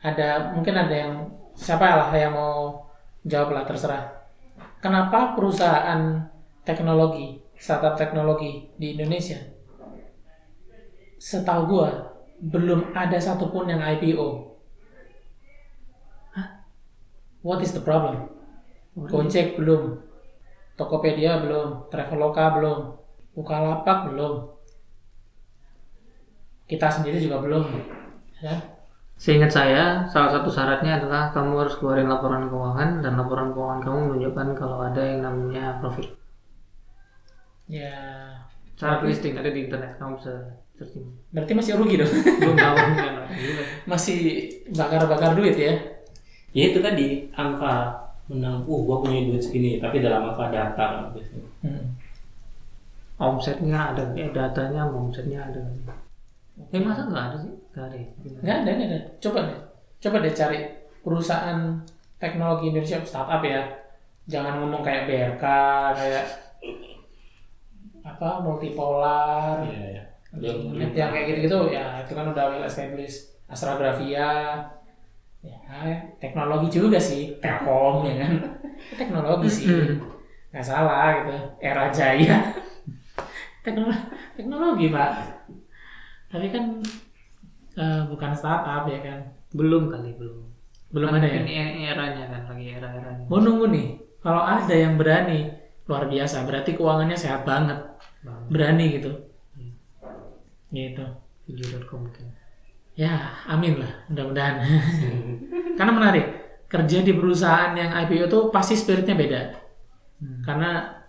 Ada 0.00 0.56
mungkin 0.56 0.72
ada 0.72 0.94
yang 0.94 1.12
siapa 1.52 1.84
lah 1.84 2.10
yang 2.14 2.32
mau 2.32 2.88
jawab 3.26 3.52
lah 3.52 3.64
terserah. 3.68 4.08
Kenapa 4.80 5.36
perusahaan 5.36 6.24
teknologi, 6.64 7.36
startup 7.60 8.00
teknologi 8.00 8.72
di 8.80 8.96
Indonesia, 8.96 9.36
setahu 11.20 11.62
gua 11.68 11.88
belum 12.40 12.96
ada 12.96 13.20
satupun 13.20 13.68
yang 13.68 13.84
IPO. 13.84 14.56
Hah? 16.32 16.64
What 17.44 17.60
is 17.60 17.76
the 17.76 17.84
problem? 17.84 18.32
Gojek 18.96 19.60
belum, 19.60 20.00
Tokopedia 20.80 21.44
belum, 21.44 21.92
Traveloka 21.92 22.56
belum, 22.56 22.96
Bukalapak 23.36 24.10
belum, 24.10 24.48
kita 26.70 26.86
sendiri 26.86 27.18
juga 27.18 27.42
belum 27.42 27.66
ya 28.38 28.54
Seingat 29.20 29.52
saya, 29.52 30.08
salah 30.08 30.32
satu 30.32 30.48
syaratnya 30.48 30.96
adalah 30.96 31.28
kamu 31.28 31.60
harus 31.60 31.76
keluarin 31.76 32.08
laporan 32.08 32.48
keuangan 32.48 33.04
dan 33.04 33.20
laporan 33.20 33.52
keuangan 33.52 33.80
kamu 33.84 33.98
menunjukkan 34.08 34.48
kalau 34.56 34.80
ada 34.80 35.02
yang 35.04 35.20
namanya 35.20 35.76
profit. 35.76 36.08
Ya 37.70 37.94
Syarat 38.74 39.04
listing 39.04 39.36
ada 39.36 39.52
di 39.52 39.68
internet, 39.68 39.92
kamu 40.00 40.16
bisa 40.16 40.32
searching. 40.72 41.04
berarti 41.36 41.52
masih 41.52 41.76
rugi 41.76 42.00
dong 42.00 42.08
Belum 42.40 42.56
tahu 42.56 42.76
masih 43.92 44.48
bakar-bakar 44.72 45.36
duit 45.36 45.54
ya 45.54 45.76
ya 46.50 46.64
itu 46.72 46.80
tadi 46.82 47.28
angka 47.36 47.94
menang 48.26 48.64
uh 48.66 48.80
gua 48.82 49.04
punya 49.04 49.22
duit 49.28 49.38
segini 49.38 49.78
tapi 49.78 50.02
dalam 50.02 50.32
angka 50.32 50.50
data 50.50 51.12
gitu. 51.14 51.38
hmm. 51.62 51.84
Omsetnya 53.20 53.92
ada, 53.92 54.16
eh 54.16 54.32
datanya 54.32 54.88
omsetnya 54.88 55.44
ada. 55.44 55.60
Eh 56.72 56.80
masa 56.80 57.04
nggak 57.04 57.24
ada 57.28 57.36
sih? 57.36 57.52
Nggak 57.76 57.84
ada 57.84 57.96
ya? 58.00 58.06
nggak 58.40 58.56
ada 58.64 58.70
nggak 58.72 58.88
ada 58.88 58.98
coba 59.20 59.38
deh 59.44 59.60
coba 60.00 60.16
deh 60.24 60.32
cari 60.32 60.58
perusahaan 61.04 61.58
teknologi 62.16 62.72
Indonesia 62.72 63.04
startup 63.04 63.44
ya 63.44 63.60
jangan 64.24 64.64
ngomong 64.64 64.80
kayak 64.80 65.04
BRK 65.04 65.44
kayak 65.96 66.24
apa 68.00 68.40
multipolar 68.40 69.64
iya 69.68 70.00
ya 70.00 70.02
Net 70.38 70.94
yang 70.94 71.10
kayak 71.10 71.26
gitu-gitu. 71.26 71.74
Ya 71.74 71.98
itu 72.06 72.14
kan 72.14 72.30
udah 72.30 72.54
well 72.54 72.62
established. 72.62 73.34
Astrografia. 73.50 74.62
Ya 75.42 75.58
teknologi 76.22 76.70
juga 76.70 77.02
sih. 77.02 77.34
Telkom 77.42 78.06
ya 78.06 78.14
kan. 78.22 78.32
Teknologi 79.00 79.48
sih. 79.50 79.66
Nggak 80.54 80.66
salah 80.66 81.06
gitu. 81.22 81.34
Era 81.58 81.90
jaya. 81.90 82.54
Teknologi 83.66 84.02
teknologi 84.38 84.86
pak. 84.94 85.10
Tapi 86.30 86.46
kan 86.54 86.78
eh, 87.74 88.02
bukan 88.06 88.30
startup 88.30 88.86
ya 88.86 89.02
kan. 89.02 89.18
Belum 89.50 89.90
kali 89.90 90.14
belum. 90.14 90.46
belum 90.90 91.06
ada 91.06 91.22
ya? 91.22 91.42
Ini 91.46 91.94
eranya 91.94 92.24
kan 92.26 92.42
lagi 92.50 92.66
era-eranya. 92.74 93.22
mau 93.30 93.38
nunggu 93.38 93.70
nih 93.70 93.94
kalau 94.18 94.42
ada 94.42 94.74
yang 94.74 94.98
berani 94.98 95.46
luar 95.90 96.06
biasa 96.06 96.46
berarti 96.46 96.78
keuangannya 96.78 97.18
sehat 97.18 97.42
banget 97.42 97.82
berani 98.46 98.94
gitu 98.94 99.10
gitu 100.70 101.02
Video.com 101.50 102.06
kan. 102.14 102.26
Ya, 102.94 103.42
amin 103.50 103.82
lah, 103.82 104.06
mudah-mudahan. 104.06 104.62
Karena 105.78 105.92
menarik, 105.94 106.26
kerja 106.70 107.02
di 107.02 107.10
perusahaan 107.16 107.74
yang 107.74 107.90
IPO 108.06 108.30
tuh 108.30 108.42
pasti 108.54 108.78
spiritnya 108.78 109.18
beda. 109.18 109.42
Karena 110.44 111.00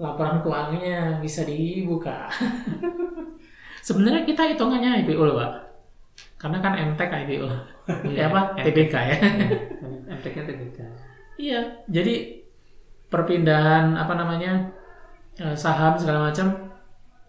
laporan 0.00 0.40
keuangannya 0.40 1.20
bisa 1.20 1.44
dibuka. 1.44 2.26
Sebenarnya 3.86 4.24
kita 4.24 4.50
hitungannya 4.56 5.04
IPO 5.04 5.20
loh, 5.20 5.36
Pak. 5.36 5.52
Karena 6.40 6.58
kan 6.64 6.72
MTek 6.74 7.10
IPO. 7.28 7.46
ya 8.16 8.32
apa? 8.32 8.56
TBK 8.64 8.94
ya. 8.94 9.16
MTK 10.10 10.36
TBK. 10.48 10.78
iya, 11.40 11.60
jadi 11.88 12.39
perpindahan 13.10 13.92
apa 13.98 14.14
namanya 14.14 14.70
eh, 15.36 15.52
saham 15.58 15.98
segala 15.98 16.30
macam, 16.30 16.46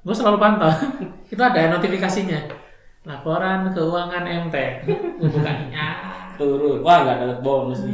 gue 0.06 0.16
selalu 0.16 0.38
pantau. 0.38 0.72
Itu 1.34 1.42
ada 1.42 1.74
notifikasinya. 1.74 2.40
Laporan 3.02 3.74
keuangan 3.74 4.24
MTek. 4.46 4.86
Gua 5.18 5.26
Bukanya. 5.30 5.88
turun 6.40 6.82
wah 6.82 7.06
nggak 7.06 7.18
dapat 7.22 7.40
bonus 7.46 7.86
nih 7.86 7.94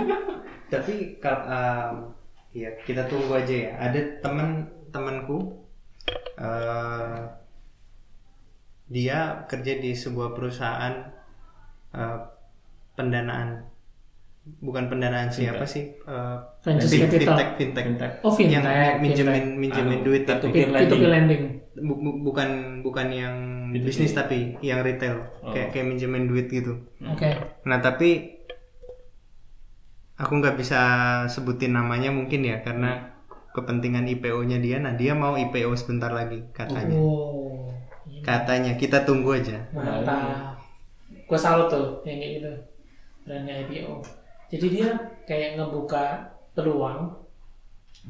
tapi 0.72 1.20
kal- 1.20 1.44
um, 1.44 2.16
ya 2.56 2.72
kita 2.80 3.04
tunggu 3.04 3.28
aja 3.36 3.52
ya 3.68 3.70
ada 3.76 4.00
teman 4.24 4.64
temanku 4.88 5.52
eh, 6.40 7.20
dia 8.88 9.44
kerja 9.50 9.72
di 9.80 9.92
sebuah 9.92 10.32
perusahaan 10.32 11.12
eh, 11.92 12.18
pendanaan 12.96 13.68
bukan 14.44 14.86
pendanaan 14.86 15.28
siapa 15.28 15.64
sih? 15.64 15.96
Eh, 15.98 16.36
Venture 16.60 16.84
fin- 16.86 17.00
capital. 17.02 17.18
fintech, 17.32 17.50
fintech. 17.56 17.84
Fintech. 17.86 18.12
Oh, 18.20 18.28
fintech. 18.30 18.60
Yang 18.60 18.64
minjemin 19.00 19.44
minjemin 19.56 19.98
Anu, 19.98 20.04
duit 20.04 20.22
P2P. 20.22 20.30
tapi 20.30 20.46
Peer 20.50 20.68
lending. 20.68 20.90
P2P 20.92 21.04
lending. 21.06 21.42
bu- 21.76 21.98
bu- 21.98 22.18
bukan 22.22 22.48
bukan 22.80 23.08
yang 23.08 23.36
P2P. 23.68 23.82
bisnis 23.82 24.12
tapi 24.12 24.38
yang 24.60 24.80
retail. 24.80 25.16
Oh. 25.40 25.50
Kayak 25.50 25.72
kayak 25.72 25.86
minjemin 25.86 26.24
duit 26.24 26.46
gitu. 26.46 26.76
Oke. 27.02 27.34
Nah 27.64 27.78
tapi 27.78 28.36
aku 30.14 30.32
nggak 30.34 30.54
bisa 30.54 30.80
sebutin 31.26 31.72
namanya 31.72 32.08
mungkin 32.08 32.40
ya 32.40 32.60
karena 32.60 33.16
kepentingan 33.50 34.06
IPO-nya 34.08 34.58
dia. 34.58 34.78
Nah 34.78 34.92
dia 34.92 35.12
mau 35.12 35.34
IPO 35.34 35.74
sebentar 35.74 36.10
lagi 36.10 36.44
katanya. 36.50 36.94
Oh. 36.94 37.70
Katanya 38.20 38.74
kita 38.74 39.02
tunggu 39.02 39.34
aja. 39.34 39.56
Mantap. 39.70 40.54
Gue 41.24 41.36
salut 41.36 41.66
tuh 41.66 42.04
yang 42.04 42.18
kayak 42.18 42.32
gitu. 42.38 42.52
Brandnya 43.24 43.54
IPO. 43.62 44.04
Jadi 44.54 44.66
dia 44.70 44.88
kayak 45.26 45.58
ngebuka 45.58 46.22
peluang 46.54 47.10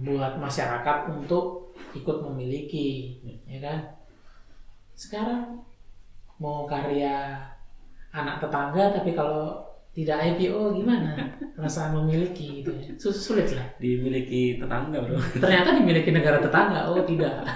buat 0.04 0.36
masyarakat 0.36 1.08
untuk 1.08 1.72
ikut 1.96 2.20
memiliki, 2.28 3.16
ya 3.48 3.58
kan? 3.64 3.78
Sekarang 4.94 5.64
mau 6.42 6.66
karya 6.68 7.38
anak 8.12 8.42
tetangga 8.42 8.92
tapi 8.94 9.14
kalau 9.16 9.62
tidak 9.94 10.18
IPO 10.34 10.74
gimana? 10.74 11.14
Rasa 11.54 11.94
memiliki 11.94 12.60
gitu 12.62 12.70
ya. 12.74 12.90
Sus- 12.98 13.22
Sulit 13.22 13.46
lah. 13.54 13.62
dimiliki 13.78 14.58
tetangga 14.58 14.98
bro 14.98 15.14
Ternyata 15.38 15.78
dimiliki 15.78 16.10
negara 16.10 16.42
tetangga. 16.42 16.90
Oh, 16.90 16.98
tidak. 17.06 17.46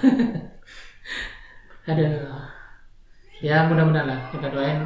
Ada. 1.90 2.06
Ya, 3.38 3.70
mudah-mudahan 3.70 4.06
lah 4.10 4.20
kita 4.34 4.50
doain 4.50 4.82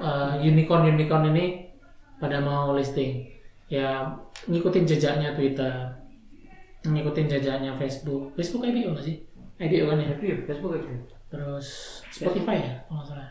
uh, 0.00 0.36
unicorn-unicorn 0.40 1.32
ini 1.32 1.68
pada 2.20 2.40
mau 2.44 2.76
listing. 2.76 3.29
Ya, 3.70 4.10
ngikutin 4.50 4.84
jejaknya 4.84 5.32
Twitter. 5.38 5.94
Ngikutin 6.82 7.26
jejaknya 7.30 7.72
Facebook. 7.78 8.34
Facebook 8.34 8.66
IPO 8.66 8.92
nggak 8.92 9.06
sih? 9.06 9.16
IPO 9.62 9.84
kan 9.88 9.98
ya? 10.02 10.10
Facebook 10.18 10.74
itu. 10.74 10.90
Terus 11.30 11.66
Spotify 12.10 12.58
ya, 12.58 12.72
kalau 12.90 13.00
nggak 13.00 13.08
salah. 13.14 13.30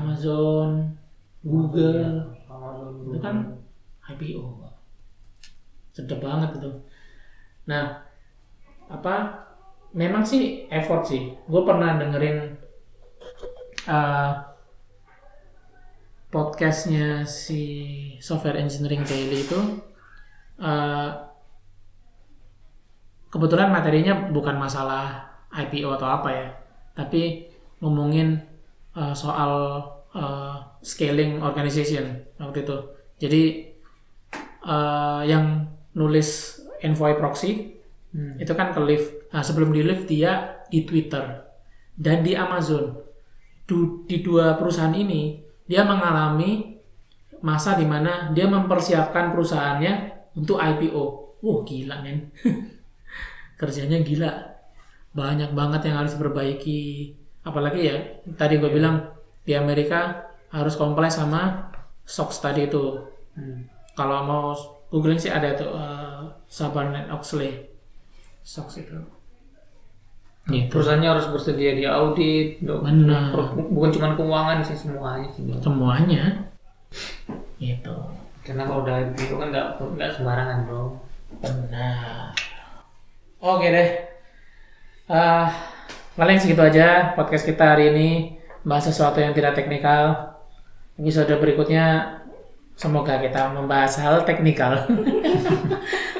Amazon, 0.00 0.96
Google, 1.44 2.32
itu 3.06 3.18
kan 3.20 3.36
IPO 4.10 4.72
sedap 5.92 6.24
banget 6.24 6.56
itu 6.56 6.72
nah 7.68 8.00
apa 8.88 9.44
memang 9.92 10.24
sih 10.24 10.66
effort 10.72 11.04
sih 11.04 11.36
gue 11.36 11.62
pernah 11.62 12.00
dengerin 12.00 12.56
uh, 13.86 14.32
podcastnya 16.32 17.28
si 17.28 18.11
software 18.22 18.54
engineering 18.62 19.02
daily 19.02 19.42
itu 19.42 19.82
uh, 20.62 21.10
kebetulan 23.34 23.74
materinya 23.74 24.30
bukan 24.30 24.54
masalah 24.54 25.34
IPO 25.50 25.98
atau 25.98 26.06
apa 26.06 26.28
ya 26.30 26.48
tapi 26.94 27.50
ngomongin 27.82 28.38
uh, 28.94 29.16
soal 29.16 29.82
uh, 30.14 30.56
scaling 30.84 31.40
organization 31.40 32.22
waktu 32.38 32.62
itu. 32.62 32.78
Jadi 33.18 33.42
uh, 34.66 35.22
yang 35.26 35.66
nulis 35.98 36.60
envoy 36.80 37.18
proxy 37.18 37.78
itu 38.12 38.52
kan 38.52 38.76
ke 38.76 38.80
lift 38.84 39.32
nah 39.32 39.40
sebelum 39.40 39.72
di 39.72 39.80
lift 39.80 40.04
dia 40.04 40.60
di 40.68 40.84
Twitter 40.84 41.48
dan 41.96 42.20
di 42.20 42.36
Amazon. 42.36 42.92
Du- 43.64 44.04
di 44.04 44.20
dua 44.20 44.60
perusahaan 44.60 44.92
ini 44.92 45.40
dia 45.64 45.80
mengalami 45.86 46.71
masa 47.42 47.74
di 47.74 47.84
mana 47.84 48.30
dia 48.30 48.46
mempersiapkan 48.46 49.34
perusahaannya 49.34 49.92
untuk 50.38 50.62
IPO 50.62 51.22
wah 51.42 51.60
gila 51.66 52.00
men. 52.00 52.30
Kerjanya 53.60 54.00
gila. 54.00 54.32
Banyak 55.12 55.52
banget 55.52 55.90
yang 55.90 56.00
harus 56.00 56.16
diperbaiki. 56.16 57.12
Apalagi 57.42 57.80
ya 57.82 57.96
tadi 58.38 58.62
gue 58.62 58.70
bilang 58.70 59.02
di 59.42 59.52
Amerika 59.58 60.30
harus 60.54 60.78
comply 60.78 61.10
sama 61.10 61.68
SOX 62.06 62.38
tadi 62.38 62.70
itu. 62.70 63.02
Kalau 63.98 64.24
mau 64.24 64.54
googling 64.88 65.18
sih 65.18 65.28
ada 65.28 65.52
tuh 65.58 65.74
uh, 65.74 66.30
Sabarnet 66.46 67.10
Oxley. 67.10 67.68
SOX 68.40 68.80
itu. 68.80 68.96
Gitu. 70.42 70.74
Perusahaannya 70.74 71.06
harus 71.06 71.26
bersedia 71.30 71.74
di 71.74 71.86
audit, 71.86 72.58
dok. 72.66 72.82
Benar. 72.82 73.54
bukan 73.54 73.90
cuma 73.94 74.18
keuangan 74.18 74.58
sih 74.66 74.74
semuanya 74.74 75.28
sih. 75.30 75.46
Semuanya 75.62 76.51
gitu. 77.58 77.96
Karena 78.42 78.66
kalau 78.66 78.82
udah 78.82 78.96
IPO 79.14 79.34
kan 79.38 79.48
nggak 79.54 79.66
nggak 79.78 80.10
sembarangan 80.18 80.58
bro. 80.66 80.84
benar. 81.40 82.34
Oke 83.42 83.66
deh. 83.70 83.90
Ah, 85.10 85.50
paling 86.14 86.38
segitu 86.38 86.62
aja 86.62 87.14
podcast 87.14 87.46
kita 87.46 87.74
hari 87.74 87.90
ini. 87.94 88.08
Bahas 88.62 88.86
sesuatu 88.86 89.18
yang 89.18 89.34
tidak 89.34 89.58
teknikal. 89.58 90.34
Episode 90.98 91.34
berikutnya 91.40 92.18
semoga 92.76 93.20
kita 93.20 93.52
membahas 93.52 93.94
hal 94.00 94.24
teknikal 94.24 94.74